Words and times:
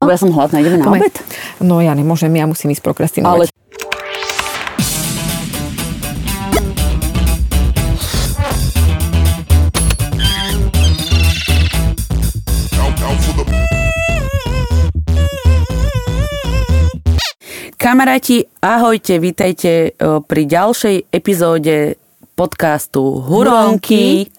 Ja 0.00 0.16
som 0.16 0.32
hladná, 0.32 0.64
ideme 0.64 0.80
na 0.80 0.88
Poďme. 0.88 1.12
obed? 1.12 1.14
No 1.60 1.84
ja 1.84 1.92
nemôžem, 1.92 2.32
ja 2.32 2.48
musím 2.48 2.72
ísť 2.72 2.80
prokrastinovať. 2.80 3.28
Ale 3.28 3.44
Kamaráti, 17.76 18.48
ahojte, 18.64 19.20
vítajte 19.20 19.72
e, 19.92 20.20
pri 20.24 20.42
ďalšej 20.48 21.12
epizóde 21.12 22.00
podcastu 22.32 23.20
Huronky 23.20 24.32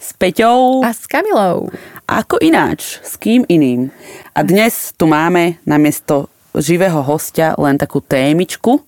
s 0.00 0.16
Peťou. 0.16 0.80
A 0.80 0.96
s 0.96 1.04
Kamilou. 1.04 1.68
Ako 2.08 2.40
ináč, 2.42 2.98
s 3.04 3.14
kým 3.20 3.44
iným. 3.46 3.92
A 4.40 4.48
dnes 4.48 4.96
tu 4.96 5.04
máme 5.04 5.60
namiesto 5.68 6.32
živého 6.56 7.04
hostia 7.04 7.52
len 7.60 7.76
takú 7.76 8.00
témičku, 8.00 8.80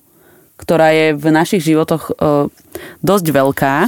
ktorá 0.57 0.89
je 0.89 1.13
v 1.13 1.29
našich 1.29 1.61
životoch 1.61 2.09
e, 2.09 2.13
dosť 3.05 3.25
veľká, 3.29 3.85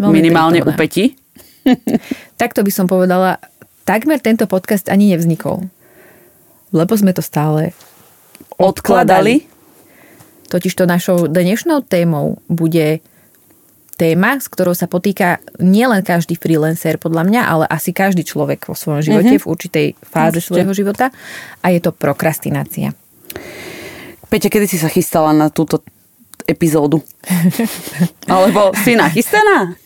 Veľmi 0.00 0.08
minimálne 0.08 0.64
u 0.64 0.72
prítomná. 0.72 0.80
Peti. 0.80 1.04
Takto 2.40 2.64
by 2.64 2.72
som 2.72 2.88
povedala, 2.88 3.36
takmer 3.84 4.24
tento 4.24 4.48
podcast 4.48 4.88
ani 4.88 5.12
nevznikol. 5.12 5.68
Lebo 6.72 6.96
sme 6.96 7.12
to 7.12 7.20
stále 7.20 7.76
Odkladali. 8.56 9.44
Totižto 10.48 10.88
našou 10.88 11.28
dnešnou 11.28 11.84
témou 11.84 12.40
bude 12.48 13.04
téma, 14.00 14.40
s 14.40 14.48
ktorou 14.48 14.72
sa 14.72 14.88
potýka 14.88 15.44
nielen 15.60 16.00
každý 16.00 16.40
freelancer 16.40 16.96
podľa 16.96 17.28
mňa, 17.28 17.42
ale 17.44 17.64
asi 17.68 17.92
každý 17.92 18.24
človek 18.24 18.64
vo 18.64 18.72
svojom 18.72 19.04
živote 19.04 19.36
v 19.36 19.44
určitej 19.44 19.86
fáze 20.00 20.40
Určite. 20.40 20.56
svojho 20.56 20.72
života 20.72 21.12
a 21.60 21.66
je 21.68 21.84
to 21.84 21.92
prokrastinácia. 21.92 22.96
Peťa, 24.32 24.48
kedy 24.48 24.64
si 24.64 24.80
sa 24.80 24.88
chystala 24.88 25.36
na 25.36 25.52
túto 25.52 25.84
epizódu? 26.48 27.04
Alebo 28.32 28.72
si 28.80 28.96
nachystaná? 28.96 29.76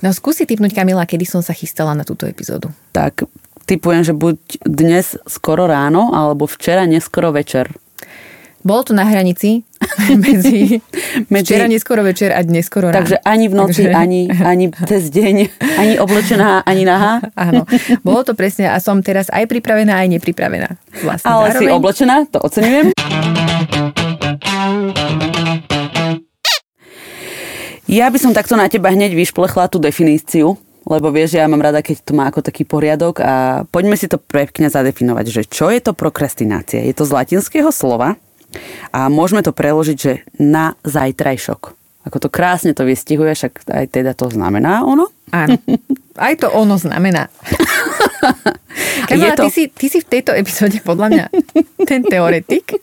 No 0.00 0.08
skúsi 0.16 0.48
typnúť 0.48 0.72
Kamila, 0.72 1.04
kedy 1.04 1.28
som 1.28 1.44
sa 1.44 1.52
chystala 1.52 1.92
na 1.92 2.08
túto 2.08 2.24
epizódu. 2.24 2.72
Tak 2.96 3.28
typujem, 3.68 4.00
že 4.04 4.16
buď 4.16 4.64
dnes 4.64 5.16
skoro 5.24 5.64
ráno, 5.64 6.12
alebo 6.12 6.44
včera 6.44 6.84
neskoro 6.84 7.32
večer. 7.32 7.72
Bolo 8.64 8.84
to 8.84 8.92
na 8.96 9.04
hranici 9.08 9.64
medzi, 10.16 10.80
Medzi- 11.32 11.54
včera 11.54 11.66
neskoro 11.66 12.02
večer 12.02 12.30
a 12.30 12.40
dnes 12.40 12.66
skoro 12.66 12.88
ráno. 12.88 12.98
Takže 12.98 13.16
ani 13.20 13.46
v 13.46 13.54
noci, 13.54 13.82
Takže- 13.84 13.94
ani, 13.94 14.20
ani 14.30 14.64
cez 14.90 15.08
deň, 15.08 15.36
ani 15.76 15.94
oblečená, 15.96 16.62
ani 16.62 16.82
nahá. 16.82 17.22
Áno, 17.32 17.64
bolo 18.00 18.22
to 18.22 18.32
presne 18.32 18.66
a 18.66 18.78
som 18.78 19.00
teraz 19.00 19.28
aj 19.28 19.46
pripravená, 19.46 19.94
aj 19.96 20.08
nepripravená. 20.10 20.68
Vlastne 21.00 21.26
Ale 21.26 21.46
si 21.50 21.64
zároveň. 21.64 21.74
oblečená, 21.74 22.16
to 22.26 22.38
oceňujem. 22.38 22.86
Ja 27.84 28.10
by 28.10 28.18
som 28.18 28.32
takto 28.32 28.56
na 28.56 28.66
teba 28.66 28.90
hneď 28.90 29.12
vyšplechla 29.12 29.68
tú 29.68 29.78
definíciu, 29.78 30.56
lebo 30.84 31.08
vieš, 31.08 31.36
že 31.36 31.40
ja 31.40 31.46
mám 31.46 31.62
rada, 31.62 31.78
keď 31.78 31.96
to 32.02 32.12
má 32.12 32.26
ako 32.26 32.42
taký 32.42 32.64
poriadok 32.64 33.20
a 33.20 33.32
poďme 33.64 33.94
si 33.94 34.04
to 34.04 34.18
pekne 34.18 34.66
zadefinovať, 34.66 35.26
že 35.30 35.42
čo 35.44 35.68
je 35.68 35.78
to 35.78 35.92
prokrastinácia? 35.92 36.80
Je 36.80 36.92
to 36.92 37.04
z 37.04 37.12
latinského 37.14 37.70
slova 37.70 38.16
a 38.90 39.06
môžeme 39.08 39.40
to 39.40 39.50
preložiť, 39.50 39.96
že 39.96 40.12
na 40.38 40.74
zajtrajšok. 40.82 41.60
Ako 42.04 42.16
to 42.20 42.28
krásne 42.28 42.76
to 42.76 42.84
vystihuje, 42.84 43.32
však 43.32 43.64
aj 43.64 43.86
teda 43.88 44.12
to 44.12 44.28
znamená 44.28 44.84
ono. 44.84 45.08
Áno, 45.32 45.56
aj 46.28 46.34
to 46.36 46.52
ono 46.52 46.76
znamená. 46.76 47.32
Kamila, 49.08 49.32
Je 49.32 49.36
to- 49.36 49.44
ty, 49.44 49.50
si, 49.50 49.62
ty 49.68 49.86
si 49.88 49.98
v 50.00 50.08
tejto 50.08 50.32
epizóde 50.32 50.80
podľa 50.80 51.08
mňa 51.10 51.24
ten 51.84 52.04
teoretik. 52.04 52.76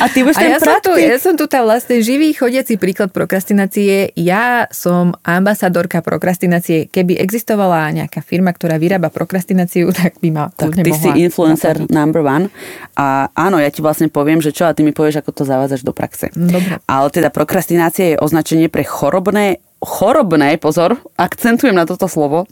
A 0.00 0.08
ty 0.08 0.24
budeš 0.24 0.40
ten 0.40 0.48
ja 0.48 0.58
som, 0.58 0.80
tu, 0.80 0.92
ja 0.96 1.18
som 1.20 1.34
tu 1.36 1.44
tá 1.44 1.60
vlastne 1.60 2.00
živý 2.00 2.32
chodiaci 2.32 2.80
príklad 2.80 3.12
prokrastinácie. 3.12 4.16
Ja 4.16 4.64
som 4.72 5.12
ambasadorka 5.20 6.00
prokrastinácie. 6.00 6.88
Keby 6.88 7.20
existovala 7.20 7.92
nejaká 7.92 8.24
firma, 8.24 8.56
ktorá 8.56 8.80
vyrába 8.80 9.12
prokrastináciu, 9.12 9.92
tak 10.00 10.16
by 10.24 10.28
ma 10.32 10.44
Tak 10.56 10.80
ty 10.80 10.92
si 10.96 11.08
influencer 11.20 11.84
naplniť. 11.84 11.92
number 11.92 12.24
one. 12.24 12.48
A 12.96 13.28
áno, 13.36 13.60
ja 13.60 13.68
ti 13.68 13.84
vlastne 13.84 14.08
poviem, 14.08 14.40
že 14.40 14.56
čo 14.56 14.64
a 14.64 14.72
ty 14.72 14.80
mi 14.80 14.96
povieš, 14.96 15.20
ako 15.20 15.30
to 15.36 15.42
zavádzaš 15.44 15.84
do 15.84 15.92
praxe. 15.92 16.32
Dobre. 16.32 16.80
Ale 16.88 17.06
teda 17.12 17.28
prokrastinácia 17.28 18.16
je 18.16 18.20
označenie 18.20 18.72
pre 18.72 18.88
chorobné, 18.88 19.60
chorobné, 19.84 20.56
pozor, 20.56 20.96
akcentujem 21.20 21.76
na 21.76 21.84
toto 21.84 22.08
slovo, 22.08 22.48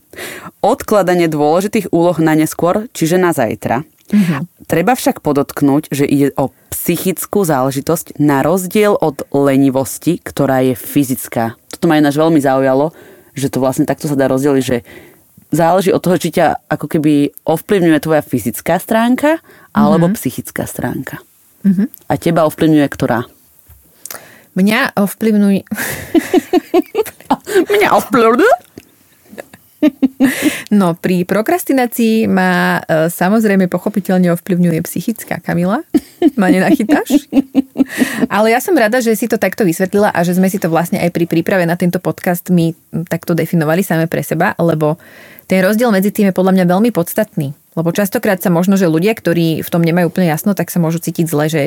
odkladanie 0.60 1.26
dôležitých 1.26 1.90
úloh 1.90 2.16
na 2.20 2.36
neskôr, 2.36 2.86
čiže 2.92 3.16
na 3.16 3.32
zajtra. 3.32 3.82
Mhm. 4.12 4.55
Treba 4.66 4.98
však 4.98 5.22
podotknúť, 5.22 5.94
že 5.94 6.02
ide 6.02 6.34
o 6.34 6.50
psychickú 6.74 7.46
záležitosť 7.46 8.18
na 8.18 8.42
rozdiel 8.42 8.98
od 8.98 9.22
lenivosti, 9.30 10.18
ktorá 10.18 10.66
je 10.66 10.74
fyzická. 10.74 11.54
Toto 11.70 11.86
ma 11.86 12.02
ináč 12.02 12.18
veľmi 12.18 12.42
zaujalo, 12.42 12.90
že 13.38 13.46
to 13.46 13.62
vlastne 13.62 13.86
takto 13.86 14.10
sa 14.10 14.18
dá 14.18 14.26
rozdeliť, 14.26 14.64
že 14.66 14.82
záleží 15.54 15.94
od 15.94 16.02
toho, 16.02 16.18
či 16.18 16.34
ťa 16.34 16.66
ako 16.66 16.86
keby 16.90 17.30
ovplyvňuje 17.46 17.98
tvoja 18.02 18.22
fyzická 18.26 18.82
stránka 18.82 19.38
alebo 19.70 20.10
psychická 20.18 20.66
stránka. 20.66 21.22
A 22.10 22.12
teba 22.18 22.42
ovplyvňuje 22.50 22.86
ktorá? 22.90 23.22
Mňa 24.56 24.96
ovplyvňuj... 24.98 25.56
Mňa 27.76 27.88
ovplyvňuje? 27.92 28.55
No, 30.76 30.92
pri 30.92 31.24
prokrastinácii 31.24 32.28
ma 32.28 32.84
e, 32.84 33.08
samozrejme 33.08 33.64
pochopiteľne 33.72 34.28
ovplyvňuje 34.36 34.84
psychická 34.84 35.40
Kamila. 35.40 35.80
Ma 36.40 36.52
nenachytáš? 36.52 37.32
Ale 38.28 38.52
ja 38.52 38.60
som 38.60 38.76
rada, 38.76 39.00
že 39.00 39.16
si 39.16 39.24
to 39.24 39.40
takto 39.40 39.64
vysvetlila 39.64 40.12
a 40.12 40.20
že 40.20 40.36
sme 40.36 40.52
si 40.52 40.60
to 40.60 40.68
vlastne 40.68 41.00
aj 41.00 41.08
pri 41.16 41.24
príprave 41.24 41.64
na 41.64 41.80
tento 41.80 41.96
podcast 41.96 42.52
my 42.52 42.76
takto 43.08 43.32
definovali 43.32 43.80
same 43.80 44.04
pre 44.04 44.20
seba, 44.20 44.52
lebo 44.60 45.00
ten 45.48 45.64
rozdiel 45.64 45.88
medzi 45.88 46.12
tým 46.12 46.28
je 46.28 46.36
podľa 46.36 46.60
mňa 46.60 46.64
veľmi 46.68 46.90
podstatný. 46.92 47.56
Lebo 47.72 47.92
častokrát 47.92 48.40
sa 48.40 48.52
možno, 48.52 48.76
že 48.76 48.88
ľudia, 48.88 49.16
ktorí 49.16 49.60
v 49.60 49.68
tom 49.72 49.84
nemajú 49.84 50.12
úplne 50.12 50.28
jasno, 50.28 50.52
tak 50.56 50.72
sa 50.72 50.80
môžu 50.80 51.00
cítiť 51.00 51.24
zle, 51.28 51.44
že 51.48 51.62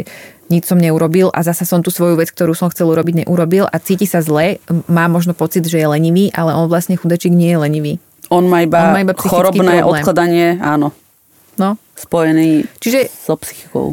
nič 0.53 0.65
som 0.69 0.77
neurobil 0.77 1.29
a 1.33 1.45
zasa 1.45 1.65
som 1.65 1.85
tú 1.85 1.93
svoju 1.93 2.17
vec, 2.17 2.29
ktorú 2.33 2.57
som 2.57 2.69
chcel 2.73 2.89
urobiť, 2.89 3.25
neurobil 3.25 3.69
a 3.69 3.77
cíti 3.77 4.09
sa 4.09 4.21
zle, 4.21 4.57
má 4.89 5.05
možno 5.05 5.37
pocit, 5.37 5.65
že 5.65 5.81
je 5.81 5.85
lenivý, 5.85 6.33
ale 6.33 6.57
on 6.57 6.65
vlastne 6.65 6.97
chudečík 6.97 7.33
nie 7.33 7.53
je 7.53 7.61
lenivý. 7.61 7.93
On 8.29 8.45
má 8.45 8.62
iba, 8.62 8.90
On 8.90 8.95
má 8.95 9.01
iba 9.01 9.13
chorobné 9.13 9.81
problém. 9.81 9.90
odkladanie, 9.90 10.47
áno, 10.59 10.94
No, 11.59 11.75
spojený 11.91 12.63
Čiže- 12.79 13.12
so 13.12 13.35
psychikou. 13.35 13.91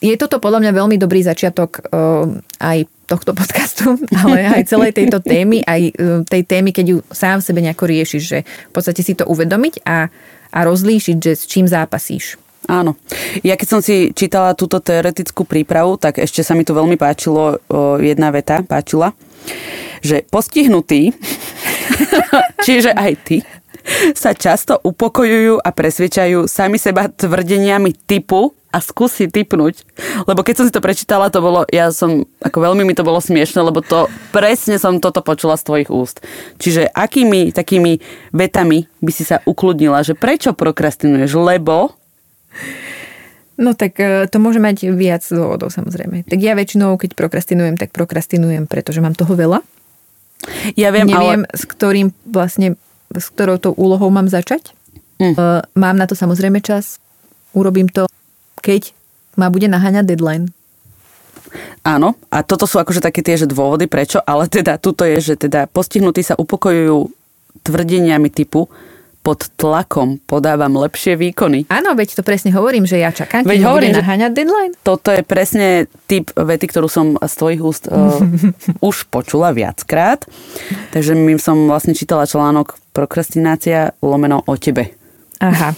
Je 0.00 0.16
toto 0.16 0.40
podľa 0.40 0.64
mňa 0.64 0.72
veľmi 0.72 0.96
dobrý 0.96 1.20
začiatok 1.20 1.84
uh, 1.84 2.24
aj 2.56 2.88
tohto 3.04 3.36
podcastu, 3.40 4.00
ale 4.16 4.48
aj 4.48 4.64
celej 4.64 4.96
tejto 4.96 5.20
témy, 5.20 5.60
aj 5.60 5.92
uh, 5.92 6.24
tej 6.24 6.40
témy, 6.48 6.72
keď 6.72 6.86
ju 6.88 6.98
sám 7.12 7.44
sebe 7.44 7.60
nejako 7.60 7.84
riešiš, 7.84 8.22
že 8.24 8.38
v 8.48 8.72
podstate 8.72 9.04
si 9.04 9.12
to 9.12 9.28
uvedomiť 9.28 9.84
a, 9.84 10.08
a 10.48 10.58
rozlíšiť, 10.64 11.16
že 11.20 11.32
s 11.36 11.44
čím 11.44 11.68
zápasíš. 11.68 12.40
Áno. 12.64 12.96
Ja 13.44 13.60
keď 13.60 13.68
som 13.68 13.80
si 13.84 14.14
čítala 14.16 14.56
túto 14.56 14.80
teoretickú 14.80 15.44
prípravu, 15.44 16.00
tak 16.00 16.16
ešte 16.16 16.40
sa 16.40 16.56
mi 16.56 16.64
tu 16.64 16.72
veľmi 16.72 16.96
páčilo 16.96 17.58
o, 17.58 17.98
jedna 17.98 18.30
veta, 18.30 18.62
páčila, 18.62 19.12
že 20.00 20.24
postihnutí, 20.24 21.10
čiže 22.66 22.94
aj 22.94 23.12
ty, 23.26 23.36
sa 24.12 24.32
často 24.32 24.78
upokojujú 24.82 25.62
a 25.62 25.68
presvedčajú 25.70 26.46
sami 26.46 26.78
seba 26.78 27.08
tvrdeniami 27.08 27.94
typu 28.06 28.54
a 28.72 28.80
skúsi 28.80 29.28
typnúť. 29.28 29.84
Lebo 30.24 30.40
keď 30.40 30.54
som 30.56 30.66
si 30.66 30.72
to 30.72 30.80
prečítala, 30.80 31.28
to 31.28 31.44
bolo, 31.44 31.68
ja 31.68 31.92
som, 31.92 32.24
ako 32.40 32.72
veľmi 32.72 32.88
mi 32.88 32.96
to 32.96 33.04
bolo 33.04 33.20
smiešne, 33.20 33.60
lebo 33.60 33.84
to 33.84 34.08
presne 34.32 34.80
som 34.80 34.96
toto 34.96 35.20
počula 35.20 35.60
z 35.60 35.66
tvojich 35.68 35.90
úst. 35.92 36.24
Čiže 36.56 36.88
akými 36.88 37.52
takými 37.52 38.00
vetami 38.32 38.88
by 39.04 39.12
si 39.12 39.28
sa 39.28 39.44
ukludnila, 39.44 40.00
že 40.00 40.16
prečo 40.16 40.56
prokrastinuješ? 40.56 41.36
Lebo 41.36 41.92
No 43.60 43.76
tak 43.76 44.00
uh, 44.00 44.24
to 44.26 44.40
môže 44.40 44.58
mať 44.58 44.90
viac 44.96 45.20
dôvodov 45.28 45.68
samozrejme. 45.68 46.24
Tak 46.24 46.40
ja 46.40 46.56
väčšinou, 46.56 46.96
keď 46.96 47.12
prokrastinujem, 47.12 47.76
tak 47.76 47.92
prokrastinujem, 47.92 48.64
pretože 48.64 49.04
mám 49.04 49.12
toho 49.12 49.36
veľa. 49.36 49.60
Ja 50.74 50.90
viem, 50.90 51.06
Neviem, 51.06 51.46
ale... 51.46 51.54
s 51.54 51.68
ktorým 51.68 52.10
vlastne, 52.26 52.74
s 53.18 53.28
ktorou 53.32 53.58
tou 53.60 53.72
úlohou 53.76 54.08
mám 54.08 54.28
začať. 54.30 54.72
Uh, 55.22 55.62
mám 55.78 55.94
na 55.94 56.10
to 56.10 56.18
samozrejme 56.18 56.58
čas. 56.64 56.98
Urobím 57.54 57.86
to, 57.86 58.10
keď 58.58 58.90
ma 59.38 59.52
bude 59.52 59.70
naháňať 59.70 60.08
deadline. 60.08 60.50
Áno, 61.84 62.16
a 62.32 62.40
toto 62.46 62.64
sú 62.64 62.80
akože 62.80 63.04
také 63.04 63.20
tie, 63.20 63.36
že 63.36 63.50
dôvody 63.50 63.84
prečo, 63.90 64.22
ale 64.24 64.48
teda 64.48 64.80
tuto 64.80 65.04
je, 65.04 65.20
že 65.20 65.34
teda 65.36 65.68
postihnutí 65.68 66.24
sa 66.24 66.38
upokojujú 66.38 67.12
tvrdeniami 67.60 68.32
typu 68.32 68.72
pod 69.22 69.54
tlakom 69.54 70.18
podávam 70.26 70.74
lepšie 70.74 71.14
výkony. 71.14 71.70
Áno, 71.70 71.94
veď 71.94 72.18
to 72.18 72.22
presne 72.26 72.50
hovorím, 72.50 72.90
že 72.90 72.98
ja 72.98 73.14
čakám, 73.14 73.46
Veď 73.46 73.62
hovorím, 73.62 73.94
že- 73.94 74.02
naháňať 74.02 74.30
deadline. 74.34 74.74
Toto 74.82 75.14
je 75.14 75.22
presne 75.22 75.86
typ 76.10 76.34
vety, 76.34 76.66
ktorú 76.66 76.90
som 76.90 77.14
z 77.22 77.34
tvojich 77.38 77.62
úst 77.62 77.86
uh, 77.86 78.18
už 78.88 79.06
počula 79.08 79.54
viackrát. 79.54 80.26
Takže 80.90 81.14
my 81.14 81.38
som 81.38 81.70
vlastne 81.70 81.94
čítala 81.94 82.26
článok 82.26 82.74
Prokrastinácia 82.90 83.94
lomeno 84.02 84.42
o 84.44 84.58
tebe. 84.58 84.92
Aha. 85.38 85.72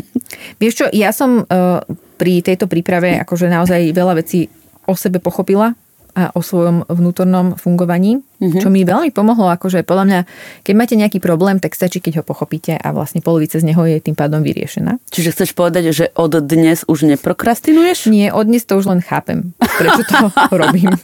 Vieš 0.62 0.74
čo, 0.74 0.86
ja 0.94 1.10
som 1.10 1.42
uh, 1.42 1.82
pri 2.14 2.46
tejto 2.46 2.70
príprave 2.70 3.18
akože 3.20 3.50
naozaj 3.50 3.90
veľa 3.90 4.22
vecí 4.22 4.46
o 4.86 4.94
sebe 4.94 5.18
pochopila 5.18 5.74
a 6.14 6.30
o 6.32 6.40
svojom 6.40 6.86
vnútornom 6.86 7.58
fungovaní, 7.58 8.22
mm-hmm. 8.22 8.62
čo 8.62 8.70
mi 8.70 8.86
veľmi 8.86 9.10
pomohlo, 9.10 9.50
akože 9.50 9.82
podľa 9.82 10.04
mňa, 10.06 10.20
keď 10.62 10.74
máte 10.78 10.94
nejaký 10.94 11.18
problém, 11.18 11.58
tak 11.58 11.74
stačí, 11.74 11.98
keď 11.98 12.22
ho 12.22 12.24
pochopíte 12.24 12.78
a 12.78 12.94
vlastne 12.94 13.18
polovica 13.18 13.58
z 13.58 13.66
neho 13.66 13.82
je 13.82 13.98
tým 13.98 14.14
pádom 14.14 14.46
vyriešená. 14.46 15.02
Čiže 15.10 15.34
chceš 15.34 15.50
povedať, 15.58 15.90
že 15.90 16.14
od 16.14 16.38
dnes 16.38 16.86
už 16.86 17.10
neprokrastinuješ? 17.10 18.06
Nie, 18.06 18.30
od 18.30 18.46
dnes 18.46 18.62
to 18.62 18.78
už 18.78 18.86
len 18.86 19.02
chápem, 19.02 19.58
prečo 19.58 20.06
to 20.06 20.30
robím. 20.62 20.94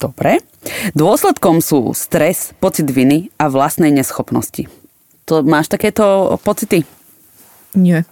Dobre. 0.00 0.40
Dôsledkom 0.96 1.60
sú 1.60 1.92
stres, 1.92 2.56
pocit 2.60 2.88
viny 2.88 3.32
a 3.36 3.52
vlastnej 3.52 3.92
neschopnosti. 3.92 4.68
To 5.28 5.40
máš 5.40 5.72
takéto 5.72 6.36
pocity? 6.44 6.84
Nie 7.72 8.04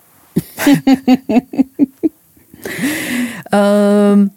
um, 3.53 4.31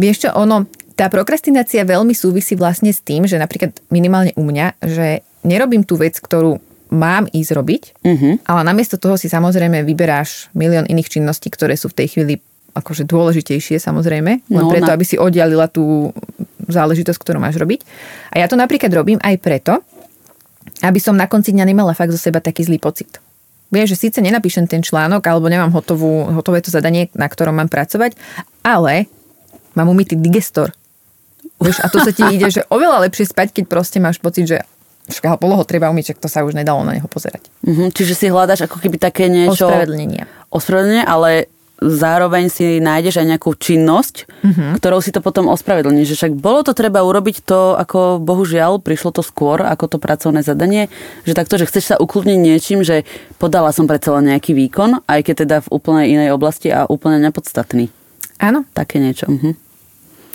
vieš 0.00 0.26
čo, 0.26 0.28
ono, 0.36 0.66
tá 0.96 1.08
prokrastinácia 1.08 1.84
veľmi 1.84 2.12
súvisí 2.12 2.56
vlastne 2.56 2.92
s 2.92 3.00
tým, 3.00 3.24
že 3.24 3.40
napríklad 3.40 3.72
minimálne 3.88 4.36
u 4.36 4.44
mňa, 4.44 4.80
že 4.84 5.24
nerobím 5.44 5.84
tú 5.84 5.96
vec, 5.96 6.20
ktorú 6.20 6.60
mám 6.90 7.30
ísť 7.30 7.50
robiť, 7.54 7.82
uh-huh. 8.02 8.34
ale 8.44 8.60
namiesto 8.66 8.98
toho 8.98 9.14
si 9.14 9.30
samozrejme 9.30 9.86
vyberáš 9.86 10.50
milión 10.52 10.84
iných 10.90 11.08
činností, 11.08 11.48
ktoré 11.48 11.78
sú 11.78 11.88
v 11.88 12.02
tej 12.02 12.08
chvíli 12.12 12.34
akože 12.74 13.06
dôležitejšie 13.06 13.78
samozrejme, 13.78 14.32
len 14.46 14.62
no, 14.62 14.70
preto, 14.70 14.90
na... 14.90 14.94
aby 14.98 15.04
si 15.06 15.18
oddialila 15.18 15.66
tú 15.70 16.14
záležitosť, 16.70 17.18
ktorú 17.18 17.38
máš 17.42 17.58
robiť. 17.58 17.82
A 18.30 18.42
ja 18.42 18.46
to 18.46 18.54
napríklad 18.54 18.90
robím 18.94 19.18
aj 19.22 19.38
preto, 19.42 19.82
aby 20.82 20.98
som 21.02 21.18
na 21.18 21.26
konci 21.26 21.50
dňa 21.50 21.64
nemala 21.66 21.96
fakt 21.96 22.14
zo 22.14 22.20
seba 22.20 22.38
taký 22.38 22.66
zlý 22.66 22.78
pocit. 22.78 23.18
Vieš, 23.70 23.94
že 23.94 24.10
síce 24.10 24.18
nenapíšem 24.18 24.66
ten 24.66 24.82
článok, 24.82 25.22
alebo 25.30 25.46
nemám 25.46 25.70
hotovú, 25.70 26.26
hotové 26.34 26.58
to 26.58 26.74
zadanie, 26.74 27.06
na 27.14 27.30
ktorom 27.30 27.54
mám 27.54 27.70
pracovať, 27.70 28.18
ale 28.66 29.06
mám 29.78 29.86
umytý 29.90 30.18
digestor. 30.18 30.74
Vieš, 31.62 31.78
a 31.84 31.86
to 31.86 32.02
sa 32.02 32.10
ti 32.10 32.26
ide, 32.34 32.50
že 32.50 32.66
oveľa 32.66 33.06
lepšie 33.06 33.30
spať, 33.30 33.62
keď 33.62 33.64
proste 33.70 34.02
máš 34.02 34.18
pocit, 34.18 34.48
že 34.50 34.58
však 35.10 35.42
poloho 35.42 35.62
treba 35.66 35.90
umyť, 35.90 36.18
to 36.18 36.30
sa 36.30 36.46
už 36.46 36.54
nedalo 36.54 36.82
na 36.86 36.98
neho 36.98 37.06
pozerať. 37.10 37.50
Mm-hmm, 37.66 37.88
čiže 37.94 38.14
si 38.14 38.26
hľadaš 38.30 38.66
ako 38.70 38.78
keby 38.78 38.96
také 38.96 39.26
niečo... 39.26 39.66
Ospravedlnenie. 39.66 40.24
Ospravedlenie, 40.50 41.02
ale 41.02 41.50
zároveň 41.80 42.52
si 42.52 42.78
nájdeš 42.78 43.24
aj 43.24 43.26
nejakú 43.36 43.56
činnosť, 43.56 44.28
uh-huh. 44.28 44.76
ktorou 44.76 45.00
si 45.00 45.10
to 45.10 45.24
potom 45.24 45.48
ospravedlníš. 45.48 46.12
Že 46.12 46.16
však 46.16 46.32
bolo 46.36 46.60
to 46.60 46.76
treba 46.76 47.00
urobiť 47.00 47.42
to, 47.42 47.74
ako 47.80 48.20
bohužiaľ 48.20 48.84
prišlo 48.84 49.16
to 49.16 49.24
skôr, 49.24 49.64
ako 49.64 49.96
to 49.96 49.98
pracovné 49.98 50.44
zadanie, 50.44 50.92
že 51.24 51.32
takto, 51.32 51.56
že 51.56 51.66
chceš 51.66 51.84
sa 51.92 51.96
ukludniť 51.96 52.38
niečím, 52.38 52.84
že 52.84 53.08
podala 53.40 53.72
som 53.72 53.88
predsa 53.88 54.12
len 54.20 54.36
nejaký 54.36 54.52
výkon, 54.52 55.02
aj 55.08 55.20
keď 55.24 55.34
teda 55.48 55.56
v 55.64 55.68
úplne 55.72 56.04
inej 56.06 56.36
oblasti 56.36 56.68
a 56.68 56.84
úplne 56.84 57.16
nepodstatný. 57.18 57.88
Áno. 58.36 58.68
Také 58.76 59.00
niečo. 59.00 59.26
Uh-huh. 59.28 59.56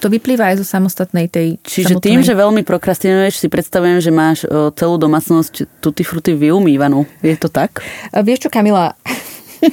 To 0.03 0.11
vyplýva 0.11 0.51
aj 0.51 0.59
zo 0.59 0.67
samostatnej 0.67 1.31
tej... 1.31 1.55
Čiže 1.63 1.97
samotnej... 1.97 2.05
tým, 2.05 2.19
že 2.21 2.35
veľmi 2.35 2.61
prokrastinuješ, 2.67 3.39
si 3.41 3.47
predstavujem, 3.47 4.03
že 4.03 4.11
máš 4.11 4.43
celú 4.75 4.99
domácnosť 4.99 5.81
tutti 5.81 6.03
frutti 6.03 6.35
vyumývanú. 6.35 7.07
Je 7.23 7.33
to 7.39 7.47
tak? 7.47 7.79
Vieš 8.11 8.45
čo, 8.45 8.49
Kamila? 8.51 8.93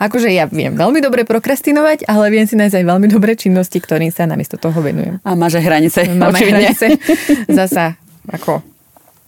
Akože 0.00 0.32
ja 0.32 0.48
viem 0.48 0.72
veľmi 0.72 1.04
dobre 1.04 1.28
prokrastinovať, 1.28 2.08
ale 2.08 2.32
viem 2.32 2.48
si 2.48 2.56
nájsť 2.56 2.80
aj 2.80 2.84
veľmi 2.88 3.12
dobré 3.12 3.36
činnosti, 3.36 3.76
ktorým 3.76 4.08
sa 4.08 4.24
namiesto 4.24 4.56
toho 4.56 4.80
venujem. 4.80 5.20
A 5.20 5.36
máš 5.36 5.60
aj 5.60 5.68
hranice. 5.68 6.00
Mám 6.16 6.32
hranice. 6.32 6.96
Zasa, 7.60 8.00
ako 8.24 8.64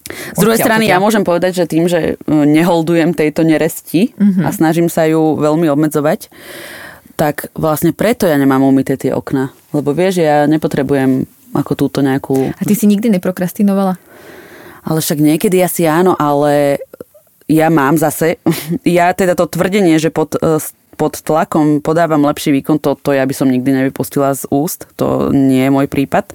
z 0.09 0.39
druhej 0.41 0.61
strany 0.61 0.89
ja 0.89 0.97
môžem 0.97 1.21
povedať, 1.21 1.65
že 1.65 1.69
tým, 1.69 1.85
že 1.85 2.17
e, 2.17 2.33
neholdujem 2.33 3.13
tejto 3.13 3.45
neresti 3.45 4.17
uh-huh. 4.17 4.49
a 4.49 4.51
snažím 4.57 4.89
sa 4.89 5.05
ju 5.05 5.37
veľmi 5.37 5.69
obmedzovať, 5.69 6.33
tak 7.19 7.53
vlastne 7.53 7.93
preto 7.93 8.25
ja 8.25 8.41
nemám 8.41 8.65
umyté 8.65 8.97
tie 8.97 9.13
okna. 9.13 9.53
Lebo 9.75 9.93
vieš, 9.93 10.25
ja 10.25 10.49
nepotrebujem 10.49 11.29
ako 11.53 11.73
túto 11.77 11.99
nejakú... 12.01 12.57
A 12.57 12.63
ty 12.65 12.73
si 12.73 12.89
nikdy 12.89 13.13
neprokrastinovala? 13.21 14.01
Ale 14.89 14.99
však 15.05 15.21
niekedy 15.21 15.61
asi 15.61 15.85
áno, 15.85 16.17
ale 16.17 16.81
ja 17.49 17.73
mám 17.73 17.97
zase, 17.97 18.37
ja 18.85 19.11
teda 19.17 19.35
to 19.35 19.49
tvrdenie, 19.49 19.97
že 19.97 20.13
pod, 20.13 20.37
e, 20.39 20.61
pod 20.95 21.19
tlakom 21.25 21.81
podávam 21.81 22.23
lepší 22.29 22.53
výkon, 22.61 22.79
to, 22.79 22.95
to 23.01 23.17
ja 23.17 23.25
by 23.25 23.35
som 23.35 23.49
nikdy 23.49 23.73
nevypustila 23.73 24.37
z 24.37 24.45
úst, 24.53 24.87
to 24.95 25.33
nie 25.33 25.65
je 25.67 25.73
môj 25.73 25.89
prípad. 25.89 26.31
E, 26.31 26.35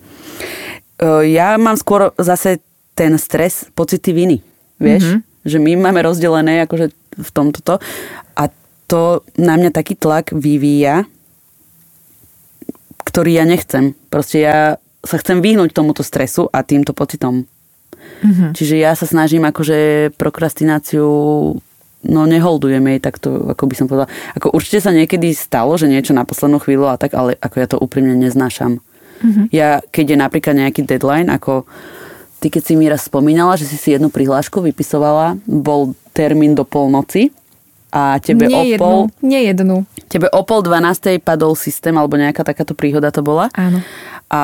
ja 1.29 1.55
mám 1.61 1.77
skôr 1.77 2.11
zase 2.17 2.59
ten 2.97 3.17
stres, 3.21 3.69
pocity 3.77 4.13
viny, 4.13 4.37
vieš? 4.81 5.05
Mm-hmm. 5.05 5.21
Že 5.43 5.57
my 5.59 5.71
máme 5.77 5.99
rozdelené 6.05 6.63
akože 6.65 6.93
v 7.19 7.29
tomto 7.33 7.59
to. 7.61 7.75
A 8.37 8.47
to 8.87 9.25
na 9.35 9.59
mňa 9.59 9.75
taký 9.75 9.97
tlak 9.97 10.31
vyvíja, 10.31 11.05
ktorý 13.03 13.41
ja 13.41 13.45
nechcem. 13.45 13.93
Proste 14.07 14.37
ja 14.41 14.57
sa 15.03 15.15
chcem 15.19 15.43
vyhnúť 15.43 15.75
tomuto 15.75 16.01
stresu 16.01 16.47
a 16.49 16.63
týmto 16.63 16.95
pocitom. 16.95 17.43
Mm-hmm. 18.23 18.51
Čiže 18.55 18.75
ja 18.79 18.95
sa 18.95 19.03
snažím 19.03 19.43
akože 19.43 20.11
prokrastináciu 20.15 21.07
no 22.03 22.27
neholdujem 22.27 22.83
jej 22.83 22.99
takto, 22.99 23.55
ako 23.55 23.63
by 23.63 23.75
som 23.75 23.87
povedala. 23.87 24.11
Ako 24.35 24.51
určite 24.51 24.83
sa 24.83 24.91
niekedy 24.91 25.31
stalo, 25.31 25.75
že 25.79 25.87
niečo 25.87 26.11
na 26.11 26.27
poslednú 26.27 26.59
chvíľu 26.59 26.91
a 26.91 26.99
tak, 26.99 27.15
ale 27.15 27.39
ako 27.39 27.55
ja 27.55 27.67
to 27.67 27.79
úprimne 27.79 28.19
neznášam. 28.19 28.83
Mm-hmm. 29.23 29.45
Ja, 29.55 29.79
keď 29.79 30.05
je 30.11 30.17
napríklad 30.19 30.55
nejaký 30.59 30.83
deadline, 30.83 31.31
ako 31.31 31.63
ty 32.43 32.51
keď 32.51 32.63
si 32.67 32.73
mi 32.75 32.91
raz 32.91 33.07
spomínala, 33.07 33.55
že 33.55 33.63
si 33.63 33.79
si 33.79 33.95
jednu 33.95 34.11
prihlášku 34.11 34.59
vypisovala, 34.59 35.39
bol 35.47 35.95
termín 36.11 36.59
do 36.59 36.67
polnoci 36.67 37.31
a 37.93 38.17
tebe 38.17 38.49
nie 38.49 38.73
o 38.73 38.81
pol... 38.81 38.97
Nie 39.21 39.53
jednu. 39.53 39.85
Tebe 40.09 40.33
o 40.33 40.41
pol 40.41 40.65
dvanástej 40.65 41.21
padol 41.21 41.53
systém, 41.53 41.93
alebo 41.93 42.17
nejaká 42.17 42.41
takáto 42.41 42.73
príhoda 42.73 43.13
to 43.13 43.21
bola. 43.21 43.53
Áno 43.53 43.85
a 44.33 44.41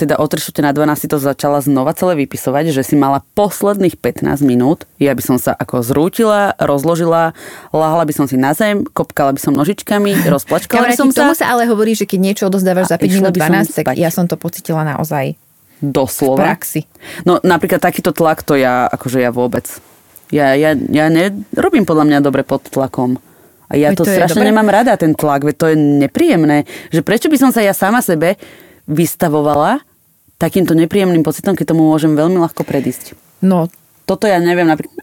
teda 0.00 0.16
o 0.16 0.24
3 0.24 0.40
na 0.64 0.72
12 0.72 0.96
si 0.96 1.06
to 1.12 1.20
začala 1.20 1.60
znova 1.60 1.92
celé 1.92 2.24
vypisovať, 2.24 2.72
že 2.72 2.80
si 2.80 2.96
mala 2.96 3.20
posledných 3.36 4.00
15 4.00 4.40
minút, 4.40 4.88
ja 4.96 5.12
by 5.12 5.20
som 5.20 5.36
sa 5.36 5.52
ako 5.52 5.84
zrútila, 5.84 6.56
rozložila, 6.56 7.36
lahla 7.68 8.04
by 8.08 8.16
som 8.16 8.24
si 8.24 8.40
na 8.40 8.56
zem, 8.56 8.88
kopkala 8.88 9.36
by 9.36 9.40
som 9.44 9.52
nožičkami, 9.52 10.24
rozplačkala 10.32 10.88
by 10.88 10.96
som 10.96 11.12
sa. 11.12 11.28
tomu 11.28 11.36
sa 11.36 11.52
ale 11.52 11.68
hovorí, 11.68 11.92
že 11.92 12.08
keď 12.08 12.18
niečo 12.24 12.42
odozdávaš 12.48 12.88
za 12.88 12.96
5 12.96 13.12
minút 13.12 13.36
12, 13.36 13.76
tak 13.76 13.92
ja 14.00 14.08
som 14.08 14.24
to 14.24 14.40
pocitila 14.40 14.88
naozaj 14.88 15.36
Doslova. 15.76 16.40
V 16.40 16.48
praxi. 16.48 16.80
No 17.28 17.36
napríklad 17.44 17.84
takýto 17.84 18.16
tlak 18.16 18.40
to 18.40 18.56
ja, 18.56 18.88
akože 18.88 19.20
ja 19.20 19.28
vôbec. 19.28 19.68
Ja, 20.34 20.58
ja, 20.58 20.74
ja 20.74 21.06
nerobím 21.06 21.86
podľa 21.86 22.04
mňa 22.06 22.18
dobre 22.24 22.42
pod 22.42 22.66
tlakom. 22.66 23.18
A 23.66 23.74
ja 23.74 23.90
Veď 23.90 23.98
to, 23.98 24.04
to 24.06 24.14
strašne 24.14 24.46
nemám 24.46 24.70
rada, 24.70 24.94
ten 24.94 25.14
tlak, 25.14 25.42
veď 25.42 25.56
to 25.58 25.66
je 25.74 25.76
nepríjemné. 25.78 26.66
Že 26.94 27.00
prečo 27.02 27.26
by 27.26 27.36
som 27.38 27.50
sa 27.50 27.62
ja 27.62 27.74
sama 27.74 27.98
sebe 27.98 28.38
vystavovala 28.86 29.82
takýmto 30.38 30.76
nepríjemným 30.78 31.26
pocitom, 31.26 31.58
keď 31.58 31.74
tomu 31.74 31.90
môžem 31.90 32.14
veľmi 32.14 32.38
ľahko 32.38 32.62
predísť. 32.62 33.18
No. 33.42 33.66
Toto 34.06 34.30
ja 34.30 34.38
neviem 34.38 34.70
napríklad. 34.70 35.02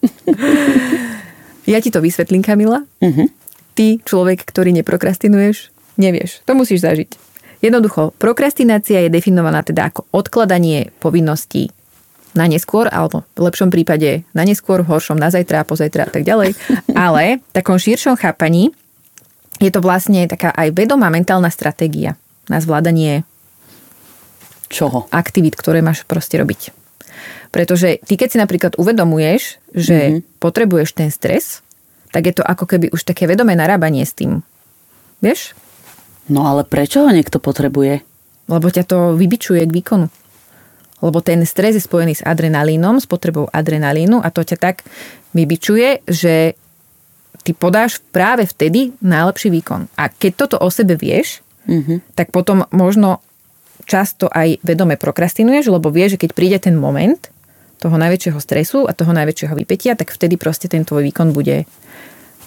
ja 1.72 1.78
ti 1.84 1.92
to 1.92 2.00
vysvetlím, 2.00 2.40
Kamila. 2.40 2.88
Uh-huh. 3.04 3.28
Ty, 3.76 4.00
človek, 4.06 4.48
ktorý 4.48 4.72
neprokrastinuješ, 4.80 5.76
nevieš. 6.00 6.46
To 6.48 6.56
musíš 6.56 6.88
zažiť. 6.88 7.20
Jednoducho, 7.60 8.16
prokrastinácia 8.16 9.04
je 9.04 9.12
definovaná 9.12 9.64
teda 9.64 9.92
ako 9.92 10.08
odkladanie 10.16 10.92
povinností 11.04 11.72
na 12.34 12.50
neskôr, 12.50 12.90
alebo 12.90 13.26
v 13.38 13.46
lepšom 13.50 13.70
prípade 13.70 14.26
na 14.34 14.44
neskôr, 14.46 14.82
v 14.82 14.90
horšom 14.90 15.18
na 15.18 15.30
zajtra, 15.30 15.66
pozajtra 15.66 16.10
a 16.10 16.12
tak 16.12 16.26
ďalej. 16.26 16.58
Ale 16.98 17.40
v 17.40 17.52
takom 17.54 17.78
širšom 17.78 18.18
chápaní 18.18 18.74
je 19.62 19.70
to 19.70 19.80
vlastne 19.80 20.26
taká 20.26 20.50
aj 20.52 20.74
vedomá 20.74 21.14
mentálna 21.14 21.54
stratégia 21.54 22.18
na 22.50 22.60
zvládanie 22.60 23.24
Čoho? 24.74 25.06
Aktivít, 25.14 25.54
ktoré 25.54 25.86
máš 25.86 26.02
proste 26.02 26.42
robiť. 26.42 26.74
Pretože 27.54 28.02
ty, 28.02 28.18
keď 28.18 28.28
si 28.34 28.42
napríklad 28.42 28.74
uvedomuješ, 28.82 29.62
že 29.70 29.98
mm-hmm. 30.10 30.42
potrebuješ 30.42 30.98
ten 30.98 31.14
stres, 31.14 31.62
tak 32.10 32.26
je 32.26 32.42
to 32.42 32.42
ako 32.42 32.66
keby 32.66 32.90
už 32.90 33.06
také 33.06 33.30
vedomé 33.30 33.54
narábanie 33.54 34.02
s 34.02 34.18
tým. 34.18 34.42
Vieš? 35.22 35.54
No 36.26 36.50
ale 36.50 36.66
prečo 36.66 37.06
ho 37.06 37.14
niekto 37.14 37.38
potrebuje? 37.38 38.02
Lebo 38.50 38.68
ťa 38.74 38.84
to 38.90 38.98
vybičuje 39.14 39.62
k 39.70 39.76
výkonu. 39.78 40.10
Lebo 41.04 41.20
ten 41.20 41.44
stres 41.44 41.76
je 41.76 41.84
spojený 41.84 42.24
s 42.24 42.24
adrenalínom, 42.24 43.04
s 43.04 43.06
potrebou 43.06 43.52
adrenalínu 43.52 44.24
a 44.24 44.32
to 44.32 44.48
ťa 44.48 44.58
tak 44.58 44.88
vybičuje, 45.36 46.08
že 46.08 46.56
ty 47.44 47.52
podáš 47.52 48.00
práve 48.16 48.48
vtedy 48.48 48.96
najlepší 49.04 49.52
výkon. 49.52 49.92
A 50.00 50.08
keď 50.08 50.48
toto 50.48 50.56
o 50.64 50.72
sebe 50.72 50.96
vieš, 50.96 51.44
mm-hmm. 51.68 52.16
tak 52.16 52.32
potom 52.32 52.64
možno 52.72 53.20
často 53.84 54.32
aj 54.32 54.64
vedome 54.64 54.96
prokrastinuješ, 54.96 55.68
lebo 55.68 55.92
vieš, 55.92 56.16
že 56.16 56.22
keď 56.24 56.32
príde 56.32 56.58
ten 56.64 56.80
moment 56.80 57.20
toho 57.84 58.00
najväčšieho 58.00 58.40
stresu 58.40 58.88
a 58.88 58.96
toho 58.96 59.12
najväčšieho 59.12 59.52
vypetia, 59.60 60.00
tak 60.00 60.16
vtedy 60.16 60.40
proste 60.40 60.72
ten 60.72 60.88
tvoj 60.88 61.04
výkon 61.04 61.36
bude 61.36 61.68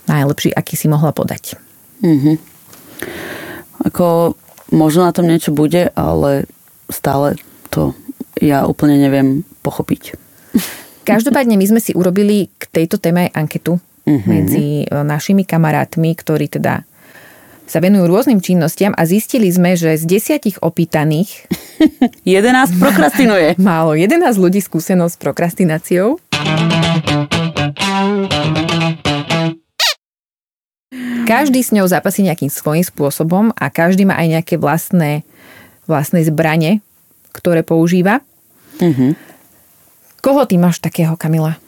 najlepší, 0.08 0.56
aký 0.56 0.80
si 0.80 0.88
mohla 0.88 1.12
podať. 1.12 1.60
Mm-hmm. 2.00 2.34
Ako 3.92 4.32
možno 4.72 5.04
na 5.04 5.12
tom 5.12 5.28
niečo 5.28 5.52
bude, 5.52 5.92
ale 5.92 6.48
stále 6.88 7.36
to 7.68 7.92
ja 8.40 8.68
úplne 8.68 9.00
neviem 9.00 9.42
pochopiť. 9.64 10.16
Každopádne 11.06 11.54
my 11.54 11.66
sme 11.66 11.80
si 11.80 11.94
urobili 11.94 12.50
k 12.58 12.66
tejto 12.68 12.98
téme 12.98 13.30
aj 13.30 13.46
anketu 13.46 13.78
uh-huh. 13.78 14.26
medzi 14.26 14.82
e, 14.82 14.86
našimi 14.90 15.46
kamarátmi, 15.46 16.10
ktorí 16.18 16.50
teda 16.50 16.82
sa 17.66 17.82
venujú 17.82 18.06
rôznym 18.06 18.38
činnostiam 18.38 18.94
a 18.94 19.02
zistili 19.06 19.50
sme, 19.50 19.74
že 19.74 19.98
z 19.98 20.06
desiatich 20.06 20.58
opýtaných 20.62 21.50
11 22.26 22.78
prokrastinuje. 22.78 23.58
Málo 23.58 23.98
11 23.98 24.22
ľudí 24.38 24.62
skúsenosť 24.62 25.14
s 25.14 25.20
prokrastináciou. 25.22 26.08
Každý 31.26 31.58
s 31.58 31.74
ňou 31.74 31.90
zápasí 31.90 32.22
nejakým 32.22 32.46
svojím 32.46 32.86
spôsobom 32.86 33.50
a 33.58 33.66
každý 33.66 34.06
má 34.06 34.14
aj 34.14 34.38
nejaké 34.38 34.54
vlastné, 34.62 35.26
vlastné 35.90 36.22
zbranie, 36.22 36.85
ktoré 37.36 37.60
používa. 37.60 38.24
Uh-huh. 38.80 39.12
Koho 40.24 40.48
ty 40.48 40.56
máš 40.56 40.80
takého, 40.80 41.14
Kamila? 41.20 41.60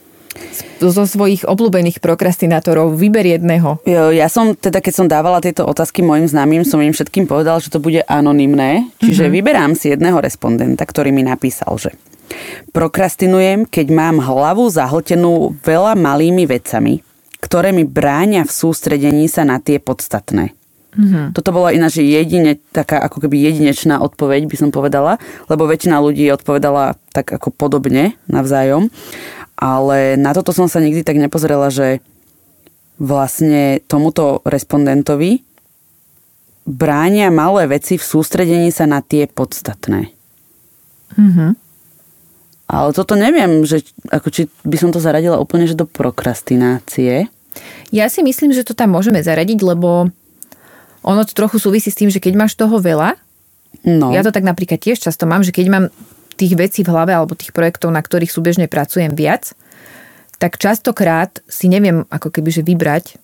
zo 0.79 1.05
svojich 1.05 1.43
obľúbených 1.43 1.99
prokrastinátorov, 1.99 2.95
vyber 2.95 3.27
jedného. 3.27 3.83
Jo, 3.83 4.15
ja 4.15 4.31
som 4.31 4.55
teda, 4.55 4.79
keď 4.79 4.95
som 4.95 5.11
dávala 5.11 5.43
tieto 5.43 5.67
otázky 5.67 6.07
mojim 6.07 6.31
známym, 6.31 6.63
som 6.63 6.79
im 6.79 6.95
všetkým 6.95 7.27
povedal, 7.27 7.59
že 7.59 7.75
to 7.75 7.83
bude 7.83 8.07
anonymné. 8.07 8.87
Čiže 9.03 9.27
mm-hmm. 9.27 9.37
vyberám 9.43 9.73
si 9.75 9.91
jedného 9.91 10.23
respondenta, 10.23 10.87
ktorý 10.87 11.11
mi 11.11 11.27
napísal, 11.27 11.75
že 11.83 11.91
prokrastinujem, 12.71 13.67
keď 13.67 13.87
mám 13.91 14.23
hlavu 14.23 14.71
zahltenú 14.71 15.59
veľa 15.67 15.99
malými 15.99 16.47
vecami, 16.47 17.03
ktoré 17.43 17.75
mi 17.75 17.83
bráňa 17.83 18.47
v 18.47 18.53
sústredení 18.53 19.27
sa 19.27 19.43
na 19.43 19.59
tie 19.59 19.83
podstatné. 19.83 20.58
Mm-hmm. 20.89 21.37
Toto 21.37 21.53
bola 21.53 21.77
ináč 21.77 22.01
jedine, 22.01 22.57
taká 22.73 23.05
ako 23.05 23.29
keby 23.29 23.37
jedinečná 23.53 24.01
odpoveď, 24.01 24.49
by 24.49 24.57
som 24.57 24.71
povedala, 24.73 25.21
lebo 25.53 25.69
väčšina 25.69 26.01
ľudí 26.01 26.33
odpovedala 26.33 26.97
tak 27.13 27.29
ako 27.29 27.53
podobne 27.53 28.17
navzájom. 28.27 28.89
Ale 29.59 30.17
na 30.17 30.33
toto 30.33 30.55
som 30.55 30.71
sa 30.71 30.81
nikdy 30.81 31.05
tak 31.05 31.21
nepozrela, 31.21 31.69
že 31.69 32.01
vlastne 32.99 33.85
tomuto 33.87 34.41
respondentovi 34.49 35.45
bránia 36.69 37.33
malé 37.33 37.65
veci 37.81 37.97
v 37.97 38.05
sústredení 38.05 38.69
sa 38.69 38.85
na 38.85 39.01
tie 39.01 39.25
podstatné. 39.25 40.13
Mm-hmm. 41.17 41.51
Ale 42.69 42.93
toto 42.93 43.17
neviem, 43.17 43.65
že 43.65 43.81
ako 44.13 44.29
či 44.29 44.43
by 44.69 44.77
som 44.77 44.93
to 44.93 45.01
zaradila 45.01 45.41
úplne 45.41 45.65
že 45.65 45.73
do 45.73 45.89
prokrastinácie. 45.89 47.33
Ja 47.89 48.13
si 48.13 48.21
myslím, 48.21 48.53
že 48.53 48.61
to 48.69 48.77
tam 48.77 48.93
môžeme 48.93 49.25
zaradiť, 49.25 49.65
lebo 49.65 50.13
ono 51.03 51.23
to 51.25 51.33
trochu 51.35 51.59
súvisí 51.63 51.89
s 51.91 51.99
tým, 51.99 52.11
že 52.11 52.23
keď 52.23 52.35
máš 52.35 52.59
toho 52.59 52.79
veľa, 52.79 53.15
no. 53.87 54.11
ja 54.11 54.23
to 54.23 54.35
tak 54.35 54.47
napríklad 54.47 54.81
tiež 54.81 54.99
často 54.99 55.25
mám, 55.29 55.47
že 55.47 55.55
keď 55.55 55.67
mám 55.71 55.85
tých 56.39 56.55
vecí 56.55 56.81
v 56.87 56.95
hlave 56.95 57.13
alebo 57.15 57.35
tých 57.35 57.51
projektov, 57.51 57.91
na 57.91 57.99
ktorých 57.99 58.31
súbežne 58.31 58.67
pracujem 58.71 59.13
viac, 59.13 59.53
tak 60.39 60.55
častokrát 60.55 61.43
si 61.51 61.67
neviem 61.67 62.07
ako 62.09 62.31
keby 62.31 62.51
že 62.55 62.63
vybrať, 62.63 63.19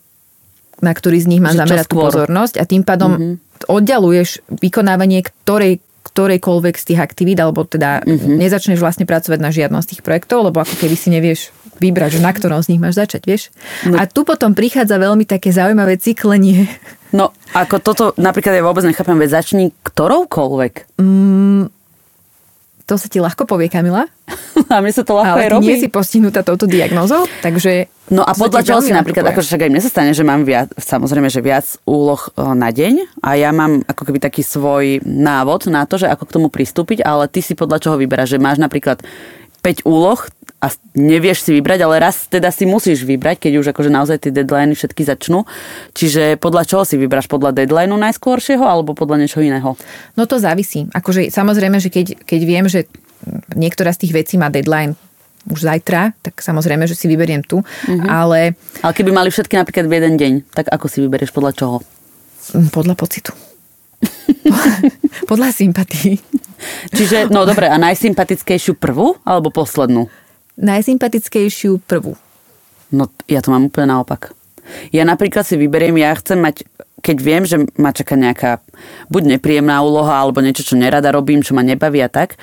na 0.82 0.90
ktorý 0.90 1.22
z 1.22 1.30
nich 1.30 1.42
mám 1.42 1.54
zamerať 1.54 1.86
tú 1.86 2.02
pozornosť 2.02 2.58
a 2.58 2.66
tým 2.66 2.82
pádom 2.82 3.10
mm-hmm. 3.14 3.70
oddialuješ 3.70 4.42
vykonávanie 4.50 5.22
ktorej, 5.22 5.78
ktorejkoľvek 6.04 6.74
z 6.76 6.84
tých 6.92 7.00
aktivít, 7.00 7.40
alebo 7.40 7.64
teda 7.64 8.04
mm-hmm. 8.04 8.36
nezačneš 8.36 8.78
vlastne 8.78 9.08
pracovať 9.08 9.40
na 9.40 9.48
žiadnom 9.48 9.80
z 9.80 9.96
tých 9.96 10.00
projektov, 10.04 10.44
lebo 10.44 10.60
ako 10.60 10.76
keby 10.76 10.94
si 10.94 11.08
nevieš 11.08 11.48
vybrať, 11.80 12.20
že 12.20 12.24
na 12.24 12.30
ktorom 12.30 12.60
z 12.60 12.76
nich 12.76 12.82
máš 12.82 13.00
začať, 13.00 13.22
vieš. 13.24 13.42
No. 13.88 13.98
A 13.98 14.06
tu 14.06 14.22
potom 14.22 14.52
prichádza 14.54 15.00
veľmi 15.00 15.26
také 15.26 15.50
zaujímavé 15.50 15.98
cyklenie. 15.98 16.68
No, 17.10 17.30
ako 17.54 17.76
toto 17.82 18.04
napríklad 18.20 18.58
ja 18.58 18.62
vôbec 18.62 18.84
nechápem, 18.86 19.18
veď 19.18 19.42
začni 19.42 19.64
ktoroukoľvek. 19.86 20.98
Mm, 20.98 21.70
to 22.84 22.94
sa 23.00 23.06
ti 23.08 23.18
ľahko 23.18 23.48
povie, 23.48 23.72
Kamila. 23.72 24.04
A 24.72 24.80
mne 24.80 24.92
sa 24.94 25.04
to 25.04 25.16
ľahko 25.16 25.36
Ale 25.38 25.46
ty 25.46 25.52
robí. 25.52 25.66
nie 25.68 25.76
si 25.80 25.88
postihnutá 25.92 26.40
touto 26.46 26.64
diagnózou, 26.64 27.28
takže... 27.44 27.88
No 28.12 28.20
a 28.20 28.36
podľa 28.36 28.62
čoho 28.68 28.80
si 28.84 28.92
napríklad, 28.92 29.24
akože 29.32 29.48
však 29.48 29.64
aj 29.64 29.70
mne 29.72 29.80
sa 29.80 29.88
stane, 29.88 30.12
že 30.12 30.24
mám 30.28 30.44
viac, 30.44 30.68
samozrejme, 30.76 31.32
že 31.32 31.40
viac 31.40 31.64
úloh 31.88 32.20
e, 32.20 32.28
na 32.52 32.68
deň 32.68 33.24
a 33.24 33.32
ja 33.40 33.48
mám 33.48 33.80
ako 33.88 34.12
keby 34.12 34.20
taký 34.20 34.44
svoj 34.44 35.00
návod 35.08 35.72
na 35.72 35.88
to, 35.88 35.96
že 35.96 36.12
ako 36.12 36.28
k 36.28 36.34
tomu 36.36 36.48
pristúpiť, 36.52 37.00
ale 37.00 37.32
ty 37.32 37.40
si 37.40 37.56
podľa 37.56 37.80
čoho 37.80 37.96
vyberáš, 37.96 38.36
že 38.36 38.42
máš 38.42 38.60
napríklad 38.60 39.00
5 39.64 39.88
úloh 39.88 40.20
a 40.60 40.68
nevieš 40.96 41.44
si 41.44 41.50
vybrať, 41.56 41.80
ale 41.84 42.00
raz 42.00 42.24
teda 42.28 42.48
si 42.48 42.68
musíš 42.68 43.04
vybrať, 43.04 43.48
keď 43.48 43.52
už 43.60 43.66
akože 43.72 43.92
naozaj 43.92 44.16
tie 44.20 44.32
deadliny 44.32 44.72
všetky 44.72 45.04
začnú. 45.04 45.44
Čiže 45.92 46.40
podľa 46.40 46.64
čoho 46.64 46.84
si 46.88 46.96
vybráš? 46.96 47.28
Podľa 47.28 47.52
deadlineu 47.52 47.96
najskôršieho 48.00 48.64
alebo 48.64 48.96
podľa 48.96 49.24
niečoho 49.24 49.44
iného? 49.44 49.76
No 50.16 50.24
to 50.24 50.40
závisí. 50.40 50.88
Akože 50.92 51.28
samozrejme, 51.28 51.80
že 51.80 51.92
keď, 51.92 52.16
keď 52.24 52.40
viem, 52.44 52.64
že 52.68 52.88
niektorá 53.54 53.92
z 53.92 54.06
tých 54.06 54.12
vecí 54.12 54.34
má 54.36 54.48
deadline 54.48 54.96
už 55.44 55.68
zajtra, 55.68 56.16
tak 56.24 56.40
samozrejme, 56.40 56.88
že 56.88 56.96
si 56.96 57.04
vyberiem 57.04 57.44
tu, 57.44 57.60
mm-hmm. 57.60 58.08
ale... 58.08 58.56
Ale 58.80 58.96
keby 58.96 59.12
mali 59.12 59.28
všetky 59.28 59.60
napríklad 59.60 59.84
v 59.88 59.96
jeden 60.00 60.14
deň, 60.16 60.32
tak 60.56 60.72
ako 60.72 60.88
si 60.88 61.04
vyberieš 61.04 61.36
podľa 61.36 61.52
čoho? 61.52 61.76
Mm, 62.56 62.72
podľa 62.72 62.94
pocitu. 62.96 63.32
podľa 65.30 65.52
sympatí. 65.52 66.16
Čiže, 66.96 67.28
no 67.28 67.44
dobre, 67.44 67.68
a 67.68 67.76
najsympatickejšiu 67.76 68.80
prvú 68.80 69.20
alebo 69.20 69.52
poslednú? 69.52 70.08
najsympatickejšiu 70.58 71.82
prvú? 71.82 72.14
No 72.94 73.10
ja 73.26 73.42
to 73.42 73.50
mám 73.50 73.66
úplne 73.66 73.90
naopak. 73.90 74.30
Ja 74.94 75.04
napríklad 75.04 75.44
si 75.44 75.60
vyberiem, 75.60 75.98
ja 76.00 76.16
chcem 76.16 76.40
mať, 76.40 76.64
keď 77.04 77.16
viem, 77.20 77.42
že 77.44 77.60
ma 77.76 77.92
čaká 77.92 78.16
nejaká 78.16 78.64
buď 79.12 79.36
nepríjemná 79.36 79.82
úloha, 79.84 80.24
alebo 80.24 80.40
niečo, 80.40 80.64
čo 80.64 80.80
nerada 80.80 81.12
robím, 81.12 81.44
čo 81.44 81.52
ma 81.52 81.60
nebaví 81.60 82.00
a 82.00 82.08
tak, 82.08 82.40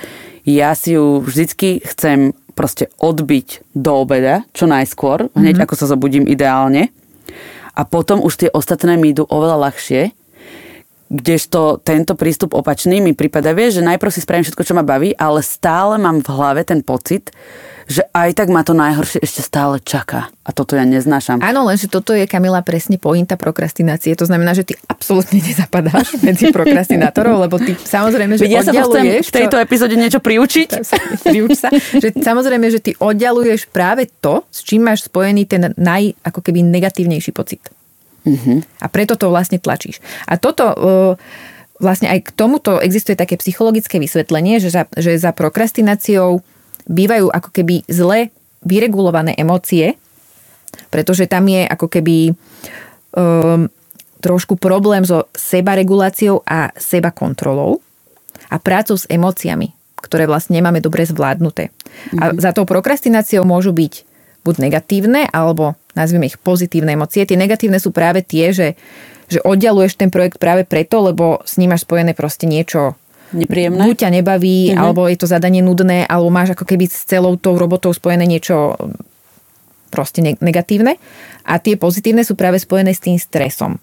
ja 0.47 0.73
si 0.73 0.97
ju 0.97 1.21
vždycky 1.21 1.81
chcem 1.85 2.33
proste 2.53 2.91
odbiť 2.99 3.73
do 3.73 4.03
obeda, 4.03 4.43
čo 4.51 4.67
najskôr, 4.67 5.31
hneď 5.33 5.55
mm-hmm. 5.57 5.65
ako 5.65 5.75
sa 5.77 5.89
zobudím 5.89 6.27
ideálne. 6.27 6.91
A 7.71 7.87
potom 7.87 8.19
už 8.19 8.45
tie 8.45 8.49
ostatné 8.51 8.99
mi 8.99 9.15
idú 9.15 9.23
oveľa 9.25 9.71
ľahšie, 9.71 10.11
kdežto 11.11 11.83
tento 11.83 12.15
prístup 12.15 12.55
opačný 12.55 13.03
mi 13.03 13.11
prípada, 13.11 13.51
vieš, 13.51 13.83
že 13.83 13.87
najprv 13.87 14.11
si 14.15 14.23
spravím 14.23 14.47
všetko, 14.47 14.63
čo 14.63 14.73
ma 14.73 14.87
baví, 14.87 15.11
ale 15.19 15.43
stále 15.43 15.99
mám 15.99 16.23
v 16.23 16.31
hlave 16.31 16.63
ten 16.63 16.79
pocit, 16.79 17.35
že 17.91 18.07
aj 18.15 18.39
tak 18.39 18.47
ma 18.47 18.63
to 18.63 18.71
najhoršie 18.71 19.19
ešte 19.19 19.43
stále 19.43 19.83
čaká. 19.83 20.31
A 20.47 20.55
toto 20.55 20.79
ja 20.79 20.87
neznášam. 20.87 21.43
Áno, 21.43 21.67
lenže 21.67 21.91
toto 21.91 22.15
je, 22.15 22.23
Kamila, 22.23 22.63
presne 22.63 22.95
pointa 22.95 23.35
prokrastinácie. 23.35 24.15
To 24.15 24.23
znamená, 24.23 24.55
že 24.55 24.63
ty 24.63 24.73
absolútne 24.87 25.43
nezapadáš 25.43 26.15
medzi 26.25 26.55
prokrastinátorov, 26.55 27.43
lebo 27.43 27.59
ty 27.59 27.75
samozrejme, 27.75 28.39
že 28.39 28.47
ja 28.47 28.63
sa 28.63 28.71
chcem 28.71 29.19
v 29.19 29.31
tejto 29.35 29.59
epizóde 29.59 29.99
niečo 29.99 30.23
priučiť. 30.23 30.69
Priuč 31.27 31.51
sa. 31.59 31.69
Že, 31.73 32.23
samozrejme, 32.23 32.71
že 32.71 32.79
ty 32.79 32.91
oddialuješ 32.95 33.67
práve 33.67 34.07
to, 34.23 34.47
s 34.47 34.63
čím 34.63 34.87
máš 34.87 35.11
spojený 35.11 35.43
ten 35.43 35.75
naj, 35.75 36.15
ako 36.23 36.39
keby 36.39 36.63
negatívnejší 36.63 37.35
pocit. 37.35 37.80
Uh-huh. 38.21 38.61
A 38.81 38.85
preto 38.89 39.17
to 39.17 39.33
vlastne 39.33 39.57
tlačíš. 39.57 39.99
A 40.29 40.37
toto... 40.37 40.65
Uh, 40.75 41.15
vlastne 41.81 42.13
aj 42.13 42.29
k 42.29 42.37
tomuto 42.37 42.77
existuje 42.77 43.17
také 43.17 43.41
psychologické 43.41 43.97
vysvetlenie, 43.97 44.61
že 44.61 44.69
za, 44.69 44.85
že 44.93 45.17
za 45.17 45.33
prokrastináciou 45.33 46.45
bývajú 46.85 47.33
ako 47.33 47.49
keby 47.49 47.89
zle 47.89 48.29
vyregulované 48.61 49.33
emócie, 49.33 49.97
pretože 50.93 51.25
tam 51.25 51.49
je 51.49 51.65
ako 51.65 51.89
keby 51.89 52.37
um, 53.17 53.65
trošku 54.21 54.61
problém 54.61 55.01
so 55.01 55.25
sebareguláciou 55.33 56.45
a 56.45 56.69
seba 56.77 57.09
kontrolou 57.09 57.81
a 58.53 58.61
prácou 58.61 58.93
s 58.93 59.09
emóciami, 59.09 59.73
ktoré 60.05 60.29
vlastne 60.29 60.61
nemáme 60.61 60.85
dobre 60.85 61.01
zvládnuté. 61.09 61.73
Mm-hmm. 61.73 62.21
A 62.21 62.25
za 62.37 62.53
tou 62.53 62.69
prokrastináciou 62.69 63.41
môžu 63.41 63.73
byť 63.73 64.05
buď 64.45 64.55
negatívne, 64.69 65.25
alebo 65.33 65.73
nazvime 65.97 66.27
ich 66.27 66.39
pozitívne 66.39 66.95
emócie. 66.95 67.27
Tie 67.27 67.39
negatívne 67.39 67.77
sú 67.77 67.91
práve 67.91 68.23
tie, 68.23 68.55
že, 68.55 68.79
že 69.27 69.39
oddialuješ 69.43 69.99
ten 69.99 70.09
projekt 70.09 70.39
práve 70.39 70.63
preto, 70.63 71.03
lebo 71.03 71.43
s 71.43 71.59
ním 71.59 71.75
máš 71.75 71.83
spojené 71.83 72.15
proste 72.15 72.47
niečo 72.47 72.95
nepríjemné. 73.31 73.83
Buď 73.83 74.07
ťa 74.07 74.09
nebaví, 74.11 74.71
uh-huh. 74.71 74.79
alebo 74.79 75.07
je 75.07 75.17
to 75.19 75.27
zadanie 75.27 75.63
nudné, 75.63 76.03
alebo 76.07 76.31
máš 76.31 76.55
ako 76.55 76.67
keby 76.67 76.87
s 76.87 77.07
celou 77.07 77.35
tou 77.39 77.55
robotou 77.55 77.91
spojené 77.95 78.27
niečo 78.27 78.75
proste 79.91 80.23
negatívne. 80.23 80.95
A 81.43 81.59
tie 81.59 81.75
pozitívne 81.75 82.23
sú 82.23 82.39
práve 82.39 82.59
spojené 82.61 82.95
s 82.95 83.03
tým 83.03 83.19
stresom. 83.19 83.79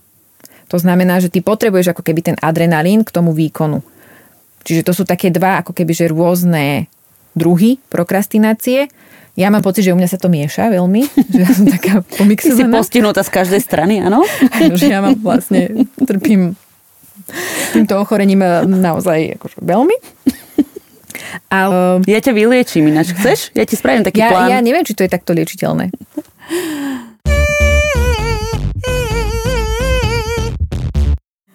To 0.68 0.76
znamená, 0.76 1.20
že 1.20 1.32
ty 1.32 1.40
potrebuješ 1.40 1.96
ako 1.96 2.04
keby 2.04 2.20
ten 2.32 2.36
adrenalín 2.44 3.04
k 3.04 3.12
tomu 3.12 3.32
výkonu. 3.32 3.80
Čiže 4.68 4.84
to 4.84 4.92
sú 4.92 5.02
také 5.08 5.32
dva 5.32 5.64
ako 5.64 5.72
keby 5.72 5.92
že 5.96 6.12
rôzne 6.12 6.92
druhy 7.32 7.80
prokrastinácie. 7.88 8.92
Ja 9.38 9.54
mám 9.54 9.62
pocit, 9.62 9.86
že 9.86 9.94
u 9.94 9.98
mňa 9.98 10.10
sa 10.10 10.18
to 10.18 10.26
mieša 10.26 10.66
veľmi, 10.74 11.02
že 11.32 11.38
ja 11.38 11.50
som 11.54 11.62
taká 11.70 12.02
pomixovaná. 12.02 12.58
Ty 12.58 12.58
si 12.58 12.74
postihnutá 12.74 13.22
z 13.22 13.30
každej 13.30 13.60
strany, 13.62 14.02
áno? 14.02 14.26
že 14.74 14.90
ja 14.90 14.98
mám 14.98 15.14
vlastne, 15.22 15.86
trpím 15.94 16.58
týmto 17.70 18.02
ochorením 18.02 18.42
eh, 18.42 18.66
naozaj 18.66 19.38
akože 19.38 19.62
veľmi. 19.62 19.96
Ale... 21.54 22.02
Ja 22.08 22.18
ťa 22.18 22.34
vyliečím 22.34 22.90
ináč. 22.90 23.14
Chceš? 23.14 23.54
Ja 23.54 23.62
ti 23.62 23.78
spravím 23.78 24.02
taký 24.02 24.26
ja, 24.26 24.32
plán. 24.32 24.48
Ja 24.50 24.58
neviem, 24.58 24.82
či 24.82 24.96
to 24.96 25.06
je 25.06 25.10
takto 25.12 25.30
liečiteľné. 25.36 25.92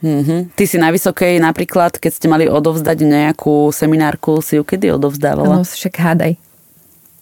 Mhm. 0.04 0.56
Ty 0.56 0.64
si 0.68 0.78
na 0.80 0.92
Vysokej 0.92 1.40
napríklad, 1.40 2.00
keď 2.00 2.12
ste 2.12 2.28
mali 2.32 2.48
odovzdať 2.48 2.98
nejakú 3.04 3.72
seminárku, 3.76 4.40
si 4.40 4.56
ju 4.60 4.64
kedy 4.64 4.92
odovzdávala? 4.96 5.60
No 5.60 5.68
však 5.68 5.96
hádaj. 6.00 6.40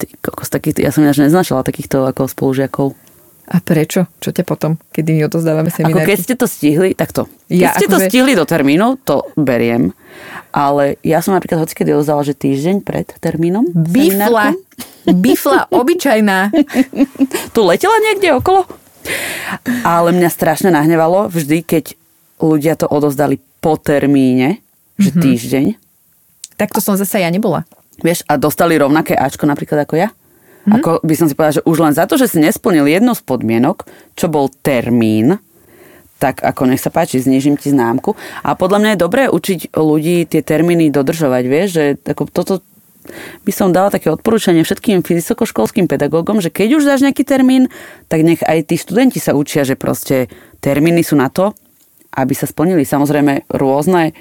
Ty 0.02 0.10
kokos, 0.20 0.50
takých, 0.50 0.82
ja 0.82 0.90
som 0.90 1.02
ináč 1.02 1.22
neznašala 1.22 1.62
takýchto 1.62 2.04
ako 2.04 2.26
spolužiakov. 2.26 2.98
A 3.46 3.60
prečo? 3.60 4.08
Čo 4.18 4.32
ťa 4.32 4.42
potom, 4.42 4.80
kedy 4.90 5.12
my 5.12 5.22
odozdávame 5.28 5.68
Ako 5.68 5.78
seminárky? 5.78 6.08
keď 6.08 6.18
ste 6.18 6.36
to 6.36 6.48
stihli, 6.48 6.90
takto. 6.92 7.28
Keď 7.46 7.54
Ja 7.54 7.76
ste 7.76 7.86
to 7.86 8.00
akože- 8.00 8.08
stihli 8.08 8.32
do 8.32 8.42
termínu, 8.44 8.96
to 9.00 9.28
beriem. 9.36 9.92
Ale 10.50 10.96
ja 11.02 11.20
som 11.20 11.32
napríklad 11.32 11.62
hocikedy 11.62 11.92
odovzdala, 11.92 12.24
že 12.24 12.34
týždeň 12.34 12.80
pred 12.80 13.12
termínom. 13.14 13.68
Bifla. 13.70 14.56
Bifla 15.06 15.68
obyčajná. 15.74 16.50
Tu 17.52 17.60
letela 17.62 17.98
niekde 18.02 18.32
okolo. 18.34 18.64
Ale 19.84 20.10
mňa 20.12 20.30
strašne 20.30 20.70
nahnevalo 20.70 21.28
vždy, 21.28 21.62
keď 21.62 21.86
ľudia 22.40 22.74
to 22.74 22.88
odozdali 22.88 23.36
po 23.60 23.76
termíne, 23.76 24.64
že 24.96 25.12
Mhm. 25.12 25.20
týždeň. 25.20 25.66
Takto 26.56 26.80
som 26.80 26.96
zase 26.96 27.20
ja 27.20 27.28
nebola. 27.28 27.68
Vieš, 28.02 28.26
a 28.26 28.38
dostali 28.38 28.78
rovnaké 28.78 29.14
Ačko 29.14 29.46
napríklad 29.46 29.86
ako 29.86 29.96
ja. 29.98 30.10
Mhm. 30.66 30.74
Ako 30.78 30.92
by 31.02 31.14
som 31.18 31.26
si 31.26 31.34
povedala, 31.34 31.58
že 31.58 31.66
už 31.66 31.78
len 31.82 31.94
za 31.98 32.06
to, 32.06 32.22
že 32.22 32.30
si 32.30 32.38
nesplnil 32.38 32.86
jednu 32.86 33.18
z 33.18 33.22
podmienok, 33.26 33.90
čo 34.14 34.30
bol 34.30 34.50
termín, 34.62 35.42
tak 36.22 36.46
ako 36.46 36.70
nech 36.70 36.78
sa 36.78 36.94
páči, 36.94 37.18
znižím 37.18 37.58
ti 37.58 37.74
známku. 37.74 38.14
A 38.46 38.54
podľa 38.54 38.78
mňa 38.78 38.90
je 38.94 39.04
dobré 39.04 39.24
učiť 39.26 39.74
ľudí 39.74 40.30
tie 40.30 40.46
termíny 40.46 40.94
dodržovať, 40.94 41.44
vieš, 41.50 41.68
že 41.74 41.84
ako 42.06 42.30
toto 42.30 42.54
by 43.42 43.50
som 43.50 43.74
dala 43.74 43.90
také 43.90 44.14
odporúčanie 44.14 44.62
všetkým 44.62 45.02
vysokoškolským 45.02 45.90
pedagógom, 45.90 46.38
že 46.38 46.54
keď 46.54 46.78
už 46.78 46.86
dáš 46.86 47.02
nejaký 47.02 47.26
termín, 47.26 47.74
tak 48.06 48.22
nech 48.22 48.46
aj 48.46 48.70
tí 48.70 48.78
študenti 48.78 49.18
sa 49.18 49.34
učia, 49.34 49.66
že 49.66 49.74
proste 49.74 50.30
termíny 50.62 51.02
sú 51.02 51.18
na 51.18 51.34
to, 51.34 51.58
aby 52.12 52.34
sa 52.36 52.46
splnili. 52.46 52.84
Samozrejme 52.84 53.48
rôzne 53.52 54.12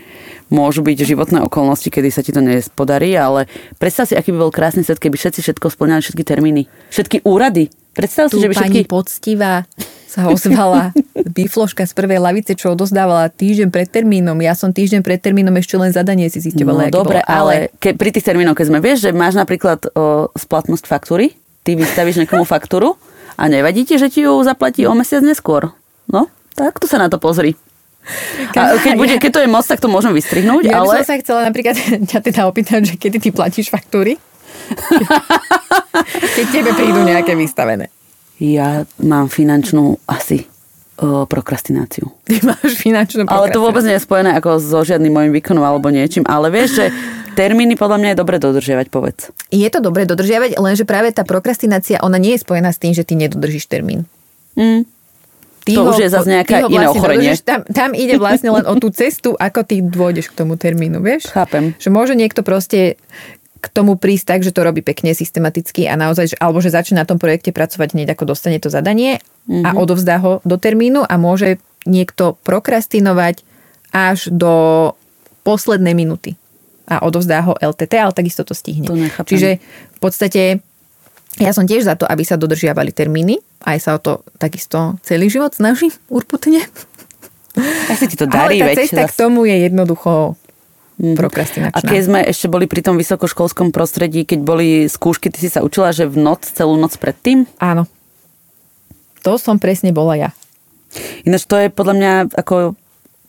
môžu 0.50 0.82
byť 0.82 0.98
životné 1.06 1.38
okolnosti, 1.42 1.86
kedy 1.90 2.08
sa 2.10 2.22
ti 2.22 2.30
to 2.30 2.42
nespodarí, 2.42 3.14
ale 3.18 3.50
predstav 3.78 4.06
si, 4.06 4.14
aký 4.14 4.30
by 4.34 4.46
bol 4.46 4.54
krásny 4.54 4.82
svet, 4.82 5.02
keby 5.02 5.18
všetci 5.18 5.42
všetko 5.42 5.66
splňali, 5.74 6.00
všetky 6.02 6.24
termíny, 6.26 6.66
všetky 6.90 7.22
úrady. 7.26 7.70
Predstav 7.90 8.30
si, 8.30 8.38
Tu 8.38 8.46
že 8.46 8.50
by 8.50 8.54
pani 8.54 8.86
všetky... 8.86 8.90
poctivá 8.90 9.66
sa 10.10 10.26
ozvala 10.30 10.90
bifloška 11.14 11.86
z 11.86 11.92
prvej 11.94 12.18
lavice, 12.22 12.54
čo 12.58 12.74
odozdávala 12.74 13.30
týždeň 13.30 13.70
pred 13.70 13.86
termínom. 13.86 14.34
Ja 14.42 14.54
som 14.58 14.70
týždeň 14.74 15.02
pred 15.06 15.18
termínom 15.22 15.54
ešte 15.58 15.74
len 15.78 15.90
zadanie 15.94 16.26
si 16.30 16.38
No 16.38 16.44
zisťovala, 16.50 16.90
aké 16.90 16.94
dobre, 16.94 17.18
bolo. 17.22 17.30
ale 17.30 17.54
ale 17.70 17.78
ke, 17.78 17.94
pri 17.94 18.10
tých 18.14 18.26
termínoch, 18.26 18.54
keď 18.58 18.66
sme, 18.74 18.78
vieš, 18.82 19.06
že 19.06 19.10
máš 19.14 19.34
napríklad 19.38 19.90
o, 19.94 20.30
splatnosť 20.34 20.84
faktúry, 20.86 21.34
ty 21.62 21.78
vystavíš 21.78 22.22
niekomu 22.22 22.42
faktúru 22.46 22.94
a 23.38 23.46
nevadí 23.46 23.86
ti, 23.86 23.98
že 23.98 24.10
ti 24.10 24.26
ju 24.26 24.34
zaplatí 24.42 24.82
o 24.86 24.94
mesiac 24.94 25.22
neskôr. 25.22 25.70
No, 26.10 26.26
tak 26.58 26.82
to 26.82 26.90
sa 26.90 26.98
na 26.98 27.06
to 27.06 27.22
pozri. 27.22 27.54
A 28.56 28.78
keď, 28.80 28.94
bude, 28.96 29.14
keď 29.22 29.30
to 29.30 29.40
je 29.44 29.48
moc, 29.50 29.64
tak 29.64 29.78
to 29.78 29.88
môžem 29.88 30.12
vystrihnúť, 30.16 30.66
ja 30.66 30.80
by 30.80 30.88
ale... 30.88 30.94
som 31.02 31.08
sa 31.14 31.16
chcela 31.20 31.40
napríklad 31.46 31.76
ťa 32.10 32.18
teda 32.24 32.48
opýtať, 32.48 32.80
že 32.90 32.94
kedy 32.96 33.18
ty 33.22 33.30
platíš 33.30 33.70
faktúry? 33.70 34.16
Keď 36.36 36.46
tebe 36.46 36.70
prídu 36.78 37.02
nejaké 37.02 37.34
vystavené. 37.34 37.90
Ja 38.38 38.86
mám 39.02 39.26
finančnú 39.26 39.98
asi 40.06 40.46
o, 40.96 41.26
prokrastináciu. 41.26 42.08
Ty 42.24 42.36
máš 42.46 42.78
finančnú 42.78 43.26
Ale 43.26 43.50
to 43.50 43.60
vôbec 43.60 43.82
nie 43.82 43.98
je 43.98 44.06
spojené 44.06 44.32
ako 44.38 44.62
so 44.62 44.80
žiadnym 44.86 45.10
môjim 45.10 45.32
výkonom 45.34 45.60
alebo 45.60 45.90
niečím. 45.90 46.24
Ale 46.24 46.48
vieš, 46.48 46.80
že 46.80 46.84
termíny 47.34 47.74
podľa 47.74 47.98
mňa 48.00 48.08
je 48.14 48.20
dobre 48.20 48.36
dodržiavať, 48.38 48.86
povedz. 48.88 49.34
Je 49.50 49.68
to 49.68 49.82
dobre 49.82 50.06
dodržiavať, 50.06 50.56
lenže 50.56 50.84
práve 50.86 51.12
tá 51.12 51.26
prokrastinácia, 51.26 52.00
ona 52.00 52.16
nie 52.16 52.38
je 52.38 52.44
spojená 52.46 52.70
s 52.70 52.80
tým, 52.80 52.94
že 52.94 53.04
ty 53.04 53.18
nedodržíš 53.18 53.66
termín. 53.66 54.06
Mm. 54.56 54.86
Ty 55.70 55.74
To 55.76 55.82
už 55.86 55.96
je 55.96 56.08
zase 56.08 56.26
ty 56.42 56.54
ho 56.56 56.66
iné 56.66 56.76
vlastne 56.80 56.90
ochorenie. 56.92 57.30
dodržíš, 57.30 57.40
Tam, 57.42 57.60
tam 57.64 57.90
ide 57.92 58.14
vlastne 58.16 58.50
len 58.50 58.64
o 58.64 58.74
tú 58.74 58.90
cestu, 58.90 59.32
ako 59.32 59.60
ty 59.62 59.80
dôjdeš 59.80 60.26
k 60.26 60.36
tomu 60.36 60.54
termínu, 60.54 60.98
vieš? 60.98 61.28
Chápem. 61.28 61.72
Že 61.76 61.88
môže 61.88 62.14
niekto 62.14 62.42
proste 62.42 62.98
k 63.56 63.66
tomu 63.68 63.94
prísť 63.94 64.24
tak, 64.26 64.40
že 64.40 64.50
to 64.50 64.60
robí 64.60 64.80
pekne, 64.80 65.12
systematicky 65.12 65.84
a 65.84 65.94
naozaj, 65.94 66.32
že- 66.32 66.38
alebo 66.38 66.58
že 66.58 66.68
začne 66.68 66.96
na 66.96 67.04
tom 67.04 67.16
projekte 67.16 67.50
pracovať 67.50 67.92
hneď 67.92 68.08
ako 68.10 68.24
dostane 68.26 68.56
to 68.56 68.66
zadanie 68.66 69.20
Mhm. 69.46 69.62
a 69.62 69.70
odovzdá 69.74 70.16
ho 70.18 70.40
do 70.42 70.56
termínu 70.56 71.00
a 71.00 71.14
môže 71.14 71.56
niekto 71.82 72.40
prokrastinovať 72.42 73.44
až 73.90 74.28
do 74.28 74.52
poslednej 75.42 75.92
minuty 75.92 76.36
a 76.84 77.00
odovzdá 77.00 77.40
ho 77.42 77.54
LTT, 77.54 77.92
ale 77.96 78.12
takisto 78.12 78.42
to 78.42 78.52
stihne. 78.52 78.84
To. 78.84 78.96
Čiže 79.24 79.60
v 79.92 79.98
podstate 79.98 80.42
ja 81.36 81.52
som 81.52 81.62
tiež 81.62 81.84
za 81.84 81.94
to, 81.94 82.04
aby 82.04 82.22
sa 82.22 82.34
dodržiavali 82.34 82.90
termíny. 82.90 83.38
Aj 83.60 83.76
sa 83.76 83.94
o 83.94 84.00
to 84.00 84.24
takisto 84.34 84.98
celý 85.00 85.28
život 85.28 85.52
snažím 85.52 85.92
urputne. 86.08 86.64
Asi 87.86 88.06
ti 88.06 88.14
to 88.14 88.24
Ale 88.24 88.32
darí, 88.32 88.56
tá 88.56 88.66
veď. 88.66 88.76
cesta 88.80 89.02
k 89.02 89.06
zas- 89.06 89.16
tomu 89.16 89.44
je 89.44 89.56
jednoducho 89.60 90.34
Mhm. 90.96 91.16
prokrastinačná. 91.16 91.76
A 91.76 91.80
keď 91.80 92.00
sme 92.02 92.20
ešte 92.22 92.44
boli 92.46 92.64
pri 92.64 92.80
tom 92.80 92.94
vysokoškolskom 92.94 93.70
prostredí, 93.70 94.22
keď 94.22 94.38
boli 94.38 94.68
skúšky, 94.84 95.28
ty 95.28 95.38
si 95.38 95.48
sa 95.48 95.60
učila, 95.60 95.90
že 95.90 96.04
v 96.04 96.18
noc, 96.18 96.44
celú 96.44 96.76
noc 96.76 96.92
predtým? 96.94 97.48
Áno. 97.56 97.88
To 99.22 99.36
som 99.36 99.56
presne 99.56 99.90
bola 99.90 100.16
ja. 100.18 100.30
Ináč 101.22 101.44
to 101.44 101.54
je 101.54 101.68
podľa 101.68 101.94
mňa 101.94 102.12
ako 102.34 102.74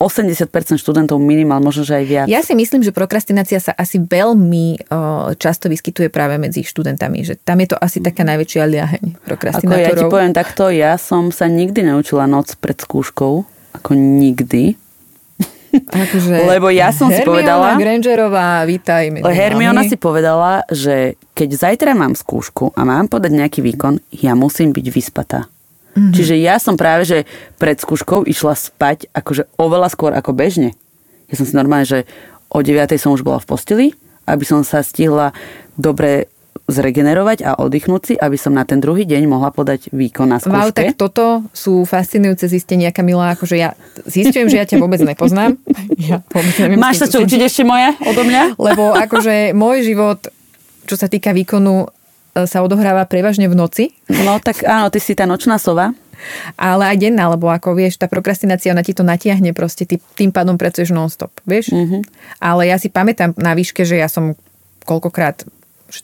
80% 0.02 0.50
študentov 0.76 1.18
minimál, 1.18 1.60
možno, 1.60 1.82
že 1.82 1.96
aj 1.96 2.06
viac. 2.06 2.26
Ja 2.26 2.42
si 2.42 2.52
myslím, 2.52 2.82
že 2.82 2.90
prokrastinácia 2.90 3.58
sa 3.58 3.72
asi 3.72 3.98
veľmi 3.98 4.66
o, 4.84 5.00
často 5.36 5.70
vyskytuje 5.70 6.10
práve 6.10 6.36
medzi 6.36 6.62
študentami, 6.62 7.22
že 7.22 7.38
tam 7.38 7.62
je 7.62 7.72
to 7.72 7.78
asi 7.78 8.00
taká 8.00 8.26
najväčšia 8.26 8.64
liaheň 8.66 9.04
Ako 9.06 9.14
ja 9.14 9.14
ti 9.14 9.24
prokrastinátorov. 9.24 10.10
poviem 10.10 10.34
takto, 10.34 10.64
ja 10.68 10.98
som 10.98 11.30
sa 11.30 11.46
nikdy 11.46 11.86
naučila 11.86 12.26
noc 12.26 12.58
pred 12.58 12.76
skúškou. 12.76 13.46
Ako 13.72 13.92
nikdy. 13.94 14.76
Akože 16.04 16.44
Lebo 16.44 16.68
ja 16.68 16.92
som 16.92 17.08
si 17.08 17.24
povedala- 17.24 17.72
Hermiona 17.72 17.80
Grangerová, 17.80 18.48
vítaj 18.68 19.08
medzi 19.08 19.24
Hermiona 19.24 19.80
nami. 19.80 19.88
si 19.88 19.96
povedala, 19.96 20.68
že 20.68 21.16
keď 21.32 21.50
zajtra 21.56 21.96
mám 21.96 22.12
skúšku 22.12 22.76
a 22.76 22.82
mám 22.84 23.08
podať 23.08 23.32
nejaký 23.32 23.60
výkon, 23.64 24.04
ja 24.12 24.36
musím 24.36 24.76
byť 24.76 24.86
vyspatá. 24.92 25.48
Mm-hmm. 25.92 26.14
Čiže 26.16 26.36
ja 26.40 26.56
som 26.56 26.80
práve, 26.80 27.04
že 27.04 27.18
pred 27.60 27.76
skúškou 27.76 28.24
išla 28.24 28.56
spať 28.56 29.12
akože 29.12 29.48
oveľa 29.60 29.92
skôr 29.92 30.16
ako 30.16 30.32
bežne. 30.32 30.72
Ja 31.28 31.36
som 31.36 31.46
si 31.48 31.56
normálne, 31.56 31.88
že 31.88 32.00
o 32.52 32.60
9 32.60 32.88
som 32.96 33.16
už 33.16 33.24
bola 33.24 33.40
v 33.40 33.48
posteli, 33.48 33.88
aby 34.28 34.44
som 34.48 34.64
sa 34.64 34.84
stihla 34.84 35.36
dobre 35.76 36.32
zregenerovať 36.72 37.44
a 37.44 37.60
oddychnúť 37.60 38.02
si, 38.08 38.14
aby 38.16 38.40
som 38.40 38.56
na 38.56 38.64
ten 38.64 38.80
druhý 38.80 39.04
deň 39.04 39.28
mohla 39.28 39.52
podať 39.52 39.92
výkon 39.92 40.32
na 40.32 40.40
Wow, 40.40 40.72
skúške. 40.72 40.78
tak 40.80 40.88
toto 40.96 41.44
sú 41.52 41.84
fascinujúce 41.84 42.48
zistenia, 42.48 42.96
Kamila. 42.96 43.36
Akože 43.36 43.60
ja 43.60 43.76
zistujem, 44.08 44.48
že 44.48 44.58
ja 44.58 44.66
ťa 44.66 44.80
vôbec 44.80 45.04
nepoznám. 45.04 45.60
Ja 46.02 46.18
vôbec 46.34 46.56
neviem, 46.58 46.82
Máš 46.82 47.04
sa 47.04 47.08
čo 47.12 47.22
učiť 47.22 47.42
ešte 47.46 47.62
moje 47.62 47.94
odo 48.02 48.26
mňa? 48.26 48.58
Lebo 48.58 48.90
akože 48.90 49.54
môj 49.54 49.86
život, 49.86 50.18
čo 50.90 50.96
sa 50.98 51.06
týka 51.06 51.30
výkonu, 51.30 51.86
sa 52.34 52.60
odohráva 52.60 53.04
prevažne 53.04 53.46
v 53.46 53.56
noci, 53.56 53.84
No 54.08 54.40
tak 54.40 54.64
áno, 54.64 54.88
ty 54.88 54.98
si 54.98 55.12
tá 55.12 55.24
nočná 55.24 55.56
sova. 55.56 55.92
ale 56.54 56.86
aj 56.86 56.98
denná, 57.00 57.28
lebo 57.28 57.50
ako 57.50 57.74
vieš, 57.74 57.98
tá 57.98 58.06
prokrastinácia, 58.06 58.70
ona 58.70 58.82
ti 58.82 58.94
to 58.94 59.02
natiahne 59.02 59.52
proste, 59.52 59.84
ty 59.84 59.98
tým 60.14 60.30
pádom 60.30 60.54
pracuješ 60.54 60.92
non-stop, 60.92 61.34
vieš? 61.44 61.72
Mhm. 61.72 61.78
Mm-hmm. 61.78 62.02
Ale 62.40 62.62
ja 62.66 62.78
si 62.78 62.88
pamätám 62.88 63.34
na 63.36 63.52
výške, 63.52 63.82
že 63.82 63.98
ja 63.98 64.06
som 64.06 64.38
koľkokrát 64.84 65.44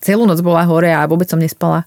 celú 0.02 0.26
noc 0.26 0.42
bola 0.42 0.66
hore 0.66 0.90
a 0.90 1.06
vôbec 1.06 1.26
som 1.26 1.38
nespala. 1.38 1.86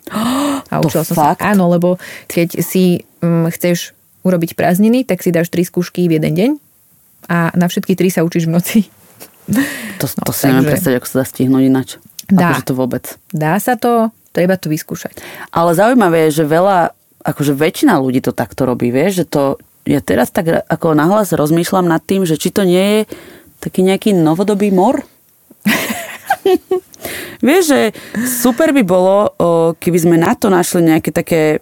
A 0.70 0.78
učila 0.84 1.02
som 1.02 1.12
fakt? 1.12 1.42
sa. 1.42 1.52
Áno, 1.52 1.68
lebo 1.68 1.98
keď 2.26 2.62
si 2.62 3.02
um, 3.18 3.44
chceš 3.46 3.92
urobiť 4.22 4.54
prázdniny, 4.54 5.02
tak 5.02 5.20
si 5.20 5.28
dáš 5.28 5.48
tri 5.48 5.62
skúšky 5.62 6.06
v 6.06 6.16
jeden 6.16 6.32
deň 6.32 6.50
a 7.26 7.52
na 7.52 7.66
všetky 7.66 7.92
tri 7.92 8.08
sa 8.08 8.22
učíš 8.22 8.46
v 8.46 8.52
noci. 8.52 8.78
To, 9.98 10.06
No, 10.06 10.22
to 10.22 10.32
si 10.32 10.46
neviem 10.46 10.62
takže- 10.62 10.70
predstaviť, 10.70 10.96
ako 10.96 11.08
sa 11.08 11.16
dá 11.16 11.26
stihnúť 11.26 11.62
ináč. 11.62 11.88
Dá. 12.24 12.54
Akože 12.54 12.64
to 12.64 12.74
vôbec. 12.74 13.04
Dá 13.28 13.58
sa 13.58 13.74
to, 13.74 14.14
treba 14.30 14.54
to 14.56 14.70
vyskúšať. 14.70 15.20
Ale 15.50 15.74
zaujímavé 15.74 16.28
je, 16.28 16.42
že 16.42 16.44
veľa, 16.46 16.94
akože 17.26 17.52
väčšina 17.54 17.98
ľudí 17.98 18.22
to 18.22 18.34
takto 18.34 18.66
robí, 18.66 18.94
vieš, 18.94 19.24
že 19.24 19.26
to, 19.26 19.42
ja 19.86 20.00
teraz 20.02 20.30
tak 20.30 20.66
ako 20.66 20.94
nahlas 20.94 21.34
rozmýšľam 21.34 21.86
nad 21.86 22.02
tým, 22.02 22.22
že 22.26 22.38
či 22.38 22.54
to 22.54 22.62
nie 22.62 23.02
je 23.04 23.14
taký 23.60 23.84
nejaký 23.84 24.14
novodobý 24.16 24.70
mor? 24.72 25.02
vieš, 27.46 27.62
že 27.74 27.80
super 28.24 28.72
by 28.72 28.82
bolo, 28.86 29.34
keby 29.76 29.98
sme 29.98 30.16
na 30.16 30.32
to 30.38 30.48
našli 30.48 30.86
nejaké 30.86 31.10
také 31.12 31.60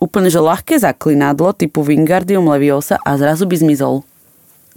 úplne, 0.00 0.32
že 0.32 0.40
ľahké 0.40 0.80
zaklinadlo 0.80 1.52
typu 1.52 1.84
Wingardium 1.84 2.48
Leviosa 2.48 2.96
a 3.04 3.20
zrazu 3.20 3.44
by 3.44 3.56
zmizol. 3.60 4.02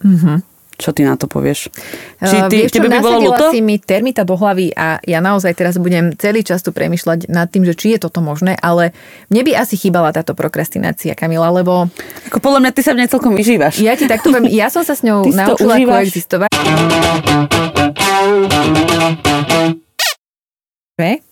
Mhm. 0.03 0.52
Čo 0.73 0.89
ty 0.89 1.05
na 1.05 1.13
to 1.13 1.25
povieš? 1.25 1.69
Či 2.17 2.36
Eh, 2.36 2.49
ty, 2.49 2.55
Vieš 2.62 2.73
tebe 2.73 2.89
by 2.89 2.97
bolo 2.99 3.29
ľúto? 3.29 3.53
si 3.53 3.62
mi 3.62 3.77
termita 3.77 4.21
do 4.21 4.33
hlavy 4.33 4.73
a 4.73 4.97
ja 5.01 5.19
naozaj 5.19 5.53
teraz 5.53 5.77
budem 5.77 6.17
celý 6.17 6.41
čas 6.41 6.59
tu 6.59 6.69
premyšľať 6.69 7.29
nad 7.29 7.45
tým, 7.45 7.62
že 7.62 7.73
či 7.73 7.93
je 7.93 8.01
toto 8.01 8.19
možné, 8.19 8.57
ale 8.57 8.89
mne 9.29 9.41
by 9.43 9.51
asi 9.55 9.77
chýbala 9.77 10.09
táto 10.09 10.33
prokrastinácia, 10.33 11.13
Kamila, 11.13 11.53
lebo 11.53 11.88
Ako 12.27 12.41
podľa 12.41 12.59
mňa 12.59 12.71
ty 12.73 12.81
sa 12.81 12.91
v 12.91 13.05
nej 13.05 13.07
celkom 13.07 13.33
vyžívaš. 13.33 13.77
ja 13.77 13.93
ti 13.93 14.09
takto 14.09 14.33
poviem, 14.33 14.49
ja 14.49 14.73
som 14.73 14.81
sa 14.81 14.97
s 14.97 15.05
ňou 15.05 15.29
naučila 15.29 15.77
koexistovať. 15.77 16.49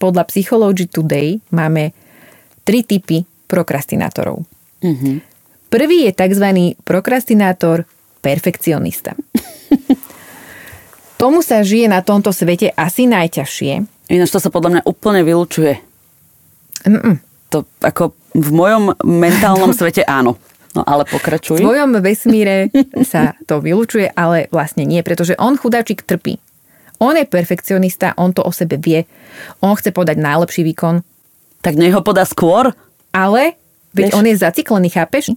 Podľa 0.02 0.24
Psychology 0.28 0.90
Today 0.90 1.38
máme 1.54 1.94
tri 2.62 2.82
typy 2.82 3.22
prokrastinátorov. 3.46 4.44
Mhm. 4.82 5.22
Prvý 5.72 6.04
je 6.04 6.12
tzv. 6.12 6.46
prokrastinátor 6.84 7.88
perfekcionista. 8.22 9.18
Tomu 11.18 11.46
sa 11.46 11.62
žije 11.62 11.86
na 11.86 12.02
tomto 12.02 12.34
svete 12.34 12.74
asi 12.74 13.06
najťažšie. 13.06 13.74
Ináč 14.10 14.30
to 14.34 14.42
sa 14.42 14.50
podľa 14.50 14.70
mňa 14.78 14.82
úplne 14.90 15.22
vylučuje. 15.22 15.78
Mm-mm. 16.82 17.22
To 17.54 17.68
ako 17.82 18.18
v 18.34 18.50
mojom 18.50 18.98
mentálnom 19.06 19.70
svete 19.78 20.02
áno. 20.02 20.42
No 20.72 20.82
ale 20.88 21.04
pokračuj. 21.06 21.62
V 21.62 21.68
svojom 21.68 22.00
vesmíre 22.00 22.72
sa 23.12 23.36
to 23.46 23.62
vylučuje, 23.62 24.10
ale 24.16 24.50
vlastne 24.50 24.88
nie, 24.88 25.04
pretože 25.06 25.38
on 25.38 25.60
chudáčik 25.60 26.02
trpí. 26.02 26.42
On 27.02 27.14
je 27.18 27.26
perfekcionista, 27.26 28.14
on 28.18 28.30
to 28.34 28.46
o 28.46 28.54
sebe 28.54 28.78
vie, 28.78 29.10
on 29.62 29.74
chce 29.74 29.90
podať 29.90 30.22
najlepší 30.22 30.62
výkon, 30.62 31.02
Tak 31.66 31.74
nech 31.74 31.94
ho 31.94 32.06
podá 32.06 32.26
skôr. 32.26 32.74
ale 33.10 33.58
veď 33.94 34.14
Vieš? 34.14 34.18
on 34.18 34.26
je 34.30 34.36
zaciklený, 34.38 34.88
chápeš? 34.94 35.34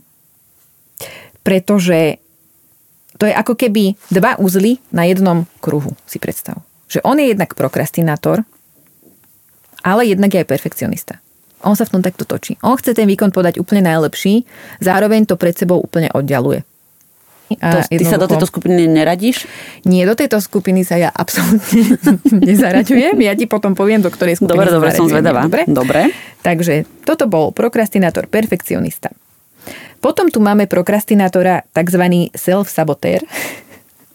Pretože 1.40 2.20
to 3.18 3.30
je 3.30 3.34
ako 3.34 3.54
keby 3.54 3.94
dva 4.10 4.34
uzly 4.42 4.82
na 4.90 5.06
jednom 5.06 5.46
kruhu, 5.62 5.94
si 6.04 6.18
predstav. 6.18 6.58
Že 6.90 7.02
on 7.06 7.16
je 7.22 7.30
jednak 7.30 7.54
prokrastinátor, 7.54 8.42
ale 9.84 10.08
jednak 10.08 10.34
je 10.34 10.42
aj 10.42 10.48
perfekcionista. 10.48 11.14
On 11.64 11.72
sa 11.72 11.88
v 11.88 11.96
tom 11.96 12.02
takto 12.04 12.28
točí. 12.28 12.60
On 12.60 12.76
chce 12.76 12.92
ten 12.92 13.08
výkon 13.08 13.32
podať 13.32 13.56
úplne 13.56 13.88
najlepší, 13.88 14.44
zároveň 14.84 15.24
to 15.24 15.40
pred 15.40 15.56
sebou 15.56 15.80
úplne 15.80 16.12
oddialuje. 16.12 16.66
To, 17.44 17.78
ty 17.86 18.04
sa 18.08 18.16
do 18.16 18.24
tejto 18.24 18.48
skupiny 18.48 18.88
neradíš? 18.88 19.44
Nie, 19.84 20.08
do 20.08 20.16
tejto 20.16 20.40
skupiny 20.40 20.80
sa 20.80 20.96
ja 20.96 21.12
absolútne 21.12 22.00
nezaraďujem. 22.48 23.14
Ja 23.20 23.36
ti 23.36 23.44
potom 23.44 23.76
poviem, 23.76 24.00
do 24.00 24.08
ktorej 24.08 24.40
skupiny 24.40 24.56
Dobre, 24.56 24.68
dobre, 24.72 24.90
som 24.96 25.06
zvedavá. 25.06 25.44
Dobre? 25.44 25.68
Dobre. 25.68 26.00
Takže 26.40 26.88
toto 27.04 27.28
bol 27.28 27.52
prokrastinátor, 27.52 28.26
perfekcionista. 28.32 29.12
Potom 29.98 30.28
tu 30.28 30.40
máme 30.40 30.68
prokrastinátora, 30.68 31.64
tzv. 31.72 32.30
self-sabotér. 32.36 33.24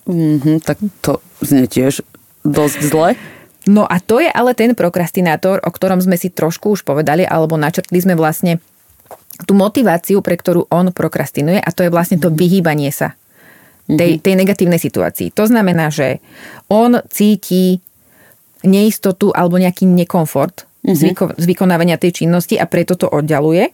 Mhm, 0.09 0.65
tak 0.65 0.77
to 1.01 1.21
znie 1.41 1.69
tiež 1.69 2.01
dosť 2.45 2.79
zle. 2.85 3.09
No 3.69 3.85
a 3.85 4.01
to 4.01 4.17
je 4.23 4.31
ale 4.31 4.57
ten 4.57 4.73
prokrastinátor, 4.73 5.61
o 5.61 5.69
ktorom 5.69 6.01
sme 6.01 6.17
si 6.17 6.33
trošku 6.33 6.73
už 6.73 6.81
povedali, 6.81 7.27
alebo 7.27 7.59
načrtli 7.59 8.01
sme 8.01 8.17
vlastne 8.17 8.57
tú 9.45 9.53
motiváciu, 9.55 10.19
pre 10.25 10.35
ktorú 10.35 10.67
on 10.73 10.91
prokrastinuje 10.91 11.61
a 11.61 11.69
to 11.69 11.85
je 11.85 11.93
vlastne 11.93 12.17
to 12.19 12.33
vyhýbanie 12.33 12.91
sa 12.91 13.15
tej, 13.87 14.19
tej 14.19 14.35
negatívnej 14.35 14.77
situácii. 14.77 15.31
To 15.33 15.47
znamená, 15.47 15.89
že 15.89 16.19
on 16.67 16.99
cíti 17.09 17.79
neistotu 18.61 19.31
alebo 19.31 19.55
nejaký 19.55 19.87
nekomfort 19.87 20.67
z, 20.83 21.11
vyko- 21.11 21.35
z 21.39 21.45
vykonávania 21.47 21.95
tej 21.95 22.23
činnosti 22.23 22.59
a 22.59 22.67
preto 22.67 22.99
to 22.99 23.07
oddialuje. 23.07 23.71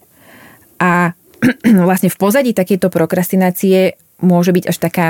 A 0.79 1.15
vlastne 1.87 2.09
v 2.09 2.17
pozadí 2.17 2.51
takejto 2.51 2.87
prokrastinácie 2.89 3.95
môže 4.21 4.51
byť 4.51 4.63
až 4.69 4.77
taká, 4.79 5.07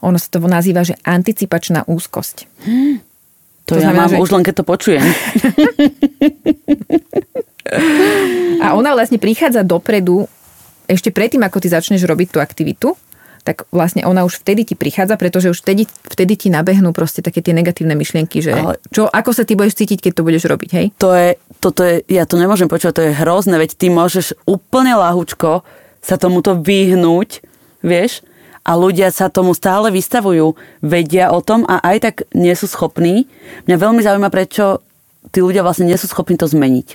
ono 0.00 0.18
sa 0.18 0.28
to 0.28 0.40
nazýva, 0.42 0.82
že 0.82 0.98
anticipačná 1.02 1.86
úzkosť. 1.86 2.36
To, 3.68 3.76
To 3.76 3.78
ja 3.78 3.92
znamená, 3.92 4.08
mám 4.08 4.12
že- 4.16 4.20
už 4.20 4.30
len 4.34 4.42
keď 4.42 4.54
to 4.60 4.64
počujem. 4.64 5.04
A 8.60 8.74
ona 8.74 8.92
vlastne 8.92 9.16
prichádza 9.16 9.62
dopredu, 9.62 10.26
ešte 10.90 11.14
predtým, 11.14 11.38
ako 11.46 11.62
ty 11.62 11.70
začneš 11.70 12.02
robiť 12.02 12.34
tú 12.34 12.38
aktivitu, 12.42 12.98
tak 13.50 13.66
vlastne 13.74 14.06
ona 14.06 14.22
už 14.22 14.46
vtedy 14.46 14.62
ti 14.62 14.78
prichádza, 14.78 15.18
pretože 15.18 15.50
už 15.50 15.58
vtedy, 15.66 15.90
vtedy 16.06 16.38
ti 16.38 16.48
nabehnú 16.54 16.94
proste 16.94 17.18
také 17.18 17.42
tie 17.42 17.50
negatívne 17.50 17.98
myšlienky, 17.98 18.38
že 18.38 18.54
Ale- 18.54 18.78
čo, 18.94 19.10
ako 19.10 19.34
sa 19.34 19.42
ty 19.42 19.58
budeš 19.58 19.82
cítiť, 19.82 19.98
keď 19.98 20.12
to 20.14 20.22
budeš 20.22 20.46
robiť, 20.46 20.70
hej? 20.70 20.86
To 21.02 21.10
je, 21.10 21.34
toto 21.58 21.82
je, 21.82 22.06
ja 22.06 22.22
to 22.30 22.38
nemôžem 22.38 22.70
počúvať, 22.70 22.94
to 22.94 23.06
je 23.10 23.18
hrozné, 23.18 23.58
veď 23.58 23.74
ty 23.74 23.90
môžeš 23.90 24.38
úplne 24.46 24.94
lahučko 24.94 25.66
sa 25.98 26.14
tomuto 26.14 26.54
vyhnúť, 26.54 27.42
vieš, 27.82 28.22
a 28.62 28.78
ľudia 28.78 29.10
sa 29.10 29.32
tomu 29.32 29.56
stále 29.56 29.90
vystavujú, 29.90 30.54
vedia 30.84 31.34
o 31.34 31.42
tom 31.42 31.66
a 31.66 31.82
aj 31.82 31.96
tak 31.98 32.16
nie 32.36 32.52
sú 32.54 32.70
schopní. 32.70 33.26
Mňa 33.66 33.76
veľmi 33.76 34.00
zaujíma, 34.04 34.30
prečo 34.30 34.84
tí 35.34 35.42
ľudia 35.42 35.64
vlastne 35.64 35.88
nie 35.88 35.98
sú 35.98 36.06
schopní 36.06 36.38
to 36.38 36.46
zmeniť. 36.46 36.88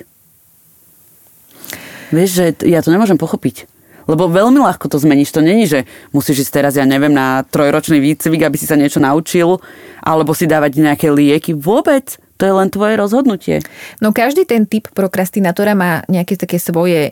Vieš, 2.14 2.30
že 2.32 2.46
ja 2.70 2.86
to 2.86 2.94
nemôžem 2.94 3.18
pochopiť. 3.18 3.66
Lebo 4.06 4.30
veľmi 4.30 4.62
ľahko 4.62 4.86
to 4.86 5.02
zmeníš. 5.02 5.34
To 5.34 5.42
není, 5.42 5.66
že 5.66 5.90
musíš 6.14 6.46
ísť 6.46 6.54
teraz, 6.62 6.74
ja 6.78 6.86
neviem, 6.86 7.14
na 7.14 7.42
trojročný 7.46 7.98
výcvik, 7.98 8.46
aby 8.46 8.58
si 8.58 8.70
sa 8.70 8.78
niečo 8.78 9.02
naučil, 9.02 9.58
alebo 10.06 10.38
si 10.38 10.46
dávať 10.46 10.78
nejaké 10.78 11.10
lieky. 11.10 11.58
Vôbec. 11.58 12.22
To 12.36 12.44
je 12.44 12.54
len 12.54 12.68
tvoje 12.68 13.00
rozhodnutie. 13.00 13.64
No 14.04 14.12
každý 14.12 14.44
ten 14.44 14.68
typ 14.68 14.92
prokrastinátora 14.92 15.72
má 15.72 16.04
nejaké 16.12 16.36
také 16.36 16.60
svoje 16.60 17.12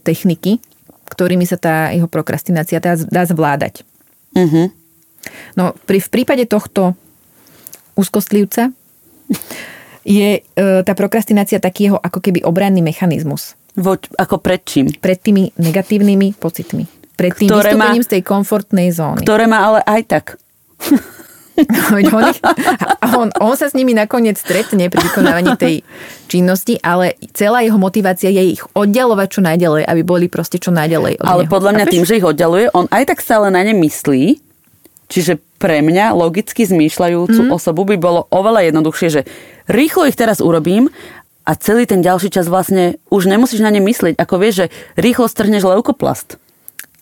techniky, 0.00 0.56
ktorými 1.12 1.44
sa 1.44 1.60
tá 1.60 1.92
jeho 1.92 2.08
prokrastinácia 2.08 2.80
dá, 2.80 2.96
dá 2.96 3.28
zvládať. 3.28 3.84
Mhm. 4.32 4.72
No 5.56 5.76
pri, 5.84 6.00
v 6.00 6.08
prípade 6.08 6.44
tohto 6.48 6.96
úzkostlivca 7.92 8.72
je 10.04 10.40
e, 10.40 10.42
tá 10.56 10.92
prokrastinácia 10.96 11.60
taký 11.60 11.92
jeho 11.92 11.98
ako 12.00 12.20
keby 12.24 12.40
obranný 12.44 12.80
mechanizmus 12.80 13.56
Voč, 13.74 14.06
ako 14.14 14.38
pred 14.38 14.62
čím? 14.62 14.86
pred 14.94 15.18
tými 15.18 15.50
negatívnymi 15.58 16.38
pocitmi. 16.38 16.84
Pred 17.14 17.32
tým 17.34 17.48
Ktoré 17.50 17.74
má- 17.74 17.90
vystúpením 17.90 18.04
z 18.06 18.10
tej 18.10 18.22
komfortnej 18.22 18.88
zóny. 18.90 19.22
Ktoré 19.22 19.46
má 19.46 19.58
ale 19.62 19.80
aj 19.86 20.00
tak. 20.06 20.24
On, 21.94 22.02
ich- 22.34 22.42
on, 23.14 23.30
on 23.38 23.54
sa 23.54 23.70
s 23.70 23.78
nimi 23.78 23.94
nakoniec 23.94 24.34
stretne 24.34 24.90
pri 24.90 24.98
vykonávaní 25.06 25.54
tej 25.54 25.86
činnosti, 26.26 26.82
ale 26.82 27.14
celá 27.30 27.62
jeho 27.62 27.78
motivácia 27.78 28.26
je 28.26 28.58
ich 28.58 28.62
oddialovať 28.74 29.28
čo 29.30 29.40
najďalej, 29.46 29.86
aby 29.86 30.02
boli 30.02 30.26
proste 30.26 30.58
čo 30.58 30.74
najďalej 30.74 31.22
od 31.22 31.26
Ale 31.30 31.46
neho. 31.46 31.54
podľa 31.54 31.70
mňa 31.78 31.86
tým, 31.86 32.02
že 32.02 32.18
ich 32.18 32.26
oddeluje, 32.26 32.74
on 32.74 32.90
aj 32.90 33.06
tak 33.06 33.22
stále 33.22 33.54
na 33.54 33.62
ne 33.62 33.70
myslí. 33.70 34.42
Čiže 35.06 35.38
pre 35.62 35.78
mňa, 35.78 36.16
logicky 36.16 36.66
zmýšľajúcu 36.66 37.46
mm. 37.46 37.50
osobu, 37.54 37.86
by 37.86 38.02
bolo 38.02 38.26
oveľa 38.34 38.74
jednoduchšie, 38.74 39.08
že 39.14 39.22
rýchlo 39.70 40.10
ich 40.10 40.18
teraz 40.18 40.42
urobím 40.42 40.90
a 41.44 41.52
celý 41.60 41.84
ten 41.84 42.00
ďalší 42.00 42.32
čas 42.32 42.48
vlastne 42.48 42.96
už 43.12 43.28
nemusíš 43.28 43.60
na 43.60 43.68
ne 43.68 43.84
myslieť. 43.84 44.16
Ako 44.16 44.40
vieš, 44.40 44.64
že 44.64 44.66
rýchlo 44.96 45.28
strhneš 45.28 45.68
leukoplast. 45.68 46.40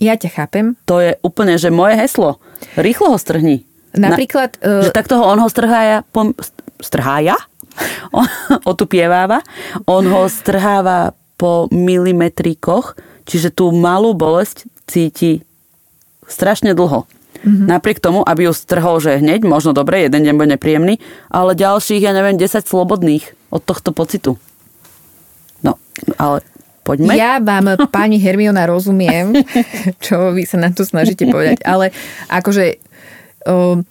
Ja 0.02 0.18
ťa 0.18 0.34
chápem. 0.34 0.74
To 0.90 0.98
je 0.98 1.14
úplne, 1.22 1.54
že 1.62 1.70
moje 1.70 1.94
heslo. 1.94 2.42
Rýchlo 2.74 3.14
ho 3.14 3.18
strhni. 3.18 3.62
Napríklad, 3.94 4.58
Na, 4.58 4.82
e, 4.82 4.88
že 4.88 4.90
takto 4.90 5.20
ho, 5.20 5.24
on 5.30 5.38
ho 5.38 5.46
strhája, 5.46 6.02
pom, 6.10 6.34
st- 6.34 6.58
strhája? 6.82 7.38
On, 8.18 8.28
otupieváva. 8.68 9.40
On 9.88 10.04
ho 10.04 10.28
strháva 10.28 11.16
po 11.40 11.72
milimetríkoch, 11.72 13.00
čiže 13.24 13.48
tú 13.48 13.72
malú 13.72 14.12
bolesť 14.12 14.68
cíti 14.84 15.40
strašne 16.28 16.76
dlho. 16.76 17.08
Mm-hmm. 17.42 17.66
Napriek 17.66 17.98
tomu, 17.98 18.22
aby 18.22 18.46
ju 18.46 18.52
strhol, 18.54 19.02
že 19.02 19.18
hneď, 19.18 19.42
možno 19.42 19.74
dobre, 19.74 20.06
jeden 20.06 20.22
deň 20.22 20.34
bude 20.38 20.50
nepríjemný, 20.54 21.02
ale 21.26 21.58
ďalších, 21.58 22.02
ja 22.02 22.14
neviem, 22.14 22.38
10 22.38 22.62
slobodných 22.62 23.34
od 23.50 23.62
tohto 23.66 23.90
pocitu. 23.90 24.38
No, 25.60 25.78
ale 26.16 26.46
poďme. 26.86 27.18
Ja 27.18 27.42
vám, 27.42 27.74
pani 27.90 28.22
Hermiona, 28.22 28.66
rozumiem, 28.70 29.34
čo 30.04 30.30
vy 30.30 30.46
sa 30.46 30.62
nám 30.62 30.78
tu 30.78 30.86
snažíte 30.86 31.26
povedať, 31.26 31.66
ale 31.66 31.90
akože 32.30 32.78
um, 33.46 33.82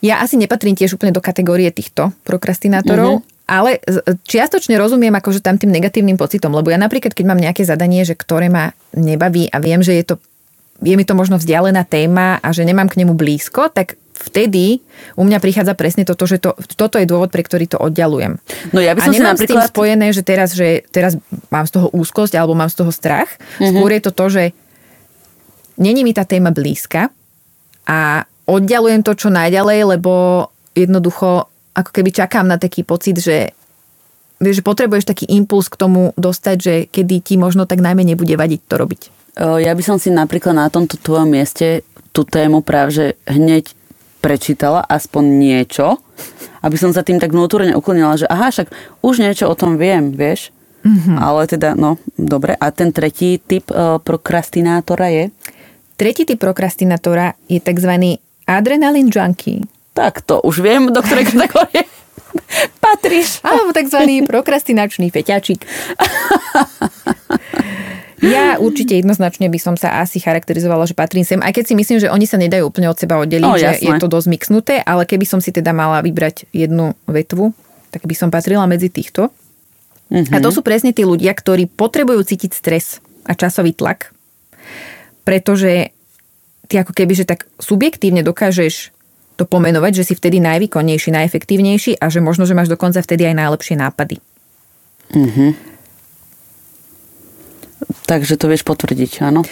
ja 0.00 0.24
asi 0.24 0.40
nepatrím 0.40 0.72
tiež 0.72 0.96
úplne 0.96 1.12
do 1.12 1.20
kategórie 1.20 1.68
týchto 1.68 2.16
prokrastinátorov, 2.24 3.20
ale 3.44 3.84
z- 3.84 4.00
čiastočne 4.24 4.80
rozumiem 4.80 5.12
akože 5.12 5.44
tam 5.44 5.60
tým 5.60 5.68
negatívnym 5.74 6.16
pocitom, 6.16 6.56
lebo 6.56 6.72
ja 6.72 6.80
napríklad, 6.80 7.12
keď 7.12 7.24
mám 7.28 7.40
nejaké 7.42 7.68
zadanie, 7.68 8.06
že 8.08 8.16
ktoré 8.16 8.48
ma 8.48 8.72
nebaví 8.96 9.52
a 9.52 9.60
viem, 9.60 9.84
že 9.84 9.92
je 10.00 10.04
to 10.08 10.16
je 10.80 10.94
mi 10.96 11.04
to 11.04 11.14
možno 11.14 11.36
vzdialená 11.36 11.84
téma 11.84 12.40
a 12.40 12.48
že 12.50 12.64
nemám 12.64 12.88
k 12.88 13.04
nemu 13.04 13.12
blízko, 13.12 13.68
tak 13.68 14.00
vtedy 14.20 14.84
u 15.16 15.24
mňa 15.24 15.40
prichádza 15.40 15.72
presne 15.72 16.04
toto, 16.04 16.28
že 16.28 16.36
to, 16.36 16.52
toto 16.76 17.00
je 17.00 17.08
dôvod, 17.08 17.32
pre 17.32 17.40
ktorý 17.40 17.64
to 17.64 17.80
oddialujem. 17.80 18.36
No 18.76 18.84
ja 18.84 18.92
by 18.92 19.00
a 19.00 19.04
som 19.08 19.12
si 19.12 19.20
nemám 19.20 19.36
s 19.36 19.44
tým 19.44 19.56
napríklad- 19.56 19.72
spojené, 19.72 20.06
že 20.12 20.22
teraz, 20.24 20.52
že 20.52 20.84
teraz 20.92 21.16
mám 21.48 21.64
z 21.64 21.80
toho 21.80 21.88
úzkosť 21.96 22.36
alebo 22.36 22.52
mám 22.52 22.68
z 22.68 22.84
toho 22.84 22.92
strach. 22.92 23.28
Mhm. 23.32 23.40
Mm-hmm. 23.40 23.68
Skôr 23.72 23.90
je 23.96 24.02
to 24.04 24.12
to, 24.12 24.26
že 24.28 24.44
není 25.80 26.04
mi 26.04 26.12
tá 26.12 26.28
téma 26.28 26.52
blízka 26.52 27.08
a 27.88 28.28
oddialujem 28.44 29.00
to 29.00 29.16
čo 29.16 29.32
najďalej, 29.32 29.96
lebo 29.96 30.46
jednoducho 30.76 31.48
ako 31.72 31.90
keby 31.94 32.10
čakám 32.12 32.44
na 32.44 32.60
taký 32.60 32.84
pocit, 32.84 33.16
že 33.16 33.56
vieš, 34.42 34.60
že 34.60 34.66
potrebuješ 34.66 35.08
taký 35.08 35.24
impuls 35.32 35.68
k 35.72 35.80
tomu 35.80 36.12
dostať, 36.16 36.56
že 36.60 36.74
kedy 36.88 37.24
ti 37.24 37.34
možno 37.40 37.64
tak 37.64 37.80
najmenej 37.80 38.16
bude 38.16 38.34
vadiť 38.34 38.60
to 38.68 38.74
robiť. 38.76 39.19
O, 39.38 39.60
Ja 39.60 39.76
by 39.76 39.82
som 39.84 39.96
si 40.00 40.10
napríklad 40.10 40.56
na 40.56 40.66
tomto 40.72 40.98
tvojom 40.98 41.30
mieste 41.30 41.86
tú 42.10 42.26
tému 42.26 42.66
práve 42.66 42.90
že 42.90 43.06
hneď 43.30 43.70
prečítala 44.20 44.84
aspoň 44.84 45.24
niečo, 45.38 46.02
aby 46.60 46.76
som 46.76 46.92
sa 46.92 47.00
tým 47.00 47.16
tak 47.16 47.32
vnútorne 47.32 47.72
uklonila, 47.72 48.20
že 48.20 48.28
aha, 48.28 48.52
však 48.52 48.68
už 49.00 49.24
niečo 49.24 49.48
o 49.48 49.56
tom 49.56 49.80
viem, 49.80 50.12
vieš. 50.12 50.52
Mm-hmm. 50.80 51.16
Ale 51.16 51.40
teda, 51.48 51.76
no, 51.76 51.96
dobre. 52.16 52.56
A 52.56 52.72
ten 52.72 52.92
tretí 52.92 53.40
typ 53.40 53.68
e, 53.72 54.00
prokrastinátora 54.00 55.08
je? 55.12 55.24
Tretí 55.96 56.24
typ 56.24 56.40
prokrastinátora 56.40 57.36
je 57.48 57.60
tzv. 57.60 58.16
adrenalin 58.48 59.12
junkie. 59.12 59.64
Tak 59.92 60.24
to 60.24 60.40
už 60.40 60.60
viem, 60.64 60.88
do 60.88 61.00
ktorej 61.00 61.32
kategórie 61.32 61.84
patríš. 62.84 63.40
Alebo 63.42 63.72
tzv. 63.72 64.24
prokrastinačný 64.26 65.10
feťačik. 65.10 65.64
Ja 68.20 68.60
určite 68.60 69.00
jednoznačne 69.00 69.48
by 69.48 69.56
som 69.56 69.74
sa 69.80 70.04
asi 70.04 70.20
charakterizovala, 70.20 70.84
že 70.84 70.92
patrím 70.92 71.24
sem, 71.24 71.40
aj 71.40 71.56
keď 71.56 71.64
si 71.72 71.74
myslím, 71.76 71.98
že 72.04 72.12
oni 72.12 72.28
sa 72.28 72.36
nedajú 72.36 72.68
úplne 72.68 72.92
od 72.92 73.00
seba 73.00 73.16
oddeliť, 73.16 73.48
No, 73.48 73.56
že 73.56 73.80
je 73.80 73.92
to 73.96 74.12
dosť 74.12 74.28
mixnuté, 74.28 74.74
ale 74.84 75.08
keby 75.08 75.24
som 75.24 75.40
si 75.40 75.48
teda 75.56 75.72
mala 75.72 76.04
vybrať 76.04 76.44
jednu 76.52 76.92
vetvu, 77.08 77.56
tak 77.88 78.04
by 78.04 78.14
som 78.14 78.28
patrila 78.28 78.68
medzi 78.68 78.92
týchto. 78.92 79.32
Mhm. 80.12 80.36
A 80.36 80.42
to 80.44 80.52
sú 80.52 80.60
presne 80.60 80.92
tí 80.92 81.06
ľudia, 81.06 81.32
ktorí 81.32 81.64
potrebujú 81.70 82.20
cítiť 82.20 82.52
stres 82.52 83.00
a 83.24 83.32
časový 83.32 83.72
tlak, 83.72 84.12
pretože 85.24 85.94
ty 86.68 86.74
ako 86.76 86.92
keby, 86.92 87.12
že 87.16 87.24
tak 87.24 87.48
subjektívne 87.56 88.20
dokážeš 88.20 88.92
to 89.40 89.48
pomenovať, 89.48 90.04
že 90.04 90.12
si 90.12 90.14
vtedy 90.14 90.36
najvýkonnejší, 90.44 91.16
najefektívnejší 91.16 91.96
a 91.96 92.12
že 92.12 92.20
možno, 92.20 92.44
že 92.44 92.52
máš 92.52 92.68
dokonca 92.68 93.00
vtedy 93.00 93.24
aj 93.24 93.34
najlepšie 93.40 93.80
nápady. 93.80 94.20
Takže 98.04 98.34
to 98.36 98.50
vieš 98.50 98.62
potvrdiť, 98.62 99.22
áno? 99.22 99.44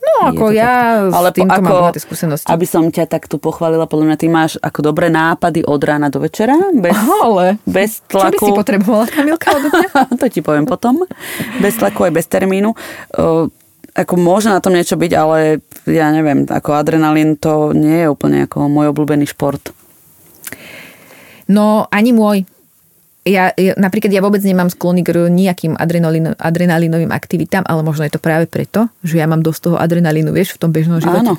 No 0.00 0.12
ako 0.32 0.48
ja 0.50 1.06
s 1.08 1.14
Ale 1.14 1.28
týmto 1.30 1.60
ako, 1.60 1.64
mám 1.64 1.72
bohaté 1.86 2.00
skúsenosti. 2.00 2.48
aby 2.48 2.64
som 2.64 2.88
ťa 2.88 3.04
tak 3.04 3.28
tu 3.28 3.36
pochválila, 3.36 3.84
podľa 3.84 4.06
mňa 4.10 4.16
ty 4.16 4.26
máš 4.32 4.56
ako 4.60 4.80
dobré 4.80 5.12
nápady 5.12 5.60
od 5.60 5.80
rána 5.80 6.08
do 6.08 6.24
večera, 6.24 6.56
bez, 6.72 6.96
Ale 7.20 7.60
bez 7.68 8.00
čo 8.08 8.16
by 8.16 8.32
tlaku. 8.32 8.44
si 8.48 8.52
potrebovala, 8.56 9.04
Kamilka, 9.06 9.52
odo 9.52 9.68
mňa? 9.68 9.90
to 10.20 10.26
ti 10.32 10.40
poviem 10.40 10.64
potom. 10.64 11.04
Bez 11.60 11.76
tlaku 11.76 12.08
aj 12.08 12.12
bez 12.16 12.26
termínu. 12.26 12.72
Ako 13.90 14.14
môže 14.16 14.48
na 14.48 14.64
tom 14.64 14.72
niečo 14.72 14.96
byť, 14.96 15.12
ale 15.18 15.60
ja 15.84 16.08
neviem, 16.14 16.48
ako 16.48 16.78
adrenalín 16.80 17.36
to 17.36 17.76
nie 17.76 18.06
je 18.06 18.08
úplne 18.08 18.48
ako 18.48 18.72
môj 18.72 18.96
obľúbený 18.96 19.28
šport. 19.28 19.74
No, 21.50 21.90
ani 21.90 22.14
môj. 22.14 22.46
Ja, 23.28 23.52
ja, 23.52 23.76
napríklad 23.76 24.08
ja 24.08 24.24
vôbec 24.24 24.40
nemám 24.40 24.72
sklony 24.72 25.04
k 25.04 25.28
nejakým 25.28 25.76
adrenalín, 25.76 26.32
adrenalínovým 26.40 27.12
aktivitám, 27.12 27.68
ale 27.68 27.84
možno 27.84 28.08
je 28.08 28.16
to 28.16 28.20
práve 28.22 28.48
preto, 28.48 28.88
že 29.04 29.20
ja 29.20 29.28
mám 29.28 29.44
dosť 29.44 29.60
toho 29.68 29.76
adrenalínu, 29.76 30.32
vieš, 30.32 30.56
v 30.56 30.60
tom 30.64 30.72
bežnom 30.72 31.04
živote. 31.04 31.28
Áno. 31.28 31.36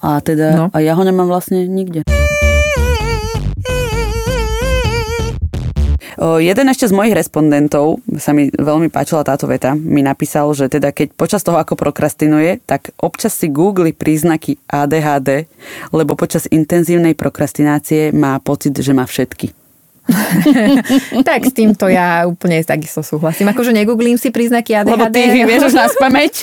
A 0.00 0.24
teda, 0.24 0.56
No. 0.56 0.66
a 0.72 0.78
ja 0.80 0.96
ho 0.96 1.04
nemám 1.04 1.28
vlastne 1.28 1.68
nikde. 1.68 2.08
O, 6.14 6.38
jeden 6.40 6.70
ešte 6.72 6.88
z 6.88 6.94
mojich 6.94 7.12
respondentov, 7.12 8.00
sa 8.16 8.32
mi 8.32 8.48
veľmi 8.48 8.88
páčila 8.88 9.26
táto 9.26 9.44
veta, 9.44 9.76
mi 9.76 10.00
napísal, 10.00 10.56
že 10.56 10.72
teda 10.72 10.94
keď 10.94 11.12
počas 11.20 11.44
toho, 11.44 11.58
ako 11.60 11.76
prokrastinuje, 11.76 12.64
tak 12.64 12.94
občas 12.96 13.34
si 13.36 13.52
googli 13.52 13.92
príznaky 13.92 14.56
ADHD, 14.70 15.50
lebo 15.92 16.16
počas 16.16 16.48
intenzívnej 16.48 17.12
prokrastinácie 17.12 18.14
má 18.14 18.38
pocit, 18.40 18.72
že 18.78 18.94
má 18.96 19.04
všetky. 19.04 19.63
tak 21.28 21.48
s 21.48 21.52
týmto 21.56 21.88
ja 21.88 22.28
úplne 22.28 22.60
takisto 22.60 23.00
súhlasím. 23.00 23.48
Akože 23.48 23.72
negooglím 23.72 24.20
si 24.20 24.28
príznaky 24.28 24.76
ADHD. 24.76 24.92
Lebo 24.92 25.06
ty 25.08 25.18
ich 25.24 25.44
vieš 25.48 25.72
už 25.72 25.74
na 25.80 25.88
spameť. 25.88 26.34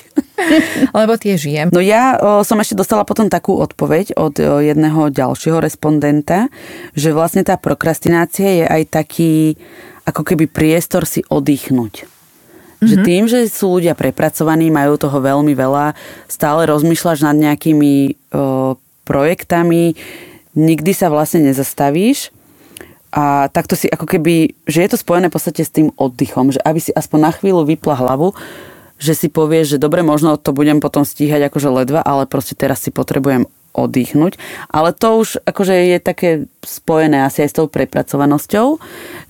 lebo 1.00 1.14
tie 1.22 1.38
žijem. 1.38 1.70
No 1.70 1.78
ja 1.78 2.18
o, 2.18 2.42
som 2.42 2.58
ešte 2.58 2.74
dostala 2.74 3.06
potom 3.06 3.30
takú 3.30 3.62
odpoveď 3.62 4.18
od 4.18 4.34
o, 4.42 4.58
jedného 4.66 5.14
ďalšieho 5.14 5.62
respondenta, 5.62 6.50
že 6.98 7.14
vlastne 7.14 7.46
tá 7.46 7.54
prokrastinácia 7.62 8.50
je 8.50 8.66
aj 8.66 8.84
taký 8.90 9.34
ako 10.10 10.26
keby 10.26 10.50
priestor 10.50 11.06
si 11.06 11.22
oddychnúť. 11.30 12.10
Mm-hmm. 12.10 12.90
Že 12.90 12.96
tým, 13.06 13.24
že 13.30 13.40
sú 13.46 13.78
ľudia 13.78 13.94
prepracovaní, 13.94 14.74
majú 14.74 14.98
toho 14.98 15.22
veľmi 15.22 15.54
veľa, 15.54 15.94
stále 16.26 16.66
rozmýšľaš 16.66 17.30
nad 17.30 17.38
nejakými 17.38 17.94
o, 18.34 18.74
projektami, 19.06 19.94
nikdy 20.58 20.92
sa 20.98 21.14
vlastne 21.14 21.46
nezastavíš 21.46 22.34
a 23.12 23.52
takto 23.52 23.76
si 23.76 23.92
ako 23.92 24.08
keby, 24.08 24.56
že 24.64 24.88
je 24.88 24.90
to 24.96 25.02
spojené 25.04 25.28
v 25.28 25.36
podstate 25.36 25.68
s 25.68 25.76
tým 25.76 25.92
oddychom, 26.00 26.56
že 26.56 26.64
aby 26.64 26.80
si 26.80 26.96
aspoň 26.96 27.20
na 27.20 27.32
chvíľu 27.36 27.68
vypla 27.68 28.00
hlavu, 28.00 28.32
že 29.02 29.18
si 29.18 29.28
povieš, 29.28 29.76
že 29.76 29.84
dobre, 29.84 30.00
možno 30.00 30.40
to 30.40 30.56
budem 30.56 30.80
potom 30.80 31.04
stíhať 31.04 31.52
akože 31.52 31.70
ledva, 31.74 32.00
ale 32.06 32.24
proste 32.30 32.56
teraz 32.56 32.80
si 32.80 32.94
potrebujem 32.94 33.50
oddychnúť. 33.74 34.36
Ale 34.72 34.96
to 34.96 35.24
už 35.24 35.44
akože 35.44 35.76
je 35.76 35.98
také 36.00 36.30
spojené 36.64 37.24
asi 37.24 37.44
aj 37.44 37.50
s 37.52 37.58
tou 37.58 37.68
prepracovanosťou, 37.72 38.80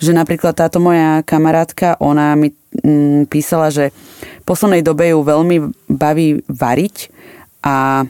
že 0.02 0.12
napríklad 0.12 0.58
táto 0.58 0.82
moja 0.82 1.22
kamarátka, 1.26 1.98
ona 2.02 2.34
mi 2.38 2.54
mm, 2.84 3.30
písala, 3.30 3.70
že 3.74 3.94
v 4.42 4.46
poslednej 4.46 4.82
dobe 4.86 5.10
ju 5.10 5.22
veľmi 5.22 5.58
baví 5.90 6.42
variť 6.50 7.14
a 7.62 8.06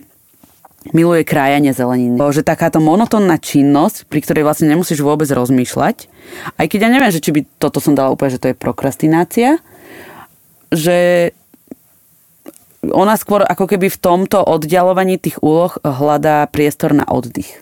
miluje 0.90 1.22
krájanie 1.22 1.78
zeleniny. 1.78 2.18
Že 2.18 2.42
takáto 2.42 2.82
monotónna 2.82 3.38
činnosť, 3.38 4.10
pri 4.10 4.20
ktorej 4.26 4.44
vlastne 4.46 4.74
nemusíš 4.74 5.06
vôbec 5.06 5.30
rozmýšľať, 5.30 6.10
aj 6.58 6.66
keď 6.66 6.80
ja 6.82 6.90
neviem, 6.90 7.14
že 7.14 7.22
či 7.22 7.30
by 7.30 7.42
toto 7.62 7.78
som 7.78 7.94
dala 7.94 8.10
úplne, 8.10 8.34
že 8.34 8.42
to 8.42 8.50
je 8.50 8.58
prokrastinácia, 8.58 9.62
že 10.74 11.30
ona 12.82 13.14
skôr 13.14 13.46
ako 13.46 13.70
keby 13.70 13.94
v 13.94 14.02
tomto 14.02 14.42
oddialovaní 14.42 15.22
tých 15.22 15.38
úloh 15.46 15.70
hľadá 15.86 16.50
priestor 16.50 16.98
na 16.98 17.06
oddych. 17.06 17.62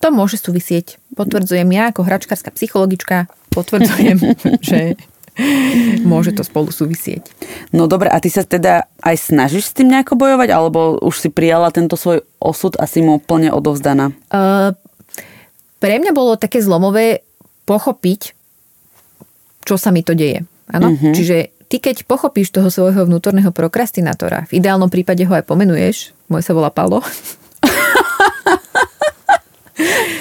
To 0.00 0.08
môže 0.08 0.40
súvisieť. 0.40 0.96
Potvrdzujem 1.12 1.68
ja 1.72 1.92
ako 1.92 2.08
hračkárska 2.08 2.48
psychologička, 2.56 3.28
potvrdzujem, 3.52 4.16
že 4.68 4.96
môže 6.10 6.30
to 6.34 6.46
spolu 6.46 6.70
súvisieť. 6.70 7.26
No 7.74 7.90
dobre, 7.90 8.10
a 8.10 8.18
ty 8.22 8.30
sa 8.30 8.46
teda 8.46 8.86
aj 9.02 9.16
snažíš 9.34 9.70
s 9.70 9.76
tým 9.76 9.90
nejako 9.90 10.14
bojovať, 10.14 10.48
alebo 10.54 10.98
už 11.02 11.14
si 11.18 11.28
prijala 11.30 11.74
tento 11.74 11.98
svoj 11.98 12.22
osud 12.38 12.78
a 12.78 12.86
si 12.86 13.02
mu 13.02 13.18
plne 13.18 13.50
odovzdaná? 13.50 14.14
Uh, 14.30 14.72
pre 15.82 15.98
mňa 15.98 16.12
bolo 16.14 16.38
také 16.38 16.62
zlomové 16.62 17.26
pochopiť, 17.66 18.36
čo 19.64 19.74
sa 19.74 19.90
mi 19.90 20.06
to 20.06 20.14
deje. 20.14 20.46
Áno? 20.70 20.94
Uh-huh. 20.94 21.12
Čiže 21.12 21.52
ty 21.68 21.82
keď 21.82 22.06
pochopíš 22.06 22.54
toho 22.54 22.70
svojho 22.70 23.04
vnútorného 23.08 23.50
prokrastinátora, 23.50 24.46
v 24.48 24.62
ideálnom 24.62 24.88
prípade 24.88 25.26
ho 25.26 25.34
aj 25.34 25.44
pomenuješ, 25.44 26.14
môj 26.30 26.42
sa 26.44 26.54
volá 26.54 26.70
Palo, 26.70 27.02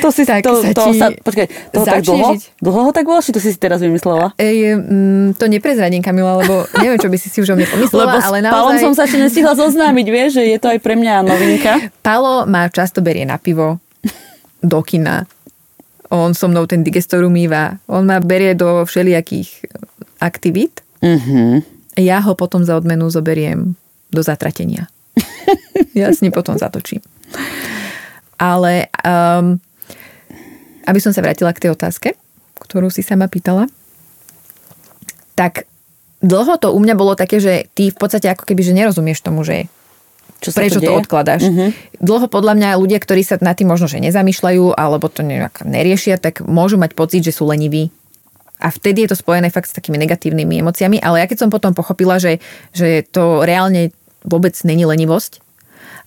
To 0.01 0.09
si 0.09 0.25
Tak 0.25 0.41
to, 0.41 0.65
sa 0.65 0.73
to, 0.73 0.83
sa, 0.97 1.07
počkaj, 1.13 1.47
to 1.69 1.85
tak 1.85 2.01
dlho? 2.01 2.33
žiť. 2.33 2.41
Dlho 2.57 2.79
ho 2.89 2.91
tak 2.91 3.05
bolo, 3.05 3.21
či 3.21 3.29
to 3.29 3.37
si 3.37 3.53
si 3.53 3.59
teraz 3.61 3.79
vymyslela? 3.79 4.33
Ej, 4.41 4.75
mm, 4.81 5.37
to 5.37 5.45
neprezradím, 5.45 6.01
Kamila, 6.01 6.41
lebo 6.41 6.65
neviem, 6.81 6.97
čo 6.97 7.07
by 7.07 7.17
si 7.21 7.29
si 7.29 7.37
už 7.37 7.53
o 7.53 7.55
mne 7.55 7.69
pomyslela, 7.69 8.17
Lebo 8.17 8.17
ale 8.17 8.37
s 8.41 8.49
Palom 8.49 8.73
naozaj... 8.73 8.83
som 8.83 8.93
sa 8.97 9.05
ešte 9.05 9.21
nestihla 9.21 9.53
zoznámiť, 9.53 10.07
vieš, 10.09 10.41
že 10.41 10.43
je 10.49 10.57
to 10.57 10.67
aj 10.73 10.79
pre 10.81 10.97
mňa 10.97 11.13
novinka. 11.21 11.71
Palo 12.01 12.49
ma 12.49 12.65
často 12.67 13.05
berie 13.05 13.29
na 13.29 13.37
pivo, 13.37 13.77
do 14.63 14.79
kina. 14.81 15.29
On 16.09 16.33
so 16.33 16.49
mnou 16.49 16.65
ten 16.65 16.81
digestor 16.81 17.21
umýva. 17.21 17.77
On 17.85 18.05
ma 18.05 18.17
berie 18.21 18.57
do 18.57 18.85
všelijakých 18.85 19.69
aktivít. 20.21 20.81
Mhm. 21.03 21.61
Ja 21.93 22.25
ho 22.25 22.33
potom 22.33 22.65
za 22.65 22.73
odmenu 22.73 23.05
zoberiem 23.13 23.77
do 24.09 24.21
zatratenia. 24.25 24.89
ja 25.93 26.09
s 26.09 26.25
ním 26.25 26.33
potom 26.33 26.57
zatočím. 26.57 27.05
Ale 28.43 28.91
um, 29.07 29.55
aby 30.83 30.99
som 30.99 31.15
sa 31.15 31.23
vrátila 31.23 31.55
k 31.55 31.63
tej 31.63 31.71
otázke, 31.71 32.19
ktorú 32.59 32.91
si 32.91 32.99
sa 32.99 33.15
ma 33.15 33.31
pýtala, 33.31 33.71
tak 35.39 35.63
dlho 36.19 36.59
to 36.59 36.75
u 36.75 36.79
mňa 36.79 36.95
bolo 36.99 37.15
také, 37.15 37.39
že 37.39 37.71
ty 37.71 37.89
v 37.89 37.97
podstate 37.97 38.27
ako 38.27 38.43
keby, 38.43 38.61
že 38.63 38.75
nerozumieš 38.75 39.23
tomu, 39.23 39.47
že 39.47 39.71
Čo 40.43 40.51
sa 40.51 40.59
prečo 40.59 40.83
to, 40.83 40.91
deje? 40.91 40.99
odkladáš. 40.99 41.47
Mhm. 41.47 41.65
Dlho 42.03 42.27
podľa 42.27 42.53
mňa 42.59 42.69
ľudia, 42.79 42.99
ktorí 42.99 43.23
sa 43.23 43.39
nad 43.39 43.55
tým 43.55 43.71
možno 43.71 43.87
že 43.87 44.03
nezamýšľajú 44.03 44.75
alebo 44.75 45.07
to 45.07 45.23
nejak 45.23 45.63
neriešia, 45.63 46.19
tak 46.19 46.43
môžu 46.43 46.75
mať 46.75 46.95
pocit, 46.99 47.23
že 47.23 47.31
sú 47.31 47.47
leniví. 47.47 47.91
A 48.63 48.71
vtedy 48.71 49.03
je 49.03 49.11
to 49.11 49.19
spojené 49.19 49.51
fakt 49.51 49.67
s 49.67 49.75
takými 49.75 49.99
negatívnymi 49.99 50.63
emóciami. 50.63 50.95
Ale 51.03 51.19
ja 51.19 51.27
keď 51.27 51.43
som 51.43 51.49
potom 51.51 51.75
pochopila, 51.75 52.15
že, 52.15 52.39
že 52.71 53.03
to 53.03 53.43
reálne 53.43 53.91
vôbec 54.23 54.55
není 54.63 54.87
lenivosť, 54.87 55.43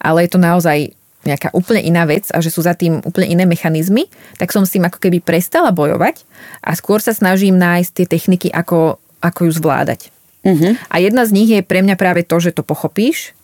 ale 0.01 0.25
je 0.25 0.31
to 0.33 0.41
naozaj 0.41 0.97
nejaká 1.27 1.51
úplne 1.53 1.83
iná 1.83 2.07
vec 2.07 2.31
a 2.31 2.39
že 2.39 2.55
sú 2.55 2.63
za 2.63 2.79
tým 2.79 3.03
úplne 3.03 3.27
iné 3.27 3.45
mechanizmy, 3.45 4.07
tak 4.39 4.55
som 4.55 4.63
s 4.63 4.73
tým 4.73 4.87
ako 4.87 5.03
keby 5.03 5.19
prestala 5.19 5.75
bojovať 5.75 6.23
a 6.63 6.73
skôr 6.79 7.03
sa 7.03 7.11
snažím 7.11 7.59
nájsť 7.59 7.91
tie 7.91 8.07
techniky, 8.07 8.49
ako, 8.55 9.03
ako 9.21 9.41
ju 9.51 9.53
zvládať. 9.53 10.15
Mhm. 10.47 10.79
A 10.89 11.03
jedna 11.03 11.27
z 11.27 11.35
nich 11.35 11.51
je 11.51 11.67
pre 11.67 11.83
mňa 11.83 11.99
práve 11.99 12.23
to, 12.23 12.39
že 12.39 12.55
to 12.55 12.63
pochopíš, 12.63 13.35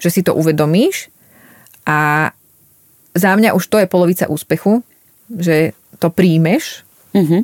že 0.00 0.08
si 0.08 0.24
to 0.24 0.32
uvedomíš 0.32 1.12
a 1.84 2.32
za 3.12 3.30
mňa 3.36 3.52
už 3.52 3.64
to 3.68 3.76
je 3.82 3.90
polovica 3.90 4.30
úspechu, 4.30 4.80
že 5.28 5.76
to 6.00 6.08
príjmeš 6.08 6.88
Mhm. 7.16 7.40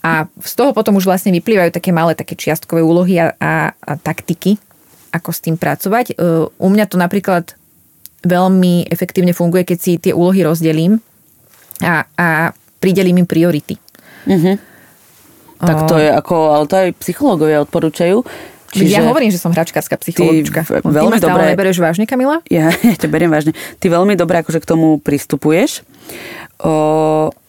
a 0.00 0.24
z 0.40 0.52
toho 0.56 0.72
potom 0.72 0.96
už 0.96 1.04
vlastne 1.04 1.28
vyplývajú 1.28 1.76
také 1.76 1.92
malé 1.92 2.16
také 2.16 2.32
čiastkové 2.32 2.80
úlohy 2.80 3.20
a, 3.20 3.36
a, 3.36 3.76
a 3.76 3.92
taktiky, 4.00 4.56
ako 5.12 5.28
s 5.28 5.44
tým 5.44 5.60
pracovať. 5.60 6.16
U 6.56 6.68
mňa 6.72 6.84
to 6.88 6.96
napríklad 6.96 7.57
veľmi 8.20 8.86
efektívne 8.86 9.30
funguje, 9.30 9.62
keď 9.64 9.78
si 9.78 9.92
tie 9.96 10.10
úlohy 10.10 10.42
rozdelím 10.42 10.98
a, 11.78 12.02
a 12.14 12.28
pridelím 12.76 13.18
im 13.18 13.26
priority. 13.26 13.78
Mhm. 14.24 14.58
Tak 15.58 15.86
to 15.86 15.98
je 15.98 16.06
ako, 16.06 16.34
ale 16.52 16.64
to 16.64 16.74
aj 16.76 16.88
psychológovia 16.98 17.58
odporúčajú. 17.60 18.22
Čiže... 18.68 18.94
Ja 18.94 19.02
hovorím, 19.02 19.32
že 19.32 19.40
som 19.40 19.50
hračkárska 19.50 19.96
psychologička. 19.96 20.60
Ty 20.60 20.84
veľmi 20.84 21.08
ma 21.08 21.18
stále 21.18 21.34
dobre- 21.34 21.50
nebereš 21.50 21.80
vážne, 21.80 22.04
Kamila? 22.04 22.44
Ja, 22.46 22.68
ja 22.86 22.94
ťa 22.94 23.08
beriem 23.08 23.26
vážne. 23.26 23.50
Ty 23.74 23.86
veľmi 23.88 24.14
dobre 24.14 24.38
akože 24.38 24.60
k 24.60 24.68
tomu 24.68 24.98
pristupuješ. 24.98 25.82
O, 26.58 26.74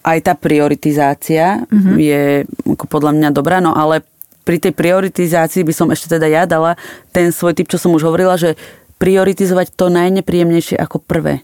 aj 0.02 0.18
tá 0.22 0.34
prioritizácia 0.34 1.66
Mhm. 1.68 1.92
je 1.94 2.22
ako 2.64 2.84
podľa 2.88 3.12
mňa 3.12 3.28
dobrá, 3.30 3.58
no 3.58 3.70
ale 3.70 4.02
pri 4.40 4.58
tej 4.58 4.72
prioritizácii 4.72 5.62
by 5.62 5.70
som 5.70 5.86
ešte 5.88 6.10
teda 6.10 6.26
ja 6.26 6.42
dala 6.42 6.74
ten 7.10 7.30
svoj 7.30 7.52
typ, 7.52 7.68
čo 7.68 7.76
som 7.76 7.92
už 7.92 8.02
hovorila, 8.02 8.34
že 8.34 8.56
prioritizovať 9.00 9.72
to 9.72 9.88
najnepríjemnejšie 9.88 10.76
ako 10.76 11.00
prvé. 11.00 11.40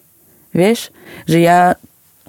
Vieš? 0.52 0.92
Že 1.24 1.38
ja 1.40 1.58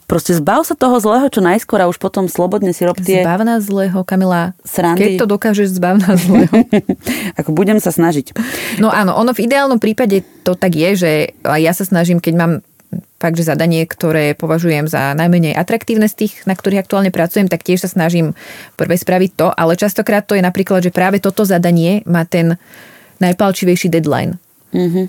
proste 0.08 0.32
zbav 0.32 0.64
sa 0.64 0.74
toho 0.74 0.98
zlého 1.04 1.28
čo 1.28 1.44
najskôr 1.44 1.84
a 1.84 1.92
už 1.92 2.00
potom 2.00 2.32
slobodne 2.32 2.72
si 2.72 2.88
rob 2.88 2.96
tie... 2.96 3.22
Zbav 3.22 3.44
nás 3.44 3.68
zlého, 3.68 4.00
Kamila. 4.08 4.56
Srandy. 4.64 5.04
Keď 5.04 5.12
to 5.20 5.28
dokážeš, 5.28 5.76
zbav 5.76 6.00
nás 6.00 6.24
zlého. 6.24 6.64
Ako 7.40 7.52
budem 7.52 7.84
sa 7.84 7.92
snažiť. 7.92 8.32
No 8.80 8.88
áno, 8.88 9.14
ono 9.20 9.36
v 9.36 9.44
ideálnom 9.46 9.84
prípade 9.84 10.24
to 10.48 10.56
tak 10.56 10.74
je, 10.80 10.90
že 10.96 11.12
ja 11.44 11.76
sa 11.76 11.84
snažím, 11.84 12.24
keď 12.24 12.34
mám 12.40 12.54
fakt, 13.20 13.36
že 13.36 13.52
zadanie, 13.52 13.84
ktoré 13.84 14.32
považujem 14.32 14.88
za 14.88 15.12
najmenej 15.12 15.60
atraktívne 15.60 16.08
z 16.08 16.24
tých, 16.24 16.48
na 16.48 16.56
ktorých 16.56 16.88
aktuálne 16.88 17.12
pracujem, 17.12 17.52
tak 17.52 17.68
tiež 17.68 17.84
sa 17.84 17.92
snažím 17.92 18.32
prvé 18.80 18.96
spraviť 18.96 19.32
to, 19.36 19.48
ale 19.52 19.76
častokrát 19.76 20.24
to 20.24 20.40
je 20.40 20.46
napríklad, 20.46 20.86
že 20.86 20.96
práve 20.96 21.20
toto 21.20 21.44
zadanie 21.44 22.06
má 22.08 22.24
ten 22.24 22.56
najpalčivejší 23.20 23.92
deadline. 23.92 24.40
Mm-hmm. 24.74 25.06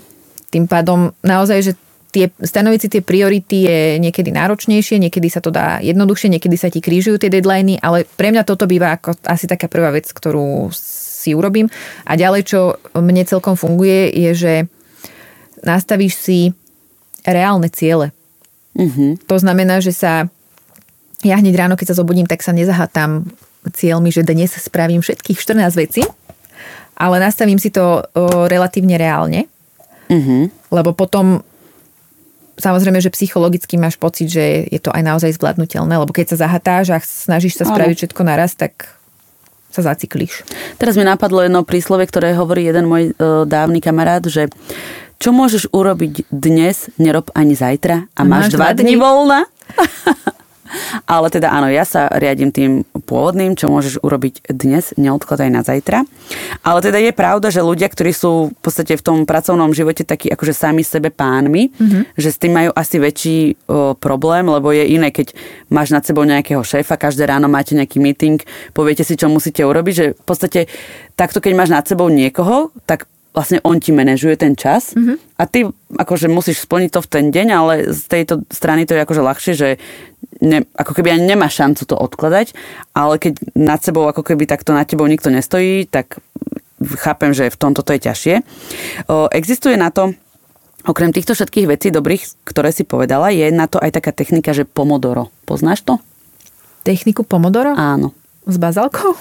Tým 0.49 0.65
pádom 0.65 1.13
naozaj, 1.21 1.59
že 1.61 1.73
tie, 2.09 2.33
stanoviť 2.33 2.79
si 2.81 2.89
tie 2.89 3.01
priority 3.05 3.57
je 3.69 3.79
niekedy 4.01 4.33
náročnejšie, 4.33 4.97
niekedy 4.97 5.29
sa 5.29 5.41
to 5.41 5.53
dá 5.53 5.77
jednoduchšie, 5.79 6.33
niekedy 6.33 6.57
sa 6.57 6.73
ti 6.73 6.81
krížujú 6.81 7.21
tie 7.21 7.29
deadliny, 7.29 7.77
ale 7.79 8.05
pre 8.17 8.33
mňa 8.33 8.43
toto 8.45 8.65
býva 8.65 8.97
ako 8.97 9.13
asi 9.29 9.45
taká 9.45 9.69
prvá 9.69 9.93
vec, 9.93 10.09
ktorú 10.09 10.73
si 10.73 11.37
urobím. 11.37 11.69
A 12.09 12.17
ďalej, 12.17 12.41
čo 12.49 12.59
mne 12.97 13.23
celkom 13.27 13.53
funguje, 13.53 14.09
je, 14.09 14.31
že 14.33 14.53
nastavíš 15.61 16.15
si 16.17 16.39
reálne 17.27 17.69
ciele. 17.69 18.09
Mm-hmm. 18.73 19.27
To 19.29 19.35
znamená, 19.37 19.83
že 19.83 19.93
sa 19.93 20.31
ja 21.19 21.35
hneď 21.35 21.67
ráno, 21.67 21.75
keď 21.75 21.91
sa 21.91 21.99
zobudím, 21.99 22.23
tak 22.23 22.39
sa 22.39 22.55
nezahatám 22.55 23.27
cieľmi, 23.75 24.07
že 24.07 24.23
dnes 24.23 24.55
spravím 24.55 25.03
všetkých 25.03 25.35
14 25.35 25.75
vecí, 25.75 26.01
ale 26.99 27.15
nastavím 27.23 27.57
si 27.57 27.71
to 27.71 28.03
o, 28.03 28.45
relatívne 28.51 28.99
reálne, 28.99 29.47
mm-hmm. 30.11 30.69
lebo 30.75 30.91
potom 30.91 31.41
samozrejme, 32.59 32.99
že 32.99 33.15
psychologicky 33.15 33.79
máš 33.79 33.95
pocit, 33.95 34.27
že 34.27 34.67
je 34.67 34.79
to 34.83 34.91
aj 34.91 35.01
naozaj 35.01 35.31
zvládnutelné, 35.31 35.95
lebo 35.95 36.11
keď 36.11 36.35
sa 36.35 36.45
zahatáš 36.45 36.91
a 36.91 36.99
snažíš 36.99 37.55
sa 37.55 37.65
spraviť 37.65 37.95
ano. 37.95 38.01
všetko 38.03 38.21
naraz, 38.27 38.51
tak 38.59 38.99
sa 39.71 39.81
zaciklíš. 39.85 40.43
Teraz 40.75 40.99
mi 40.99 41.07
napadlo 41.07 41.45
jedno 41.45 41.63
príslove, 41.63 42.03
ktoré 42.03 42.35
hovorí 42.35 42.67
jeden 42.67 42.89
môj 42.89 43.13
e, 43.13 43.45
dávny 43.47 43.79
kamarát, 43.79 44.25
že 44.25 44.49
čo 45.21 45.29
môžeš 45.29 45.69
urobiť 45.71 46.27
dnes, 46.33 46.89
nerob 46.97 47.29
ani 47.37 47.53
zajtra 47.53 48.09
a 48.11 48.21
máš, 48.25 48.49
máš 48.49 48.57
dva 48.57 48.69
dni 48.75 48.95
voľna. 48.97 49.45
Ale 51.09 51.27
teda 51.33 51.49
áno, 51.49 51.67
ja 51.69 51.83
sa 51.83 52.09
riadím 52.09 52.53
tým 52.53 52.71
pôvodným, 53.05 53.57
čo 53.57 53.69
môžeš 53.69 54.01
urobiť 54.01 54.53
dnes, 54.53 54.93
neodkladaj 54.95 55.49
na 55.49 55.61
zajtra. 55.65 56.05
Ale 56.61 56.79
teda 56.85 57.01
je 57.01 57.13
pravda, 57.13 57.49
že 57.49 57.65
ľudia, 57.65 57.89
ktorí 57.89 58.13
sú 58.13 58.53
v 58.53 58.59
podstate 58.61 58.93
v 58.97 59.05
tom 59.05 59.17
pracovnom 59.25 59.73
živote 59.73 60.05
takí 60.05 60.29
akože 60.29 60.53
sami 60.53 60.85
sebe 60.85 61.09
pánmi, 61.09 61.73
mm-hmm. 61.73 62.03
že 62.17 62.29
s 62.29 62.37
tým 62.37 62.53
majú 62.53 62.71
asi 62.73 62.97
väčší 63.01 63.37
o, 63.65 63.97
problém, 63.97 64.45
lebo 64.45 64.69
je 64.69 64.85
iné, 64.85 65.09
keď 65.09 65.33
máš 65.73 65.89
nad 65.89 66.05
sebou 66.05 66.25
nejakého 66.25 66.61
šéfa, 66.61 67.01
každé 67.01 67.25
ráno 67.25 67.49
máte 67.49 67.73
nejaký 67.73 67.97
meeting, 67.97 68.37
poviete 68.73 69.01
si, 69.01 69.17
čo 69.17 69.29
musíte 69.29 69.65
urobiť, 69.65 69.93
že 69.93 70.05
v 70.13 70.23
podstate 70.23 70.69
takto, 71.17 71.41
keď 71.41 71.53
máš 71.57 71.71
nad 71.73 71.85
sebou 71.85 72.07
niekoho, 72.07 72.69
tak 72.85 73.09
vlastne 73.29 73.61
on 73.61 73.77
ti 73.77 73.93
manažuje 73.93 74.35
ten 74.41 74.57
čas 74.57 74.97
mm-hmm. 74.97 75.37
a 75.37 75.43
ty 75.45 75.69
akože 75.95 76.27
musíš 76.27 76.65
splniť 76.65 76.89
to 76.91 76.99
v 77.05 77.11
ten 77.11 77.25
deň, 77.29 77.47
ale 77.53 77.73
z 77.93 78.01
tejto 78.09 78.41
strany 78.49 78.89
to 78.89 78.97
je 78.97 79.05
akože 79.05 79.21
ľahšie, 79.21 79.53
že 79.53 79.69
ne, 80.43 80.65
ako 80.75 80.91
keby 80.95 81.15
ani 81.15 81.35
nemá 81.35 81.51
šancu 81.51 81.83
to 81.85 81.95
odkladať, 81.95 82.55
ale 82.95 83.19
keď 83.19 83.39
nad 83.55 83.79
sebou 83.83 84.07
ako 84.07 84.23
keby 84.23 84.47
takto 84.47 84.71
nad 84.71 84.87
tebou 84.87 85.07
nikto 85.07 85.31
nestojí, 85.31 85.87
tak 85.87 86.19
chápem, 86.99 87.35
že 87.35 87.51
v 87.51 87.59
tomto 87.59 87.83
to 87.83 87.95
je 87.95 88.07
ťažšie. 88.07 88.35
Existuje 89.35 89.75
na 89.75 89.91
to 89.91 90.15
Okrem 90.87 91.11
týchto 91.11 91.35
všetkých 91.35 91.67
vecí 91.67 91.87
dobrých, 91.91 92.47
ktoré 92.47 92.71
si 92.71 92.87
povedala, 92.87 93.35
je 93.35 93.51
na 93.51 93.67
to 93.67 93.83
aj 93.83 93.99
taká 93.99 94.15
technika, 94.15 94.55
že 94.55 94.63
pomodoro. 94.63 95.27
Poznáš 95.43 95.83
to? 95.83 95.99
Techniku 96.87 97.27
pomodoro? 97.27 97.75
Áno. 97.75 98.15
S 98.47 98.55
bazalkou? 98.55 99.11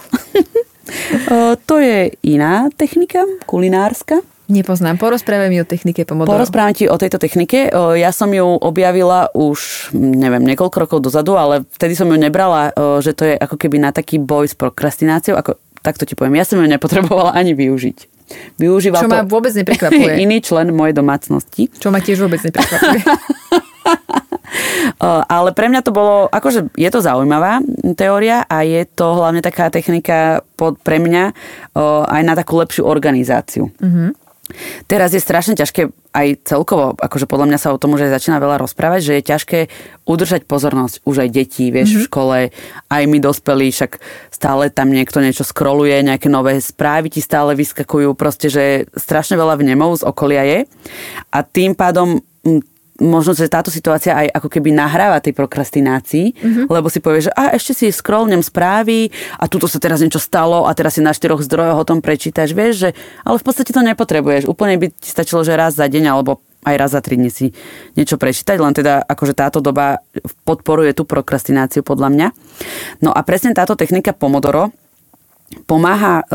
to 1.68 1.74
je 1.82 2.14
iná 2.22 2.70
technika, 2.70 3.26
kulinárska. 3.50 4.22
Nepoznám. 4.48 4.96
Porozprávaj 4.96 5.52
mi 5.52 5.60
o 5.60 5.66
technike 5.68 6.08
Pomodoro. 6.08 6.40
Porozprávam 6.40 6.72
ti 6.72 6.88
o 6.88 6.96
tejto 6.96 7.20
technike. 7.20 7.68
Ja 8.00 8.10
som 8.16 8.32
ju 8.32 8.56
objavila 8.64 9.28
už, 9.36 9.92
neviem, 9.92 10.40
niekoľko 10.48 10.76
rokov 10.88 10.98
dozadu, 11.04 11.36
ale 11.36 11.68
vtedy 11.76 11.92
som 11.92 12.08
ju 12.08 12.16
nebrala, 12.16 12.72
že 13.04 13.12
to 13.12 13.28
je 13.28 13.34
ako 13.36 13.60
keby 13.60 13.76
na 13.76 13.92
taký 13.92 14.16
boj 14.16 14.48
s 14.48 14.56
prokrastináciou. 14.56 15.36
Ako, 15.36 15.60
takto 15.84 16.08
ti 16.08 16.16
poviem, 16.16 16.40
ja 16.40 16.48
som 16.48 16.56
ju 16.56 16.64
nepotrebovala 16.64 17.36
ani 17.36 17.52
využiť. 17.52 18.18
Využíval 18.56 19.04
Čo 19.04 19.08
to 19.08 19.20
ma 19.20 19.24
vôbec 19.24 19.52
neprekvapuje. 19.52 20.16
iný 20.24 20.40
člen 20.40 20.72
mojej 20.72 20.96
domácnosti. 20.96 21.68
Čo 21.68 21.92
ma 21.92 22.00
tiež 22.00 22.24
vôbec 22.24 22.40
neprekvapuje. 22.40 23.04
Ale 25.28 25.52
pre 25.52 25.68
mňa 25.68 25.80
to 25.84 25.92
bolo, 25.92 26.26
akože 26.32 26.72
je 26.72 26.88
to 26.88 27.04
zaujímavá 27.04 27.60
teória 27.94 28.48
a 28.48 28.64
je 28.64 28.88
to 28.88 29.16
hlavne 29.16 29.44
taká 29.44 29.68
technika 29.68 30.40
pod, 30.56 30.80
pre 30.80 30.98
mňa 30.98 31.36
aj 32.08 32.22
na 32.24 32.34
takú 32.34 32.56
lepšiu 32.58 32.88
organizáciu. 32.88 33.68
Mm-hmm. 33.78 34.27
Teraz 34.88 35.12
je 35.12 35.20
strašne 35.20 35.54
ťažké 35.54 35.92
aj 36.16 36.28
celkovo, 36.48 36.96
akože 36.96 37.28
podľa 37.28 37.46
mňa 37.52 37.58
sa 37.60 37.70
o 37.70 37.80
tom 37.80 37.94
už 37.94 38.08
aj 38.08 38.16
začína 38.16 38.40
veľa 38.40 38.64
rozprávať, 38.64 39.00
že 39.04 39.12
je 39.20 39.28
ťažké 39.28 39.58
udržať 40.08 40.48
pozornosť 40.48 41.04
už 41.04 41.26
aj 41.26 41.28
detí, 41.30 41.68
vieš, 41.68 41.94
mm-hmm. 41.94 42.02
v 42.02 42.08
škole, 42.08 42.38
aj 42.88 43.02
my 43.04 43.18
dospelí, 43.20 43.68
však 43.68 44.00
stále 44.32 44.72
tam 44.72 44.88
niekto 44.88 45.20
niečo 45.20 45.44
scrolluje, 45.44 46.00
nejaké 46.00 46.32
nové 46.32 46.56
správy 46.58 47.12
ti 47.12 47.20
stále 47.20 47.52
vyskakujú, 47.54 48.16
proste, 48.16 48.48
že 48.48 48.88
strašne 48.96 49.36
veľa 49.36 49.60
vnemov 49.60 50.00
z 50.00 50.06
okolia 50.08 50.42
je 50.48 50.60
a 51.28 51.38
tým 51.44 51.76
pádom 51.76 52.24
možno, 52.98 53.30
že 53.34 53.46
táto 53.46 53.70
situácia 53.70 54.14
aj 54.14 54.42
ako 54.42 54.48
keby 54.50 54.74
nahráva 54.74 55.22
tej 55.22 55.34
prokrastinácii, 55.34 56.34
mm-hmm. 56.34 56.64
lebo 56.66 56.90
si 56.90 56.98
povieš, 56.98 57.30
že 57.30 57.32
a 57.38 57.54
ešte 57.54 57.72
si 57.74 57.94
scrollnem 57.94 58.42
správy 58.42 59.14
a 59.38 59.46
tuto 59.46 59.70
sa 59.70 59.78
teraz 59.78 60.02
niečo 60.02 60.18
stalo 60.18 60.66
a 60.66 60.74
teraz 60.74 60.98
si 60.98 61.02
na 61.02 61.14
štyroch 61.14 61.40
zdrojoch 61.46 61.78
o 61.78 61.88
tom 61.88 62.02
prečítaš, 62.02 62.52
vieš, 62.52 62.74
že 62.86 62.90
ale 63.22 63.38
v 63.38 63.46
podstate 63.46 63.70
to 63.70 63.86
nepotrebuješ. 63.86 64.50
Úplne 64.50 64.74
by 64.82 64.86
ti 64.90 65.08
stačilo, 65.08 65.46
že 65.46 65.54
raz 65.54 65.78
za 65.78 65.86
deň 65.86 66.04
alebo 66.10 66.42
aj 66.66 66.74
raz 66.74 66.90
za 66.90 67.00
tri 67.00 67.14
dni 67.14 67.30
si 67.30 67.54
niečo 67.94 68.18
prečítať, 68.18 68.58
len 68.58 68.74
teda 68.74 69.06
akože 69.06 69.34
táto 69.38 69.62
doba 69.62 70.02
podporuje 70.42 70.90
tú 70.90 71.06
prokrastináciu 71.06 71.86
podľa 71.86 72.08
mňa. 72.10 72.28
No 73.06 73.14
a 73.14 73.20
presne 73.22 73.54
táto 73.54 73.78
technika 73.78 74.10
Pomodoro, 74.10 74.74
pomáha 75.70 76.26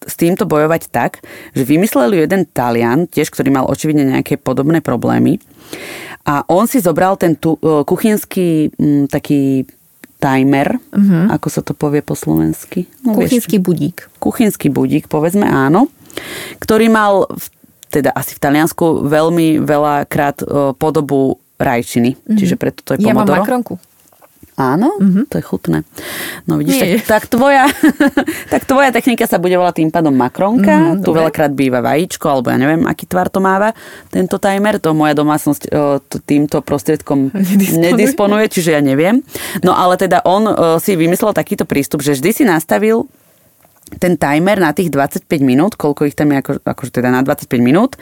s 0.00 0.14
týmto 0.16 0.48
bojovať 0.48 0.88
tak, 0.88 1.20
že 1.52 1.62
vymyslel 1.68 2.16
jeden 2.16 2.48
Talian, 2.48 3.04
tiež 3.04 3.28
ktorý 3.28 3.52
mal 3.52 3.68
očividne 3.68 4.16
nejaké 4.16 4.40
podobné 4.40 4.80
problémy. 4.80 5.36
A 6.24 6.44
on 6.48 6.64
si 6.64 6.80
zobral 6.80 7.20
ten 7.20 7.36
tu, 7.36 7.56
o, 7.60 7.84
kuchynský 7.84 8.72
m, 8.80 9.04
taký 9.08 9.68
timer, 10.20 10.76
uh-huh. 10.76 11.32
ako 11.32 11.48
sa 11.48 11.60
to 11.64 11.72
povie 11.72 12.04
po 12.04 12.12
slovensky. 12.12 12.88
No, 13.04 13.16
kuchynský 13.16 13.56
vieš, 13.56 13.68
budík. 13.68 13.96
Kuchynský 14.20 14.68
budík, 14.68 15.08
povedzme 15.08 15.48
áno, 15.48 15.88
ktorý 16.60 16.92
mal 16.92 17.24
v, 17.28 17.44
teda 17.88 18.12
asi 18.12 18.36
v 18.36 18.40
Taliansku 18.40 19.08
veľmi 19.08 19.64
veľakrát 19.64 20.44
o, 20.44 20.72
podobu 20.76 21.40
rajčiny. 21.60 22.16
Uh-huh. 22.16 22.36
Čiže 22.40 22.56
preto 22.56 22.80
to 22.84 22.96
je 22.96 23.04
pomodoro. 23.04 23.08
Ja 23.08 23.16
mám 23.16 23.44
makronku. 23.44 23.74
Áno, 24.60 25.00
mm-hmm. 25.00 25.24
to 25.32 25.40
je 25.40 25.44
chutné. 25.44 25.78
No 26.44 26.60
vidíš, 26.60 27.08
tak, 27.08 27.24
tak, 27.24 27.24
tvoja, 27.32 27.64
tak 28.52 28.68
tvoja 28.68 28.92
technika 28.92 29.24
sa 29.24 29.40
bude 29.40 29.56
volať 29.56 29.80
tým 29.80 29.88
pádom 29.88 30.12
makronka. 30.12 30.68
Mm-hmm, 30.68 31.00
tu 31.00 31.16
dobre. 31.16 31.24
veľakrát 31.24 31.52
býva 31.56 31.80
vajíčko, 31.80 32.28
alebo 32.28 32.52
ja 32.52 32.60
neviem, 32.60 32.84
aký 32.84 33.08
tvar 33.08 33.32
to 33.32 33.40
máva 33.40 33.72
tento 34.12 34.36
timer. 34.36 34.76
To 34.84 34.92
moja 34.92 35.16
domácnosť 35.16 35.62
to 36.04 36.16
týmto 36.20 36.60
prostriedkom 36.60 37.32
nedisponuje. 37.32 37.88
nedisponuje, 37.88 38.44
čiže 38.52 38.76
ja 38.76 38.84
neviem. 38.84 39.24
No 39.64 39.72
ale 39.72 39.96
teda 39.96 40.20
on 40.28 40.44
si 40.76 40.92
vymyslel 40.92 41.32
takýto 41.32 41.64
prístup, 41.64 42.04
že 42.04 42.20
vždy 42.20 42.30
si 42.36 42.44
nastavil 42.44 43.08
ten 43.98 44.14
timer 44.14 44.62
na 44.62 44.70
tých 44.70 44.92
25 44.92 45.26
minút, 45.42 45.74
koľko 45.74 46.06
ich 46.06 46.14
tam 46.14 46.30
je, 46.30 46.38
ako, 46.38 46.62
akože 46.62 46.92
teda 46.94 47.10
na 47.10 47.26
25 47.26 47.50
minút. 47.58 47.98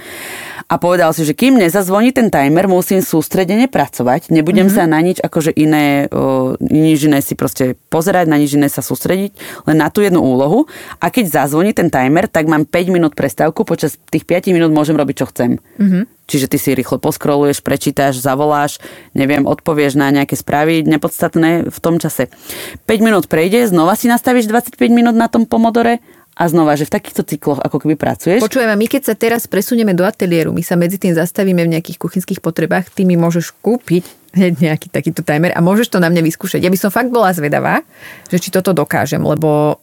A 0.69 0.77
povedal 0.77 1.17
si, 1.17 1.25
že 1.25 1.33
kým 1.33 1.57
nezazvoní 1.57 2.13
ten 2.13 2.29
timer, 2.29 2.69
musím 2.69 3.01
sústredene 3.01 3.73
pracovať. 3.73 4.29
Nebudem 4.29 4.69
mm-hmm. 4.69 4.85
sa 4.85 4.85
na 4.85 5.01
nič 5.01 5.17
akože 5.17 5.57
iné, 5.57 6.13
o, 6.13 6.61
nič 6.61 7.09
iné 7.09 7.25
si 7.25 7.33
proste 7.33 7.73
pozerať, 7.89 8.29
na 8.29 8.37
nič 8.37 8.53
iné 8.53 8.69
sa 8.69 8.85
sústrediť, 8.85 9.33
len 9.65 9.81
na 9.81 9.89
tú 9.89 10.05
jednu 10.05 10.21
úlohu. 10.21 10.69
A 11.01 11.09
keď 11.09 11.49
zazvoní 11.49 11.73
ten 11.73 11.89
timer, 11.89 12.29
tak 12.29 12.53
mám 12.53 12.69
5 12.69 12.93
minút 12.93 13.17
prestávku, 13.17 13.65
počas 13.65 13.97
tých 14.13 14.29
5 14.29 14.53
minút 14.53 14.69
môžem 14.69 14.93
robiť, 14.93 15.17
čo 15.17 15.27
chcem. 15.33 15.57
Mm-hmm. 15.81 16.05
Čiže 16.29 16.53
ty 16.53 16.61
si 16.61 16.77
rýchlo 16.77 17.01
poskroluješ, 17.01 17.65
prečítaš, 17.65 18.21
zavoláš, 18.21 18.77
neviem, 19.17 19.49
odpovieš 19.49 19.97
na 19.97 20.13
nejaké 20.13 20.37
správy 20.37 20.85
nepodstatné 20.85 21.73
v 21.73 21.79
tom 21.81 21.97
čase. 21.97 22.29
5 22.85 23.01
minút 23.01 23.33
prejde, 23.33 23.65
znova 23.65 23.97
si 23.97 24.13
nastavíš 24.13 24.45
25 24.53 24.77
minút 24.93 25.17
na 25.17 25.33
tom 25.33 25.49
pomodore 25.49 26.05
a 26.39 26.45
znova, 26.47 26.79
že 26.79 26.87
v 26.87 26.95
takýchto 26.95 27.27
cykloch 27.27 27.59
ako 27.59 27.83
keby 27.83 27.99
pracuješ. 27.99 28.39
Počujeme, 28.39 28.79
my 28.79 28.87
keď 28.87 29.11
sa 29.11 29.15
teraz 29.19 29.51
presunieme 29.51 29.91
do 29.91 30.07
ateliéru, 30.07 30.55
my 30.55 30.63
sa 30.63 30.79
medzi 30.79 30.95
tým 30.95 31.11
zastavíme 31.11 31.67
v 31.67 31.75
nejakých 31.75 31.99
kuchynských 31.99 32.39
potrebách, 32.39 32.95
ty 32.95 33.03
mi 33.03 33.19
môžeš 33.19 33.59
kúpiť 33.59 34.07
hneď 34.39 34.55
nejaký 34.63 34.87
takýto 34.87 35.27
timer 35.27 35.51
a 35.51 35.59
môžeš 35.59 35.91
to 35.91 35.99
na 35.99 36.07
mňa 36.07 36.23
vyskúšať. 36.23 36.63
Ja 36.63 36.71
by 36.71 36.79
som 36.79 36.95
fakt 36.95 37.11
bola 37.11 37.35
zvedavá, 37.35 37.83
že 38.31 38.39
či 38.39 38.55
toto 38.55 38.71
dokážem, 38.71 39.21
lebo 39.21 39.83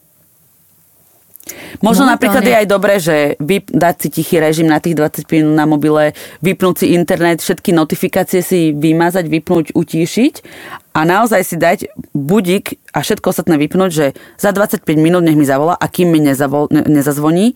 Možno 1.77 2.09
Momentálne- 2.09 2.09
napríklad 2.17 2.41
je 2.41 2.55
aj 2.57 2.67
dobré, 2.67 2.93
že 2.97 3.15
vyp- 3.37 3.69
dať 3.69 3.95
si 4.01 4.07
tichý 4.09 4.41
režim 4.41 4.65
na 4.65 4.81
tých 4.81 4.97
20 4.97 5.29
minút 5.29 5.53
na 5.53 5.69
mobile, 5.69 6.17
vypnúť 6.41 6.81
si 6.81 6.97
internet, 6.97 7.37
všetky 7.37 7.69
notifikácie 7.69 8.41
si 8.41 8.73
vymazať, 8.73 9.29
vypnúť, 9.29 9.77
utíšiť 9.77 10.33
a 10.95 11.03
naozaj 11.03 11.41
si 11.43 11.55
dať 11.55 11.79
budík 12.09 12.79
a 12.89 13.03
všetko 13.03 13.27
ostatné 13.27 13.59
vypnúť, 13.59 13.91
že 13.91 14.05
za 14.35 14.49
25 14.49 14.79
minút 14.95 15.21
nech 15.21 15.35
mi 15.35 15.43
zavolá 15.43 15.75
a 15.75 15.85
kým 15.85 16.07
mi 16.07 16.23
nezavol, 16.23 16.71
ne, 16.71 16.81
nezazvoní, 16.81 17.51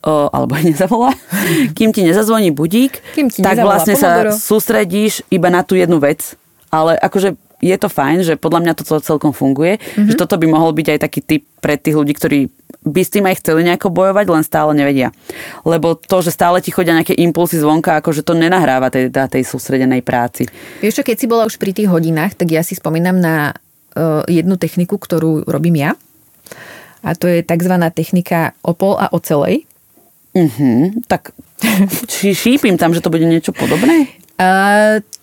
o, 0.00 0.30
alebo 0.30 0.54
nezavolá, 0.62 1.10
kým 1.74 1.90
ti 1.90 2.00
nezazvoní 2.00 2.50
budík, 2.50 3.02
Kým 3.12 3.26
ti 3.26 3.42
tak 3.42 3.58
nezavolá 3.58 3.74
vlastne 3.76 3.94
Pomodoro. 3.96 4.30
sa 4.30 4.38
sústredíš 4.38 5.26
iba 5.28 5.48
na 5.48 5.60
tú 5.60 5.74
jednu 5.74 5.98
vec, 5.98 6.38
ale 6.68 6.94
akože 6.96 7.34
je 7.56 7.72
to 7.74 7.88
fajn, 7.88 8.18
že 8.22 8.34
podľa 8.36 8.60
mňa 8.62 8.72
toto 8.76 9.00
celkom 9.00 9.32
funguje, 9.32 9.76
Mhm. 9.76 9.82
mm-hmm. 9.82 10.08
že 10.08 10.14
toto 10.14 10.36
by 10.36 10.46
mohol 10.46 10.70
byť 10.70 10.86
aj 10.88 10.98
taký 11.00 11.20
typ 11.20 11.42
pre 11.58 11.74
tých 11.74 11.96
ľudí, 11.96 12.12
ktorí 12.12 12.38
by 12.86 13.00
s 13.02 13.10
tým 13.10 13.26
aj 13.26 13.42
chceli 13.42 13.66
nejako 13.66 13.90
bojovať, 13.90 14.26
len 14.30 14.44
stále 14.46 14.70
nevedia. 14.74 15.10
Lebo 15.66 15.98
to, 15.98 16.22
že 16.22 16.30
stále 16.30 16.62
ti 16.62 16.70
chodia 16.70 16.94
nejaké 16.94 17.18
impulsy 17.18 17.58
zvonka, 17.58 17.98
akože 17.98 18.22
to 18.22 18.38
nenahráva 18.38 18.90
tej, 18.94 19.10
tej 19.10 19.42
sústredenej 19.42 20.06
práci. 20.06 20.46
Vieš 20.78 21.02
čo, 21.02 21.06
keď 21.06 21.16
si 21.18 21.26
bola 21.26 21.46
už 21.50 21.58
pri 21.58 21.74
tých 21.74 21.90
hodinách, 21.90 22.38
tak 22.38 22.54
ja 22.54 22.62
si 22.62 22.78
spomínam 22.78 23.18
na 23.18 23.50
uh, 23.52 24.22
jednu 24.30 24.54
techniku, 24.54 25.02
ktorú 25.02 25.46
robím 25.50 25.82
ja. 25.82 25.90
A 27.02 27.14
to 27.18 27.26
je 27.26 27.42
tzv. 27.42 27.74
technika 27.90 28.54
opol 28.62 28.98
a 28.98 29.10
ocelej. 29.10 29.66
Mhm, 30.36 31.06
tak 31.10 31.34
či 32.06 32.34
šípim 32.46 32.76
tam, 32.76 32.92
že 32.92 33.00
to 33.00 33.08
bude 33.08 33.24
niečo 33.24 33.56
podobné? 33.56 34.12
A 34.36 34.48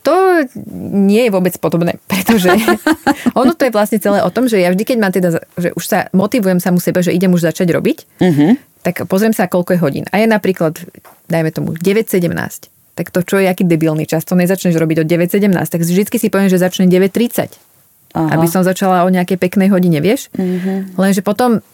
to 0.01 0.41
nie 0.83 1.29
je 1.29 1.31
vôbec 1.31 1.53
podobné, 1.61 2.01
pretože 2.11 2.49
ono 3.39 3.53
to 3.53 3.65
je 3.65 3.71
vlastne 3.71 4.01
celé 4.01 4.19
o 4.19 4.33
tom, 4.33 4.49
že 4.49 4.57
ja 4.57 4.73
vždy, 4.73 4.83
keď 4.83 4.97
mám 4.97 5.13
teda, 5.13 5.29
že 5.55 5.69
už 5.73 5.83
sa 5.85 6.09
motivujem 6.11 6.57
samu 6.57 6.81
sebe, 6.81 7.05
že 7.05 7.13
idem 7.13 7.31
už 7.31 7.45
začať 7.45 7.69
robiť, 7.71 7.97
Mhm. 8.19 8.45
tak 8.83 9.05
pozriem 9.07 9.31
sa, 9.31 9.47
koľko 9.47 9.77
je 9.77 9.79
hodín. 9.79 10.05
A 10.11 10.19
je 10.19 10.27
napríklad, 10.27 10.75
dajme 11.31 11.49
tomu, 11.53 11.77
9.17. 11.77 12.67
Tak 12.93 13.09
to 13.09 13.25
čo 13.25 13.41
je, 13.41 13.49
aký 13.49 13.65
debilný 13.65 14.05
čas, 14.05 14.21
to 14.21 14.37
nezačneš 14.37 14.77
robiť 14.77 15.01
od 15.01 15.07
9.17, 15.09 15.49
tak 15.71 15.81
vždy 15.81 16.19
si 16.19 16.29
poviem, 16.29 16.51
že 16.51 16.61
začne 16.61 16.85
9.30. 16.85 17.49
Aha. 18.13 18.37
Aby 18.37 18.45
som 18.45 18.61
začala 18.61 19.01
o 19.01 19.09
nejakej 19.09 19.41
peknej 19.41 19.73
hodine, 19.73 19.97
vieš? 19.97 20.29
Mm-hmm. 20.37 20.93
Lenže 21.01 21.25
potom 21.25 21.65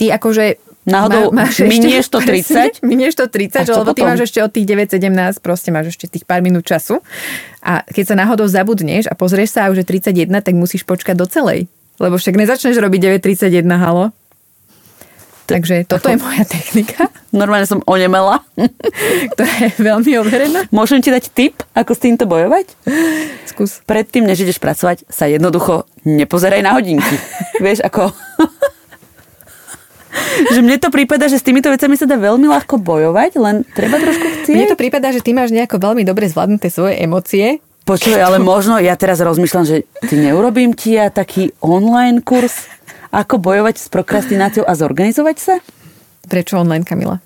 ty 0.00 0.08
akože 0.08 0.56
Náhodou 0.86 1.34
minieš 1.34 2.06
to 2.14 2.22
30? 2.22 2.30
Presne, 2.30 2.62
minieš 2.86 3.18
to 3.18 3.26
30, 3.26 3.58
A 3.58 3.66
čo 3.66 3.82
lebo 3.82 3.90
ty 3.90 4.06
potom? 4.06 4.14
máš 4.14 4.30
ešte 4.30 4.38
od 4.38 4.54
tých 4.54 4.66
9.17, 4.70 5.42
proste 5.42 5.74
máš 5.74 5.98
ešte 5.98 6.06
tých 6.06 6.22
pár 6.22 6.46
minút 6.46 6.62
času. 6.62 7.02
A 7.58 7.82
keď 7.90 8.04
sa 8.06 8.14
náhodou 8.14 8.46
zabudneš 8.46 9.10
a 9.10 9.18
pozrieš 9.18 9.58
sa 9.58 9.66
a 9.66 9.70
už 9.74 9.82
je 9.82 9.86
31, 9.98 10.30
tak 10.46 10.54
musíš 10.54 10.86
počkať 10.86 11.18
do 11.18 11.26
celej. 11.26 11.66
Lebo 11.98 12.14
však 12.14 12.38
nezačneš 12.38 12.78
robiť 12.78 13.18
9.31, 13.18 13.66
halo? 13.82 14.14
Takže 15.46 15.86
toto 15.86 16.10
je 16.10 16.18
moja 16.18 16.42
technika, 16.42 17.06
Normálne 17.36 17.68
som 17.68 17.82
onemela. 17.86 18.42
ktorá 19.34 19.54
je 19.68 19.70
veľmi 19.78 20.12
overená. 20.18 20.60
Môžem 20.72 21.02
ti 21.02 21.10
dať 21.12 21.24
tip, 21.30 21.54
ako 21.74 21.92
s 21.92 22.00
týmto 22.02 22.24
bojovať? 22.24 22.66
Skús. 23.46 23.82
Predtým, 23.84 24.26
než 24.26 24.42
ideš 24.42 24.58
pracovať, 24.58 25.06
sa 25.06 25.28
jednoducho 25.28 25.84
nepozeraj 26.06 26.62
na 26.62 26.74
hodinky. 26.78 27.14
Vieš, 27.64 27.82
ako... 27.86 28.10
že 30.54 30.60
mne 30.60 30.76
to 30.80 30.88
prípada, 30.92 31.26
že 31.26 31.40
s 31.40 31.44
týmito 31.44 31.68
vecami 31.68 31.94
sa 31.96 32.06
dá 32.08 32.16
veľmi 32.16 32.46
ľahko 32.48 32.80
bojovať, 32.80 33.30
len 33.40 33.56
treba 33.74 33.96
trošku 34.00 34.26
chcieť. 34.42 34.56
Mne 34.56 34.72
to 34.72 34.78
prípada, 34.78 35.12
že 35.12 35.20
ty 35.22 35.36
máš 35.36 35.52
nejako 35.52 35.80
veľmi 35.80 36.02
dobre 36.02 36.28
zvládnuté 36.28 36.68
svoje 36.68 36.98
emócie. 37.00 37.60
Počuj, 37.86 38.18
ale 38.18 38.42
možno 38.42 38.82
ja 38.82 38.98
teraz 38.98 39.22
rozmýšľam, 39.22 39.64
že 39.64 39.86
ty 40.10 40.18
neurobím 40.18 40.74
ti 40.74 40.98
ja 40.98 41.06
taký 41.06 41.54
online 41.62 42.18
kurz, 42.18 42.66
ako 43.14 43.38
bojovať 43.38 43.78
s 43.78 43.86
prokrastináciou 43.86 44.66
a 44.66 44.74
zorganizovať 44.74 45.36
sa? 45.38 45.54
Prečo 46.26 46.58
online, 46.58 46.82
Kamila? 46.82 47.22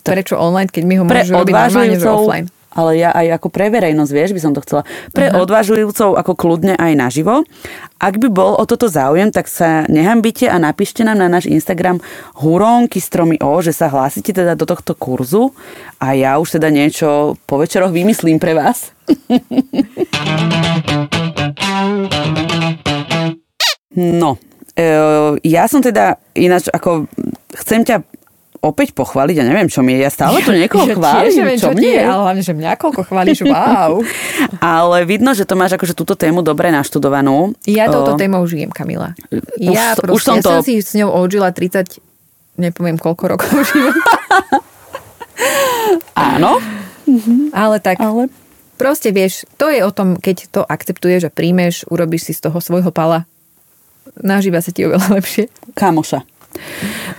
Prečo 0.00 0.40
online, 0.40 0.72
keď 0.72 0.82
my 0.88 0.94
ho 0.96 1.04
Pre 1.04 1.22
robiť 1.28 1.52
normálne, 1.52 1.96
že 2.00 2.08
offline? 2.08 2.46
Ale 2.76 3.00
ja 3.00 3.10
aj 3.16 3.40
ako 3.40 3.48
pre 3.48 3.72
verejnosť, 3.72 4.12
vieš, 4.12 4.30
by 4.36 4.40
som 4.44 4.52
to 4.52 4.60
chcela. 4.60 4.84
Pre 5.16 5.26
uh-huh. 5.26 5.40
odvážlivcov 5.40 6.20
ako 6.20 6.32
kľudne 6.36 6.76
aj 6.76 6.92
naživo. 6.92 7.48
Ak 7.96 8.20
by 8.20 8.28
bol 8.28 8.60
o 8.60 8.64
toto 8.68 8.92
záujem, 8.92 9.32
tak 9.32 9.48
sa 9.48 9.88
nehambite 9.88 10.44
a 10.44 10.60
napíšte 10.60 11.00
nám 11.00 11.16
na 11.16 11.32
náš 11.32 11.48
Instagram 11.48 12.04
huronky 12.36 13.00
stromy 13.00 13.40
o, 13.40 13.56
že 13.64 13.72
sa 13.72 13.88
hlásite 13.88 14.36
teda 14.36 14.52
do 14.52 14.68
tohto 14.68 14.92
kurzu 14.92 15.56
a 15.96 16.12
ja 16.12 16.36
už 16.36 16.60
teda 16.60 16.68
niečo 16.68 17.40
po 17.48 17.56
večeroch 17.56 17.90
vymyslím 17.90 18.36
pre 18.36 18.52
vás. 18.52 18.92
No, 23.96 24.36
e, 24.76 24.84
ja 25.40 25.64
som 25.72 25.80
teda 25.80 26.20
ináč 26.36 26.68
ako 26.68 27.08
chcem 27.56 27.80
ťa 27.80 28.04
opäť 28.58 28.92
pochváliť, 28.92 29.34
ja 29.34 29.44
neviem, 29.44 29.66
čo 29.66 29.80
mi 29.80 29.92
je. 29.92 30.00
Ja 30.00 30.08
stále 30.08 30.40
tu 30.40 30.50
niekoho 30.50 30.84
Ja 30.84 30.94
chválim, 30.94 31.22
tiež 31.24 31.36
neviem, 31.36 31.56
čo, 31.56 31.68
čo 31.68 31.74
ti 31.74 31.88
je. 31.88 32.00
ale 32.00 32.20
hlavne, 32.22 32.42
že 32.42 32.52
mňa 32.52 32.70
koľko 32.74 33.00
chváliš, 33.02 33.38
wow. 33.44 34.00
Ale 34.78 34.98
vidno, 35.02 35.30
že 35.30 35.42
to 35.42 35.52
máš 35.52 35.74
akože 35.74 35.92
túto 35.92 36.14
tému 36.14 36.40
dobre 36.40 36.68
naštudovanú. 36.68 37.56
Ja 37.64 37.86
touto 37.86 38.12
O, 38.12 38.16
témou 38.16 38.42
žijem, 38.42 38.68
Kamila. 38.68 39.12
Už 39.28 39.42
Ja, 39.58 39.92
to- 39.92 40.02
proste, 40.02 40.12
už 40.12 40.20
som 40.22 40.36
ja 40.36 40.42
som 40.42 40.54
to- 40.54 40.64
si 40.64 40.74
s 40.76 40.92
ňou 40.92 41.10
odžila 41.10 41.48
30, 41.48 41.98
nepoviem 42.56 42.96
koľko 42.96 43.24
rokov 43.30 43.50
života. 43.68 44.16
Áno, 46.14 46.58
Ale 47.52 47.76
tak, 47.78 47.98
ale 47.98 48.26
proste 48.74 49.08
vieš, 49.08 49.46
to 49.54 49.68
je 49.68 49.80
o 49.80 49.90
tom, 49.90 50.16
keď 50.16 50.36
to 50.50 50.60
akceptuješ 50.60 51.24
a 51.24 51.30
príjmeš, 51.30 51.86
urobíš 51.86 52.22
si 52.24 52.32
z 52.32 52.44
toho 52.44 52.58
svojho 52.58 52.90
pala. 52.90 53.28
Nažíva 54.16 54.58
sa 54.58 54.70
ti 54.70 54.82
oveľa 54.82 55.12
lepšie. 55.12 55.46
kamoša. 55.72 56.24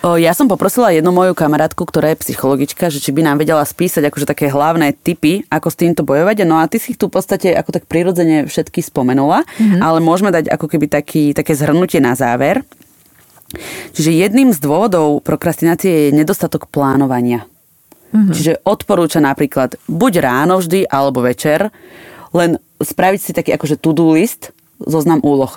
Ja 0.04 0.32
som 0.38 0.46
poprosila 0.48 0.94
jednu 0.94 1.10
moju 1.12 1.34
kamarátku, 1.34 1.84
ktorá 1.84 2.14
je 2.14 2.22
psychologička, 2.24 2.88
že 2.94 3.02
či 3.02 3.12
by 3.12 3.22
nám 3.26 3.38
vedela 3.42 3.66
spísať 3.66 4.08
akože 4.08 4.30
také 4.30 4.48
hlavné 4.48 4.94
tipy, 4.94 5.44
ako 5.50 5.68
s 5.68 5.80
týmto 5.80 6.06
bojovať. 6.06 6.46
No 6.46 6.62
a 6.62 6.70
ty 6.70 6.78
si 6.78 6.94
ich 6.94 7.00
tu 7.00 7.10
v 7.10 7.18
podstate 7.18 7.52
ako 7.56 7.76
tak 7.76 7.90
prirodzene 7.90 8.46
všetky 8.46 8.84
spomenula, 8.84 9.44
mm-hmm. 9.44 9.82
ale 9.82 10.00
môžeme 10.00 10.30
dať 10.30 10.52
ako 10.54 10.66
keby 10.70 10.86
taký, 10.88 11.34
také 11.34 11.58
zhrnutie 11.58 11.98
na 11.98 12.14
záver. 12.14 12.62
Čiže 13.96 14.12
jedným 14.12 14.52
z 14.52 14.60
dôvodov 14.60 15.24
prokrastinácie 15.24 16.12
je 16.12 16.16
nedostatok 16.16 16.68
plánovania. 16.68 17.48
Mm-hmm. 18.12 18.34
Čiže 18.36 18.54
odporúča 18.64 19.24
napríklad 19.24 19.80
buď 19.88 20.14
ráno 20.24 20.60
vždy, 20.60 20.88
alebo 20.88 21.24
večer, 21.24 21.72
len 22.36 22.60
spraviť 22.80 23.20
si 23.20 23.32
taký 23.32 23.56
akože 23.56 23.80
to-do 23.80 24.16
list, 24.16 24.52
zoznam 24.84 25.24
úloh. 25.24 25.56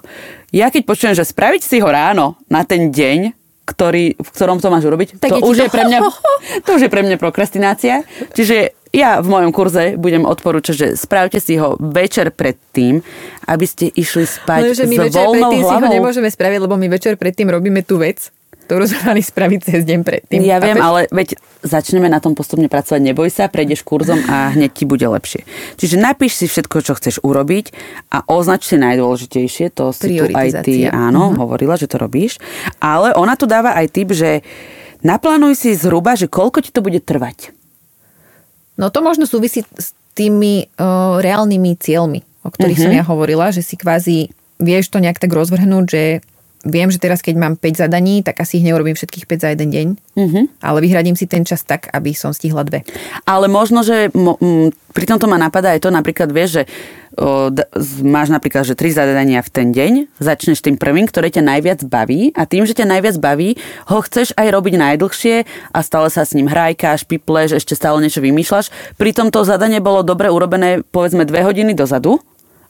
Ja 0.55 0.71
keď 0.71 0.83
počujem, 0.87 1.15
že 1.19 1.29
spraviť 1.29 1.63
si 1.63 1.77
ho 1.83 1.91
ráno 1.91 2.41
na 2.49 2.65
ten 2.65 2.89
deň, 2.89 3.37
ktorý, 3.71 4.19
v 4.19 4.29
ktorom 4.29 4.59
to 4.59 4.69
máš 4.69 4.85
urobiť, 4.85 5.23
Tak 5.23 5.31
to 5.31 5.37
je 5.39 5.43
už, 5.47 5.57
to- 5.57 5.63
je 5.63 5.69
pre 5.71 5.83
mňa, 5.87 5.99
to 6.67 6.71
už 6.75 6.83
je 6.83 6.91
pre 6.91 7.03
mňa 7.03 7.17
prokrastinácia. 7.17 8.03
Čiže 8.35 8.75
ja 8.91 9.23
v 9.23 9.29
mojom 9.31 9.55
kurze 9.55 9.95
budem 9.95 10.27
odporúčať, 10.27 10.75
že 10.75 10.87
spravte 10.99 11.39
si 11.39 11.55
ho 11.55 11.79
večer 11.79 12.35
predtým, 12.35 12.99
aby 13.47 13.63
ste 13.65 13.87
išli 13.87 14.27
spať 14.27 14.61
Lenže 14.67 14.85
my 14.85 14.97
s 14.97 15.03
večer 15.07 15.21
voľnou 15.23 15.35
predtým 15.39 15.63
si 15.63 15.71
ho 15.71 15.79
hlavou. 15.79 15.95
nemôžeme 15.95 16.27
spraviť, 16.27 16.59
lebo 16.59 16.75
my 16.75 16.87
večer 16.91 17.15
predtým 17.15 17.49
robíme 17.49 17.87
tú 17.87 18.03
vec, 18.03 18.35
ktorú 18.71 18.87
sme 18.87 19.03
mali 19.03 19.19
spraviť 19.27 19.61
cez 19.67 19.83
deň 19.83 20.01
predtým. 20.07 20.47
Ja 20.47 20.63
viem, 20.63 20.79
ale 20.79 21.11
veď 21.11 21.35
začneme 21.67 22.07
na 22.07 22.23
tom 22.23 22.39
postupne 22.39 22.71
pracovať. 22.71 23.03
Neboj 23.03 23.27
sa, 23.27 23.51
prejdeš 23.51 23.83
kurzom 23.83 24.23
a 24.31 24.55
hneď 24.55 24.71
ti 24.71 24.87
bude 24.87 25.03
lepšie. 25.03 25.43
Čiže 25.75 25.99
napíš 25.99 26.39
si 26.39 26.47
všetko, 26.47 26.79
čo 26.87 26.95
chceš 26.95 27.19
urobiť 27.27 27.75
a 28.15 28.23
označ 28.31 28.71
si 28.71 28.79
najdôležitejšie. 28.79 29.75
To 29.75 29.91
si 29.91 30.15
tu 30.15 30.31
aj 30.31 30.63
ty, 30.63 30.87
áno, 30.87 31.35
hovorila, 31.35 31.75
že 31.75 31.91
to 31.91 31.99
robíš. 31.99 32.39
Ale 32.79 33.11
ona 33.19 33.35
tu 33.35 33.51
dáva 33.51 33.75
aj 33.75 33.91
tip, 33.91 34.15
že 34.15 34.47
naplánuj 35.03 35.59
si 35.59 35.75
zhruba, 35.75 36.15
že 36.15 36.31
koľko 36.31 36.63
ti 36.63 36.71
to 36.71 36.79
bude 36.79 37.03
trvať. 37.03 37.51
No 38.79 38.95
to 38.95 39.03
možno 39.03 39.27
súvisí 39.27 39.67
s 39.67 39.99
tými 40.15 40.71
o, 40.79 41.19
reálnymi 41.19 41.75
cieľmi, 41.75 42.23
o 42.47 42.55
ktorých 42.55 42.79
Mhm. 42.79 42.85
som 42.87 42.93
ja 42.95 43.05
hovorila, 43.05 43.51
že 43.51 43.67
si 43.67 43.75
kvázi 43.75 44.31
vieš 44.61 44.93
to 44.93 45.01
nejak 45.01 45.17
tak 45.17 45.33
rozvrhnúť, 45.33 45.85
že 45.89 46.03
viem, 46.63 46.87
že 46.87 46.97
teraz 46.97 47.21
keď 47.21 47.35
mám 47.35 47.55
5 47.55 47.81
zadaní, 47.81 48.21
tak 48.21 48.39
asi 48.39 48.59
ich 48.59 48.65
neurobím 48.65 48.93
všetkých 48.93 49.25
5 49.27 49.41
za 49.41 49.49
jeden 49.51 49.69
deň, 49.69 49.87
Mhm. 50.17 50.41
ale 50.61 50.79
vyhradím 50.81 51.15
si 51.15 51.25
ten 51.25 51.41
čas 51.41 51.63
tak, 51.63 51.89
aby 51.89 52.13
som 52.13 52.31
stihla 52.31 52.63
dve. 52.63 52.85
Ale 53.25 53.47
možno, 53.47 53.81
že 53.81 54.13
mo, 54.13 54.37
m, 54.37 54.69
pri 54.91 55.07
tomto 55.07 55.25
ma 55.25 55.37
napadá 55.37 55.71
aj 55.71 55.81
to, 55.81 55.89
napríklad 55.89 56.29
vieš, 56.29 56.51
že 56.53 56.63
o, 57.13 57.49
d- 57.49 57.65
máš 58.03 58.29
napríklad, 58.29 58.63
že 58.63 58.75
tri 58.75 58.91
zadania 58.91 59.39
v 59.39 59.49
ten 59.49 59.69
deň, 59.71 59.93
začneš 60.19 60.61
tým 60.61 60.77
prvým, 60.77 61.07
ktoré 61.07 61.29
ťa 61.29 61.43
najviac 61.43 61.81
baví 61.83 62.31
a 62.33 62.45
tým, 62.45 62.63
že 62.63 62.75
ťa 62.75 62.87
najviac 62.89 63.17
baví, 63.17 63.57
ho 63.87 63.99
chceš 64.01 64.35
aj 64.35 64.49
robiť 64.51 64.75
najdlhšie 64.77 65.35
a 65.71 65.79
stále 65.81 66.09
sa 66.09 66.23
s 66.23 66.35
ním 66.35 66.47
hrajkáš, 66.47 67.05
pipleš, 67.05 67.57
ešte 67.57 67.73
stále 67.73 67.99
niečo 67.99 68.21
vymýšľaš. 68.21 68.69
Pritom 68.95 69.31
to 69.31 69.43
zadanie 69.43 69.79
bolo 69.79 70.03
dobre 70.03 70.27
urobené 70.27 70.83
povedzme 70.85 71.25
dve 71.25 71.41
hodiny 71.41 71.73
dozadu, 71.73 72.19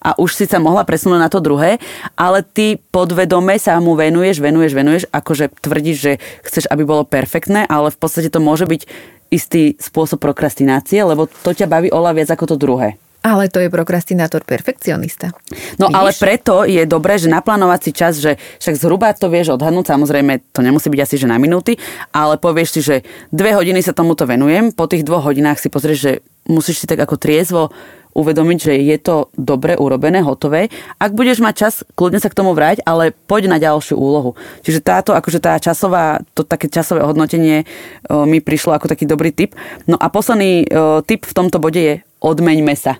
a 0.00 0.16
už 0.16 0.32
si 0.32 0.44
sa 0.48 0.56
mohla 0.56 0.82
presunúť 0.88 1.20
na 1.20 1.28
to 1.28 1.44
druhé, 1.44 1.76
ale 2.16 2.40
ty 2.40 2.80
podvedome 2.90 3.60
sa 3.60 3.76
mu 3.78 3.92
venuješ, 3.94 4.40
venuješ, 4.40 4.72
venuješ, 4.72 5.02
akože 5.12 5.52
tvrdíš, 5.60 5.96
že 6.00 6.12
chceš, 6.44 6.64
aby 6.72 6.88
bolo 6.88 7.04
perfektné, 7.04 7.68
ale 7.68 7.92
v 7.92 7.98
podstate 8.00 8.32
to 8.32 8.40
môže 8.40 8.64
byť 8.64 8.82
istý 9.30 9.78
spôsob 9.78 10.18
prokrastinácie, 10.18 10.98
lebo 11.06 11.30
to 11.30 11.54
ťa 11.54 11.70
baví 11.70 11.88
oľa 11.92 12.16
viac 12.16 12.28
ako 12.34 12.44
to 12.50 12.56
druhé. 12.58 12.98
Ale 13.20 13.52
to 13.52 13.60
je 13.60 13.68
prokrastinátor 13.68 14.48
perfekcionista. 14.48 15.36
No 15.76 15.92
Vidíš? 15.92 15.96
ale 16.00 16.10
preto 16.16 16.64
je 16.64 16.80
dobré, 16.88 17.20
že 17.20 17.28
naplánovať 17.28 17.80
si 17.84 17.90
čas, 17.92 18.16
že 18.16 18.40
však 18.64 18.80
zhruba 18.80 19.12
to 19.12 19.28
vieš 19.28 19.52
odhadnúť, 19.52 19.92
samozrejme 19.92 20.40
to 20.56 20.64
nemusí 20.64 20.88
byť 20.88 21.00
asi 21.04 21.20
že 21.20 21.28
na 21.28 21.36
minúty, 21.36 21.76
ale 22.16 22.40
povieš 22.40 22.68
si, 22.72 22.80
že 22.80 22.96
dve 23.28 23.52
hodiny 23.52 23.84
sa 23.84 23.92
tomuto 23.92 24.24
venujem, 24.24 24.72
po 24.72 24.88
tých 24.88 25.04
dvoch 25.04 25.28
hodinách 25.28 25.60
si 25.60 25.68
pozrieš, 25.68 25.98
že 26.00 26.12
musíš 26.48 26.80
si 26.80 26.86
tak 26.88 26.96
ako 27.04 27.20
triezvo 27.20 27.68
uvedomiť, 28.14 28.58
že 28.58 28.72
je 28.80 28.98
to 28.98 29.30
dobre 29.38 29.78
urobené, 29.78 30.22
hotové. 30.22 30.68
Ak 30.98 31.14
budeš 31.14 31.42
mať 31.42 31.54
čas, 31.54 31.74
kľudne 31.94 32.18
sa 32.18 32.30
k 32.30 32.38
tomu 32.38 32.52
vráť, 32.52 32.82
ale 32.82 33.14
poď 33.14 33.50
na 33.50 33.58
ďalšiu 33.62 33.94
úlohu. 33.94 34.34
Čiže 34.66 34.82
táto, 34.82 35.14
akože 35.14 35.38
tá 35.38 35.56
časová, 35.62 36.22
to 36.34 36.42
také 36.42 36.66
časové 36.66 37.06
hodnotenie 37.06 37.64
o, 38.10 38.26
mi 38.26 38.42
prišlo 38.42 38.74
ako 38.74 38.90
taký 38.90 39.06
dobrý 39.06 39.30
tip. 39.30 39.54
No 39.86 39.94
a 39.94 40.10
posledný 40.10 40.66
o, 40.66 41.00
tip 41.06 41.26
v 41.26 41.36
tomto 41.36 41.62
bode 41.62 41.80
je 41.80 41.94
odmeňme 42.20 42.74
sa. 42.74 42.98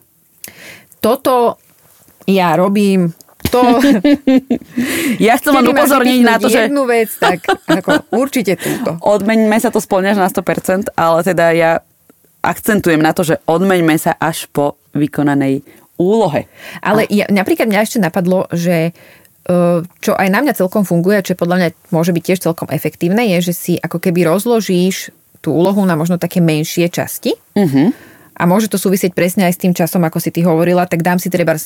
Toto 1.03 1.59
ja 2.29 2.55
robím 2.55 3.11
to... 3.51 3.61
ja 5.27 5.35
chcem 5.41 5.53
vám 5.53 5.75
upozorniť 5.75 6.21
na 6.23 6.37
to, 6.39 6.47
že... 6.47 6.71
jednu 6.71 6.87
vec, 6.87 7.11
tak 7.19 7.43
ako 7.67 8.07
určite 8.15 8.55
túto. 8.61 9.01
Odmeňme 9.19 9.57
sa 9.59 9.75
to 9.75 9.83
splňaš 9.83 10.17
na 10.21 10.29
100%, 10.31 10.95
ale 10.95 11.19
teda 11.27 11.47
ja 11.57 11.73
akcentujem 12.41 13.01
na 13.01 13.13
to, 13.13 13.21
že 13.21 13.37
odmeňme 13.45 13.97
sa 14.01 14.17
až 14.17 14.49
po 14.49 14.80
vykonanej 14.95 15.63
úlohe. 16.01 16.49
Ale 16.81 17.05
ja, 17.13 17.29
napríklad 17.29 17.69
mňa 17.69 17.81
ešte 17.85 17.99
napadlo, 18.01 18.49
že 18.51 18.91
e, 18.91 18.93
čo 19.85 20.13
aj 20.17 20.29
na 20.33 20.41
mňa 20.41 20.57
celkom 20.57 20.89
funguje, 20.89 21.21
čo 21.21 21.37
podľa 21.37 21.57
mňa 21.61 21.69
môže 21.93 22.17
byť 22.17 22.23
tiež 22.25 22.41
celkom 22.41 22.73
efektívne, 22.73 23.29
je, 23.37 23.53
že 23.53 23.55
si 23.55 23.73
ako 23.77 24.01
keby 24.01 24.25
rozložíš 24.25 25.13
tú 25.45 25.57
úlohu 25.57 25.85
na 25.85 25.97
možno 25.97 26.17
také 26.17 26.41
menšie 26.41 26.89
časti. 26.93 27.37
Uh-huh. 27.57 27.93
A 28.37 28.43
môže 28.49 28.73
to 28.73 28.81
súvisieť 28.81 29.13
presne 29.13 29.49
aj 29.49 29.57
s 29.57 29.63
tým 29.63 29.77
časom, 29.77 30.01
ako 30.05 30.21
si 30.21 30.33
ty 30.33 30.41
hovorila, 30.41 30.89
tak 30.89 31.05
dám 31.05 31.21
si 31.21 31.29
treba 31.29 31.57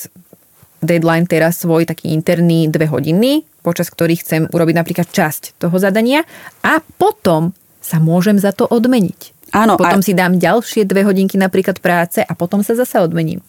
deadline 0.83 1.27
teraz 1.27 1.62
svoj 1.62 1.87
taký 1.87 2.11
interný 2.11 2.66
dve 2.70 2.87
hodiny, 2.91 3.47
počas 3.64 3.89
ktorých 3.91 4.22
chcem 4.22 4.43
urobiť 4.51 4.75
napríklad 4.77 5.09
časť 5.09 5.59
toho 5.59 5.77
zadania 5.81 6.22
a 6.61 6.79
potom 7.01 7.57
sa 7.81 8.01
môžem 8.01 8.41
za 8.41 8.53
to 8.53 8.68
odmeniť. 8.68 9.34
Áno. 9.55 9.79
Potom 9.79 10.03
a... 10.03 10.05
si 10.05 10.13
dám 10.13 10.37
ďalšie 10.37 10.83
dve 10.85 11.07
hodinky 11.07 11.39
napríklad 11.39 11.79
práce 11.79 12.21
a 12.21 12.33
potom 12.35 12.61
sa 12.67 12.75
zase 12.75 12.99
odmením. 12.99 13.41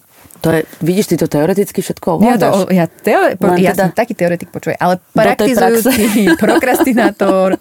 To 0.45 0.51
je, 0.51 0.61
vidíš, 0.83 1.09
ty 1.09 1.15
to 1.17 1.25
teoreticky 1.25 1.81
všetko 1.81 2.19
ovládaš. 2.19 2.37
Ja, 2.37 2.51
to, 2.51 2.59
ja, 2.69 2.85
teo, 2.85 3.21
po, 3.39 3.55
ja 3.57 3.73
teda... 3.73 3.89
som 3.89 3.89
taký 3.97 4.13
teoretik, 4.13 4.53
počuj, 4.53 4.77
ale 4.77 5.01
praktizujúci 5.15 6.27
prokrastinátor, 6.43 7.57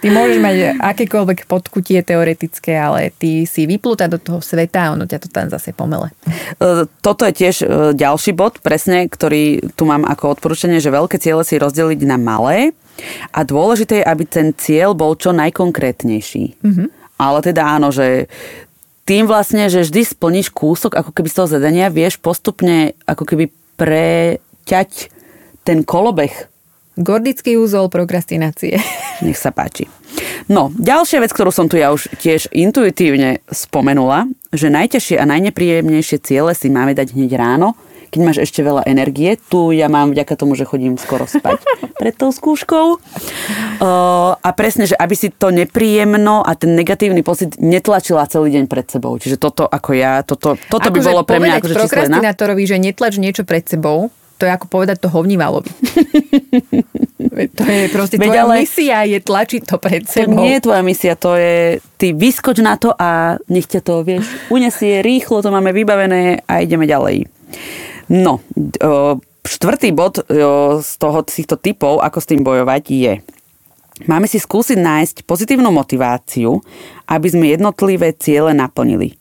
ty 0.00 0.06
môžeš 0.08 0.38
mať 0.40 0.56
akékoľvek 0.80 1.44
podkutie 1.44 2.00
teoretické, 2.00 2.78
ale 2.78 3.12
ty 3.12 3.44
si 3.44 3.68
vyplúta 3.68 4.08
do 4.08 4.16
toho 4.16 4.40
sveta 4.40 4.88
a 4.88 4.92
ono 4.96 5.04
ťa 5.04 5.18
to 5.18 5.28
tam 5.28 5.52
zase 5.52 5.76
pomele. 5.76 6.08
E, 6.56 6.88
toto 7.04 7.28
je 7.28 7.36
tiež 7.36 7.56
e, 7.60 7.66
ďalší 7.92 8.32
bod, 8.32 8.64
presne, 8.64 9.10
ktorý 9.12 9.74
tu 9.76 9.84
mám 9.84 10.08
ako 10.08 10.38
odporúčanie, 10.38 10.80
že 10.80 10.88
veľké 10.88 11.20
ciele 11.20 11.44
si 11.44 11.60
rozdeliť 11.60 12.00
na 12.06 12.16
malé 12.16 12.72
a 13.34 13.44
dôležité 13.44 14.00
je, 14.00 14.08
aby 14.08 14.24
ten 14.24 14.56
cieľ 14.56 14.96
bol 14.96 15.18
čo 15.20 15.36
najkonkrétnejší. 15.36 16.64
Mm-hmm 16.64 17.01
ale 17.22 17.38
teda 17.46 17.78
áno, 17.78 17.94
že 17.94 18.26
tým 19.06 19.30
vlastne, 19.30 19.66
že 19.70 19.86
vždy 19.86 20.02
splníš 20.14 20.50
kúsok 20.50 20.98
ako 20.98 21.10
keby 21.14 21.28
z 21.30 21.36
toho 21.38 21.48
zadania, 21.50 21.90
vieš 21.90 22.18
postupne 22.18 22.98
ako 23.06 23.22
keby 23.26 23.50
preťať 23.78 25.10
ten 25.62 25.86
kolobeh. 25.86 26.30
Gordický 26.98 27.56
úzol 27.56 27.88
prokrastinácie. 27.88 28.78
Nech 29.26 29.38
sa 29.38 29.54
páči. 29.54 29.86
No, 30.50 30.74
ďalšia 30.74 31.22
vec, 31.22 31.32
ktorú 31.32 31.54
som 31.54 31.70
tu 31.70 31.78
ja 31.78 31.94
už 31.94 32.10
tiež 32.18 32.50
intuitívne 32.50 33.40
spomenula, 33.48 34.26
že 34.52 34.68
najťažšie 34.68 35.16
a 35.16 35.24
najnepríjemnejšie 35.24 36.18
ciele 36.20 36.52
si 36.52 36.68
máme 36.68 36.92
dať 36.92 37.14
hneď 37.14 37.32
ráno, 37.38 37.78
keď 38.12 38.20
máš 38.20 38.38
ešte 38.44 38.60
veľa 38.60 38.84
energie. 38.84 39.40
Tu 39.48 39.80
ja 39.80 39.88
mám 39.88 40.12
vďaka 40.12 40.36
tomu, 40.36 40.52
že 40.52 40.68
chodím 40.68 41.00
skoro 41.00 41.24
spať 41.24 41.64
pred 42.00 42.12
tou 42.12 42.28
skúškou. 42.28 43.00
Uh, 43.80 44.36
a 44.36 44.48
presne, 44.52 44.84
že 44.84 44.92
aby 44.92 45.16
si 45.16 45.32
to 45.32 45.48
nepríjemno 45.48 46.44
a 46.44 46.52
ten 46.52 46.76
negatívny 46.76 47.24
pocit 47.24 47.56
netlačila 47.56 48.28
celý 48.28 48.52
deň 48.60 48.64
pred 48.68 48.84
sebou. 48.84 49.16
Čiže 49.16 49.40
toto 49.40 49.64
ako 49.64 49.90
ja, 49.96 50.20
toto, 50.20 50.60
toto 50.68 50.92
by 50.92 51.00
akože 51.00 51.08
bolo 51.08 51.20
pre 51.24 51.40
mňa 51.40 51.56
akože 51.56 51.74
prokrastinátorovi, 51.80 52.62
že 52.68 52.76
netlač 52.76 53.16
niečo 53.16 53.48
pred 53.48 53.64
sebou, 53.64 54.12
to 54.36 54.44
je 54.44 54.52
ako 54.52 54.66
povedať 54.68 54.98
to 55.00 55.08
hovnivalovi. 55.08 55.70
to 57.56 57.62
je 57.62 57.86
proste 57.94 58.18
Veď 58.18 58.28
tvoja 58.28 58.42
ale... 58.44 58.54
misia 58.66 58.98
je 59.06 59.18
tlačiť 59.22 59.62
to 59.64 59.76
pred 59.78 60.02
sebou. 60.04 60.36
To 60.36 60.42
nie 60.42 60.58
je 60.58 60.60
tvoja 60.66 60.82
misia, 60.82 61.14
to 61.14 61.38
je 61.38 61.78
ty 61.94 62.10
vyskoč 62.10 62.58
na 62.58 62.74
to 62.74 62.90
a 62.90 63.38
nech 63.46 63.70
ťa 63.70 63.80
to, 63.80 64.02
vieš, 64.02 64.26
unesie 64.50 65.00
rýchlo, 65.00 65.40
to 65.40 65.54
máme 65.54 65.70
vybavené 65.70 66.42
a 66.44 66.60
ideme 66.60 66.84
ďalej. 66.84 67.30
No, 68.10 68.42
štvrtý 69.46 69.94
bod 69.94 70.22
z 70.82 70.92
toho, 70.98 71.18
týchto 71.22 71.58
typov, 71.60 72.02
ako 72.02 72.18
s 72.18 72.28
tým 72.30 72.42
bojovať, 72.42 72.84
je 72.90 73.14
Máme 74.08 74.26
si 74.26 74.40
skúsiť 74.40 74.78
nájsť 74.80 75.16
pozitívnu 75.28 75.70
motiváciu, 75.70 76.58
aby 77.06 77.26
sme 77.28 77.52
jednotlivé 77.52 78.16
ciele 78.16 78.50
naplnili. 78.50 79.14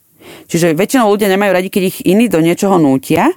Čiže 0.48 0.74
väčšinou 0.74 1.12
ľudia 1.12 1.30
nemajú 1.30 1.52
radi, 1.52 1.70
keď 1.70 1.84
ich 1.92 1.98
iní 2.08 2.32
do 2.32 2.40
niečoho 2.42 2.80
nútia 2.80 3.30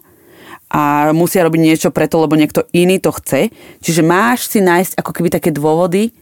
a 0.70 1.10
musia 1.12 1.44
robiť 1.44 1.60
niečo 1.60 1.88
preto, 1.90 2.22
lebo 2.22 2.38
niekto 2.38 2.64
iný 2.72 3.02
to 3.02 3.12
chce. 3.12 3.52
Čiže 3.82 4.06
máš 4.06 4.48
si 4.48 4.62
nájsť 4.62 4.96
ako 4.96 5.10
keby 5.10 5.28
také 5.34 5.50
dôvody, 5.50 6.14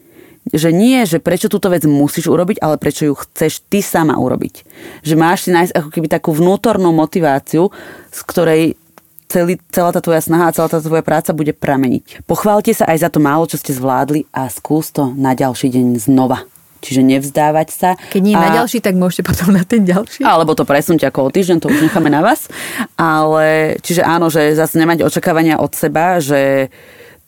že 0.50 0.74
nie, 0.74 1.06
že 1.06 1.22
prečo 1.22 1.46
túto 1.46 1.70
vec 1.70 1.86
musíš 1.86 2.26
urobiť, 2.26 2.58
ale 2.58 2.74
prečo 2.74 3.06
ju 3.06 3.14
chceš 3.14 3.62
ty 3.70 3.78
sama 3.78 4.18
urobiť. 4.18 4.66
Že 5.06 5.14
máš 5.14 5.46
si 5.46 5.50
nájsť 5.54 5.72
ako 5.76 5.88
keby 5.92 6.08
takú 6.10 6.34
vnútornú 6.34 6.90
motiváciu, 6.90 7.70
z 8.10 8.20
ktorej 8.26 8.62
celý, 9.32 9.56
celá 9.72 9.90
tá 9.96 10.04
tvoja 10.04 10.20
snaha 10.20 10.52
a 10.52 10.54
celá 10.54 10.68
tá 10.68 10.78
tvoja 10.84 11.00
práca 11.00 11.32
bude 11.32 11.56
prameniť. 11.56 12.28
Pochválte 12.28 12.76
sa 12.76 12.84
aj 12.84 12.98
za 13.00 13.08
to 13.08 13.18
málo, 13.24 13.48
čo 13.48 13.56
ste 13.56 13.72
zvládli 13.72 14.28
a 14.28 14.52
skús 14.52 14.92
to 14.92 15.16
na 15.16 15.32
ďalší 15.32 15.72
deň 15.72 15.96
znova. 15.96 16.44
Čiže 16.82 17.06
nevzdávať 17.06 17.68
sa. 17.70 17.90
Keď 17.94 18.20
nie 18.20 18.34
a... 18.34 18.42
na 18.42 18.50
ďalší, 18.58 18.82
tak 18.82 18.98
môžete 18.98 19.22
potom 19.22 19.54
na 19.54 19.62
ten 19.62 19.86
ďalší. 19.86 20.26
Alebo 20.26 20.52
to 20.58 20.66
presunúť 20.66 21.08
ako 21.08 21.30
o 21.30 21.32
týždeň, 21.32 21.62
to 21.62 21.70
už 21.70 21.88
necháme 21.88 22.10
na 22.10 22.20
vás. 22.20 22.50
Ale, 22.98 23.78
čiže 23.80 24.02
áno, 24.02 24.28
že 24.28 24.58
zase 24.58 24.82
nemať 24.82 25.06
očakávania 25.06 25.62
od 25.62 25.70
seba, 25.78 26.18
že 26.18 26.68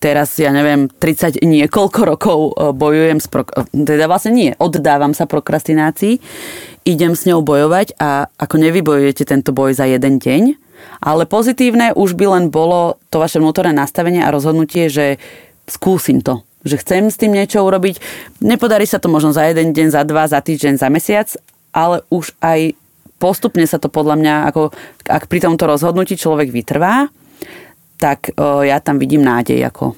teraz, 0.02 0.36
ja 0.36 0.50
neviem, 0.50 0.90
30 0.90 1.40
niekoľko 1.40 2.00
rokov 2.05 2.38
e, 2.52 2.52
bojujem 2.76 3.18
s 3.22 3.30
prok- 3.30 3.55
teda 3.72 4.05
vlastne 4.05 4.36
nie, 4.36 4.50
oddávam 4.61 5.16
sa 5.16 5.24
prokrastinácii, 5.24 6.20
idem 6.84 7.16
s 7.16 7.24
ňou 7.24 7.40
bojovať 7.40 7.96
a 7.96 8.28
ako 8.36 8.61
nevybojujete 8.61 9.24
tento 9.24 9.57
boj 9.57 9.72
za 9.72 9.88
jeden 9.88 10.20
deň, 10.20 10.63
ale 11.01 11.28
pozitívne 11.28 11.93
už 11.93 12.16
by 12.16 12.26
len 12.39 12.45
bolo 12.49 12.97
to 13.12 13.20
vaše 13.20 13.39
vnútorné 13.39 13.76
nastavenie 13.76 14.24
a 14.24 14.32
rozhodnutie, 14.32 14.89
že 14.89 15.20
skúsim 15.68 16.20
to. 16.20 16.45
Že 16.64 16.80
chcem 16.80 17.03
s 17.12 17.20
tým 17.20 17.37
niečo 17.37 17.61
urobiť. 17.61 18.01
Nepodarí 18.41 18.89
sa 18.89 18.97
to 18.97 19.12
možno 19.12 19.37
za 19.37 19.45
jeden 19.45 19.76
deň, 19.76 19.89
za 19.93 20.03
dva, 20.09 20.24
za 20.24 20.41
týždeň, 20.41 20.80
za 20.80 20.89
mesiac, 20.89 21.28
ale 21.76 22.01
už 22.09 22.32
aj 22.41 22.72
postupne 23.20 23.64
sa 23.68 23.80
to 23.80 23.93
podľa 23.93 24.16
mňa, 24.20 24.35
ako 24.53 24.72
ak 25.09 25.28
pri 25.28 25.41
tomto 25.45 25.64
rozhodnutí 25.64 26.16
človek 26.16 26.49
vytrvá, 26.53 27.09
tak 27.97 28.32
o, 28.37 28.61
ja 28.64 28.80
tam 28.80 29.01
vidím 29.01 29.24
nádej 29.24 29.64
ako 29.64 29.97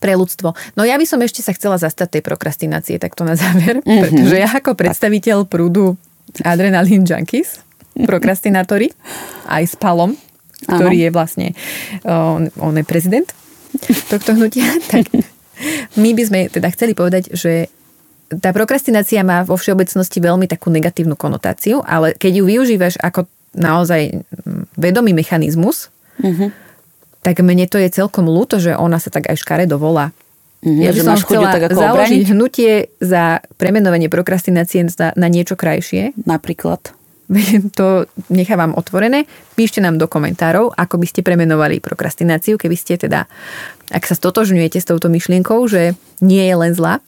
pre 0.00 0.12
ľudstvo. 0.16 0.52
No 0.76 0.84
ja 0.84 1.00
by 1.00 1.06
som 1.08 1.20
ešte 1.24 1.40
sa 1.40 1.56
chcela 1.56 1.80
zastať 1.80 2.18
tej 2.18 2.22
prokrastinácie 2.24 2.96
takto 3.00 3.24
na 3.24 3.36
záver, 3.36 3.80
mm-hmm. 3.80 4.00
pretože 4.00 4.36
ja 4.36 4.48
ako 4.48 4.76
predstaviteľ 4.76 5.48
prúdu 5.48 5.96
Adrenaline 6.44 7.04
Junkies 7.04 7.64
prokrastinátori, 8.10 8.92
aj 9.48 9.62
s 9.64 9.74
Palom, 9.76 10.14
ktorý 10.66 10.98
ano. 11.00 11.04
je 11.04 11.10
vlastne, 11.12 11.46
on, 12.04 12.48
on 12.60 12.74
je 12.76 12.84
prezident 12.84 13.28
tohto 14.08 14.36
hnutia, 14.36 14.66
tak 14.92 15.08
my 15.96 16.10
by 16.12 16.22
sme 16.24 16.40
teda 16.52 16.68
chceli 16.72 16.92
povedať, 16.92 17.32
že 17.32 17.72
tá 18.26 18.50
prokrastinácia 18.50 19.22
má 19.22 19.46
vo 19.46 19.54
všeobecnosti 19.54 20.18
veľmi 20.18 20.50
takú 20.50 20.68
negatívnu 20.74 21.14
konotáciu, 21.14 21.80
ale 21.86 22.18
keď 22.18 22.42
ju 22.42 22.44
využívaš 22.44 22.98
ako 22.98 23.30
naozaj 23.54 24.26
vedomý 24.74 25.14
mechanizmus, 25.14 25.88
uh-huh. 26.18 26.50
tak 27.22 27.38
mne 27.40 27.70
to 27.70 27.78
je 27.78 27.88
celkom 27.88 28.26
ľúto, 28.26 28.58
že 28.58 28.74
ona 28.74 28.98
sa 28.98 29.14
tak 29.14 29.30
aj 29.30 29.38
škaredo 29.38 29.78
volá. 29.78 30.10
Uh-huh, 30.60 30.82
ja 30.82 30.90
by 30.90 31.00
som 31.06 31.16
chcela 31.22 31.54
tak 31.54 31.70
ako 31.70 31.78
založiť 31.78 32.22
obraniť? 32.26 32.32
hnutie 32.34 32.72
za 32.98 33.38
premenovanie 33.54 34.10
prokrastinácie 34.10 34.82
na 35.14 35.28
niečo 35.30 35.54
krajšie. 35.54 36.18
Napríklad? 36.26 36.90
to 37.78 38.06
nechávam 38.30 38.74
otvorené. 38.78 39.26
Píšte 39.58 39.82
nám 39.82 39.98
do 39.98 40.06
komentárov, 40.06 40.72
ako 40.74 40.96
by 41.00 41.06
ste 41.06 41.26
premenovali 41.26 41.82
prokrastináciu, 41.82 42.56
keby 42.58 42.76
ste 42.78 42.96
teda, 42.96 43.26
ak 43.90 44.04
sa 44.06 44.14
stotožňujete 44.14 44.78
s 44.78 44.88
touto 44.88 45.10
myšlienkou, 45.10 45.66
že 45.66 45.98
nie 46.22 46.42
je 46.46 46.56
len 46.56 46.72
zlá. 46.72 47.02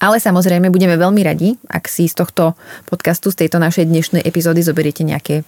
Ale 0.00 0.16
samozrejme 0.16 0.72
budeme 0.72 0.96
veľmi 0.96 1.20
radi, 1.20 1.60
ak 1.68 1.84
si 1.84 2.08
z 2.08 2.16
tohto 2.16 2.56
podcastu, 2.88 3.28
z 3.28 3.44
tejto 3.44 3.60
našej 3.60 3.84
dnešnej 3.84 4.24
epizódy 4.24 4.64
zoberiete 4.64 5.04
nejaké 5.04 5.44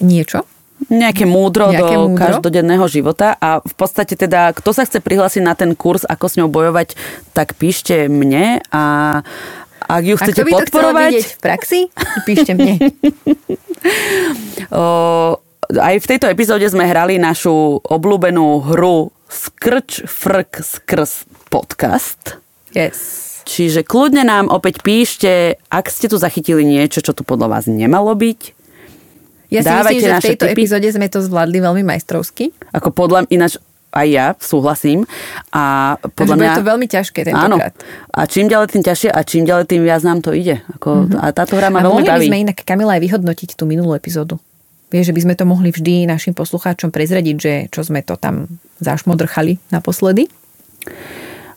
niečo, 0.00 0.48
Nejaké 0.90 1.28
múdro 1.28 1.70
Nejaké 1.70 1.94
do 1.94 2.10
múdro? 2.10 2.18
každodenného 2.18 2.86
života 2.90 3.38
a 3.38 3.62
v 3.62 3.74
podstate 3.76 4.18
teda, 4.18 4.50
kto 4.50 4.74
sa 4.74 4.82
chce 4.82 4.98
prihlásiť 4.98 5.42
na 5.44 5.54
ten 5.54 5.78
kurz, 5.78 6.02
ako 6.02 6.26
s 6.26 6.38
ňou 6.40 6.50
bojovať, 6.50 6.98
tak 7.36 7.54
píšte 7.54 8.10
mne 8.10 8.58
a 8.74 8.82
ak 9.86 10.02
ju 10.04 10.14
Ak 10.16 10.20
chcete 10.26 10.40
to 10.40 10.46
by 10.46 10.52
to 10.52 10.58
podporovať, 10.66 11.10
vidieť 11.12 11.28
v 11.28 11.38
praxi, 11.42 11.80
píšte 12.28 12.52
mne. 12.54 12.74
o, 14.78 14.84
aj 15.72 15.96
v 15.98 16.06
tejto 16.06 16.26
epizóde 16.28 16.66
sme 16.68 16.84
hrali 16.84 17.16
našu 17.16 17.80
obľúbenú 17.82 18.62
hru 18.72 19.10
Skrč, 19.32 20.04
frk, 20.04 20.60
skrs 20.60 21.24
podcast. 21.48 22.36
Yes. 22.76 23.40
Čiže 23.48 23.80
kľudne 23.80 24.28
nám 24.28 24.52
opäť 24.52 24.84
píšte, 24.84 25.56
ak 25.72 25.88
ste 25.88 26.12
tu 26.12 26.20
zachytili 26.20 26.68
niečo, 26.68 27.00
čo 27.00 27.16
tu 27.16 27.24
podľa 27.24 27.48
vás 27.48 27.64
nemalo 27.64 28.12
byť. 28.12 28.40
Ja 29.48 29.60
si 29.60 29.68
Dávajte 29.68 29.96
myslím, 29.96 30.08
že 30.08 30.12
v 30.12 30.28
tejto 30.32 30.46
tipy. 30.48 30.54
epizóde 30.56 30.88
sme 30.92 31.06
to 31.08 31.20
zvládli 31.20 31.58
veľmi 31.60 31.84
majstrovsky. 31.84 32.52
Ako 32.76 32.92
podľa 32.92 33.28
ináč 33.28 33.56
aj 33.92 34.06
ja 34.08 34.26
súhlasím. 34.36 35.04
A 35.50 35.62
podľa 36.10 36.34
mňa... 36.34 36.48
bude 36.48 36.58
to 36.58 36.66
veľmi 36.66 36.86
ťažké 36.86 37.18
Áno. 37.28 37.56
tentokrát. 37.56 37.74
A 38.08 38.20
čím 38.24 38.46
ďalej 38.46 38.68
tým 38.70 38.82
ťažšie 38.82 39.08
a 39.08 39.20
čím 39.22 39.42
ďalej 39.44 39.64
tým 39.66 39.82
viac 39.82 40.00
nám 40.00 40.18
to 40.18 40.32
ide. 40.32 40.58
Ako, 40.72 41.06
Mhm. 41.06 41.16
A 41.18 41.30
táto 41.30 41.54
hra 41.54 41.68
ma 41.68 41.78
A 41.78 41.86
veľmi 41.86 42.02
baví. 42.02 42.26
sme 42.26 42.42
inak, 42.42 42.58
Kamila, 42.58 42.94
aj 42.94 43.02
vyhodnotiť 43.02 43.50
tú 43.52 43.64
minulú 43.64 43.92
epizódu. 43.92 44.40
Vieš, 44.88 45.08
že 45.08 45.14
by 45.14 45.20
sme 45.22 45.34
to 45.34 45.44
mohli 45.44 45.68
vždy 45.68 46.04
našim 46.04 46.32
poslucháčom 46.32 46.88
prezradiť, 46.88 47.36
že 47.36 47.52
čo 47.68 47.80
sme 47.80 48.00
to 48.00 48.12
tam 48.14 48.44
zašmodrchali 48.78 49.56
naposledy. 49.68 50.28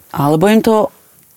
Alebo 0.09 0.45
im 0.45 0.59
to 0.59 0.87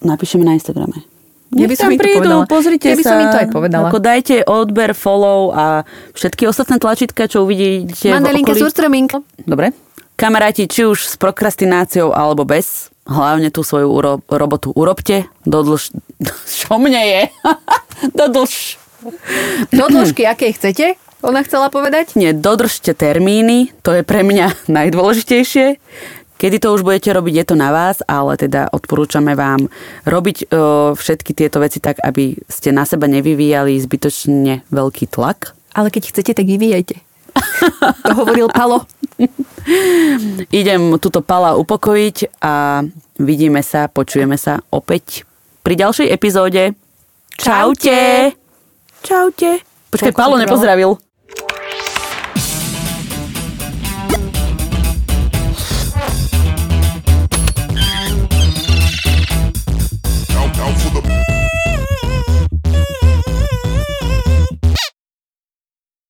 napíšeme 0.01 0.43
na 0.43 0.53
Instagrame. 0.53 1.03
Ja 1.51 1.65
by 1.65 1.75
som 1.75 1.89
tam 1.89 1.97
prídu, 1.97 2.21
povedala. 2.23 2.45
pozrite 2.45 2.87
Ja 2.87 2.95
by 2.95 3.03
sa. 3.03 3.09
som 3.09 3.19
im 3.19 3.29
to 3.29 3.41
aj 3.41 3.49
povedala. 3.49 3.89
Ako 3.89 3.99
dajte 3.99 4.45
odber, 4.45 4.93
follow 4.93 5.49
a 5.51 5.81
všetky 6.13 6.45
ostatné 6.45 6.77
tlačítka, 6.77 7.25
čo 7.25 7.43
uvidíte 7.43 8.13
Mandelinka, 8.13 8.53
v 8.53 8.55
okolí. 8.55 8.63
surströmming. 8.63 9.09
Dobre. 9.43 9.73
Kamaráti, 10.19 10.67
či 10.67 10.83
už 10.83 11.07
s 11.07 11.15
prokrastináciou 11.15 12.11
alebo 12.11 12.43
bez, 12.43 12.91
hlavne 13.07 13.55
tú 13.55 13.63
svoju 13.63 13.87
uro- 13.87 14.19
robotu 14.27 14.75
urobte. 14.75 15.31
Dodlž... 15.47 15.95
Čo 16.59 16.83
mne 16.83 16.99
je? 16.99 17.23
Dodlž... 18.19 18.83
Do 19.71 19.87
dĺžky, 19.87 20.27
aké 20.27 20.51
chcete, 20.51 20.99
ona 21.23 21.47
chcela 21.47 21.71
povedať. 21.71 22.19
Nie, 22.19 22.35
dodržte 22.35 22.99
termíny, 22.99 23.71
to 23.87 23.95
je 23.95 24.03
pre 24.03 24.27
mňa 24.27 24.59
najdôležitejšie. 24.77 25.79
Kedy 26.39 26.57
to 26.63 26.75
už 26.75 26.83
budete 26.83 27.15
robiť, 27.15 27.35
je 27.39 27.47
to 27.47 27.57
na 27.59 27.71
vás, 27.71 28.03
ale 28.07 28.35
teda 28.35 28.71
odporúčame 28.75 29.39
vám 29.39 29.71
robiť 30.03 30.51
o, 30.51 30.95
všetky 30.99 31.35
tieto 31.35 31.63
veci 31.63 31.79
tak, 31.79 31.99
aby 32.03 32.39
ste 32.47 32.75
na 32.75 32.87
seba 32.87 33.07
nevyvíjali 33.07 33.75
zbytočne 33.79 34.67
veľký 34.71 35.11
tlak. 35.11 35.55
Ale 35.75 35.91
keď 35.91 36.11
chcete, 36.11 36.35
tak 36.39 36.47
vyvíjajte. 36.47 37.03
To 38.07 38.15
hovoril 38.15 38.51
Palo. 38.51 38.87
Idem 40.61 40.97
túto 41.03 41.21
pala 41.21 41.59
upokojiť 41.59 42.41
a 42.43 42.83
vidíme 43.19 43.61
sa, 43.67 43.91
počujeme 43.91 44.39
sa 44.39 44.63
opäť 44.71 45.27
pri 45.67 45.75
ďalšej 45.75 46.09
epizóde. 46.09 46.73
Čaute! 47.39 48.33
Čaute! 49.03 49.51
Počkaj, 49.91 50.13
Palo 50.15 50.37
nepozdravil. 50.39 50.99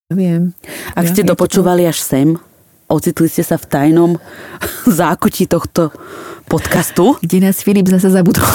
Viem. 0.08 0.56
Ak 0.96 1.04
Ja, 1.04 1.10
ste 1.14 1.22
dopočúvali 1.22 1.84
až 1.84 2.00
sem, 2.00 2.40
ocitli 2.88 3.28
ste 3.28 3.44
sa 3.44 3.60
v 3.60 3.68
tajnom 3.68 4.10
zákutí 5.00 5.46
tohto 5.46 5.92
podcastu. 6.48 7.20
Kde 7.20 7.48
nás 7.48 7.60
Filip 7.60 7.86
zase 7.88 8.10
zabudol. 8.10 8.48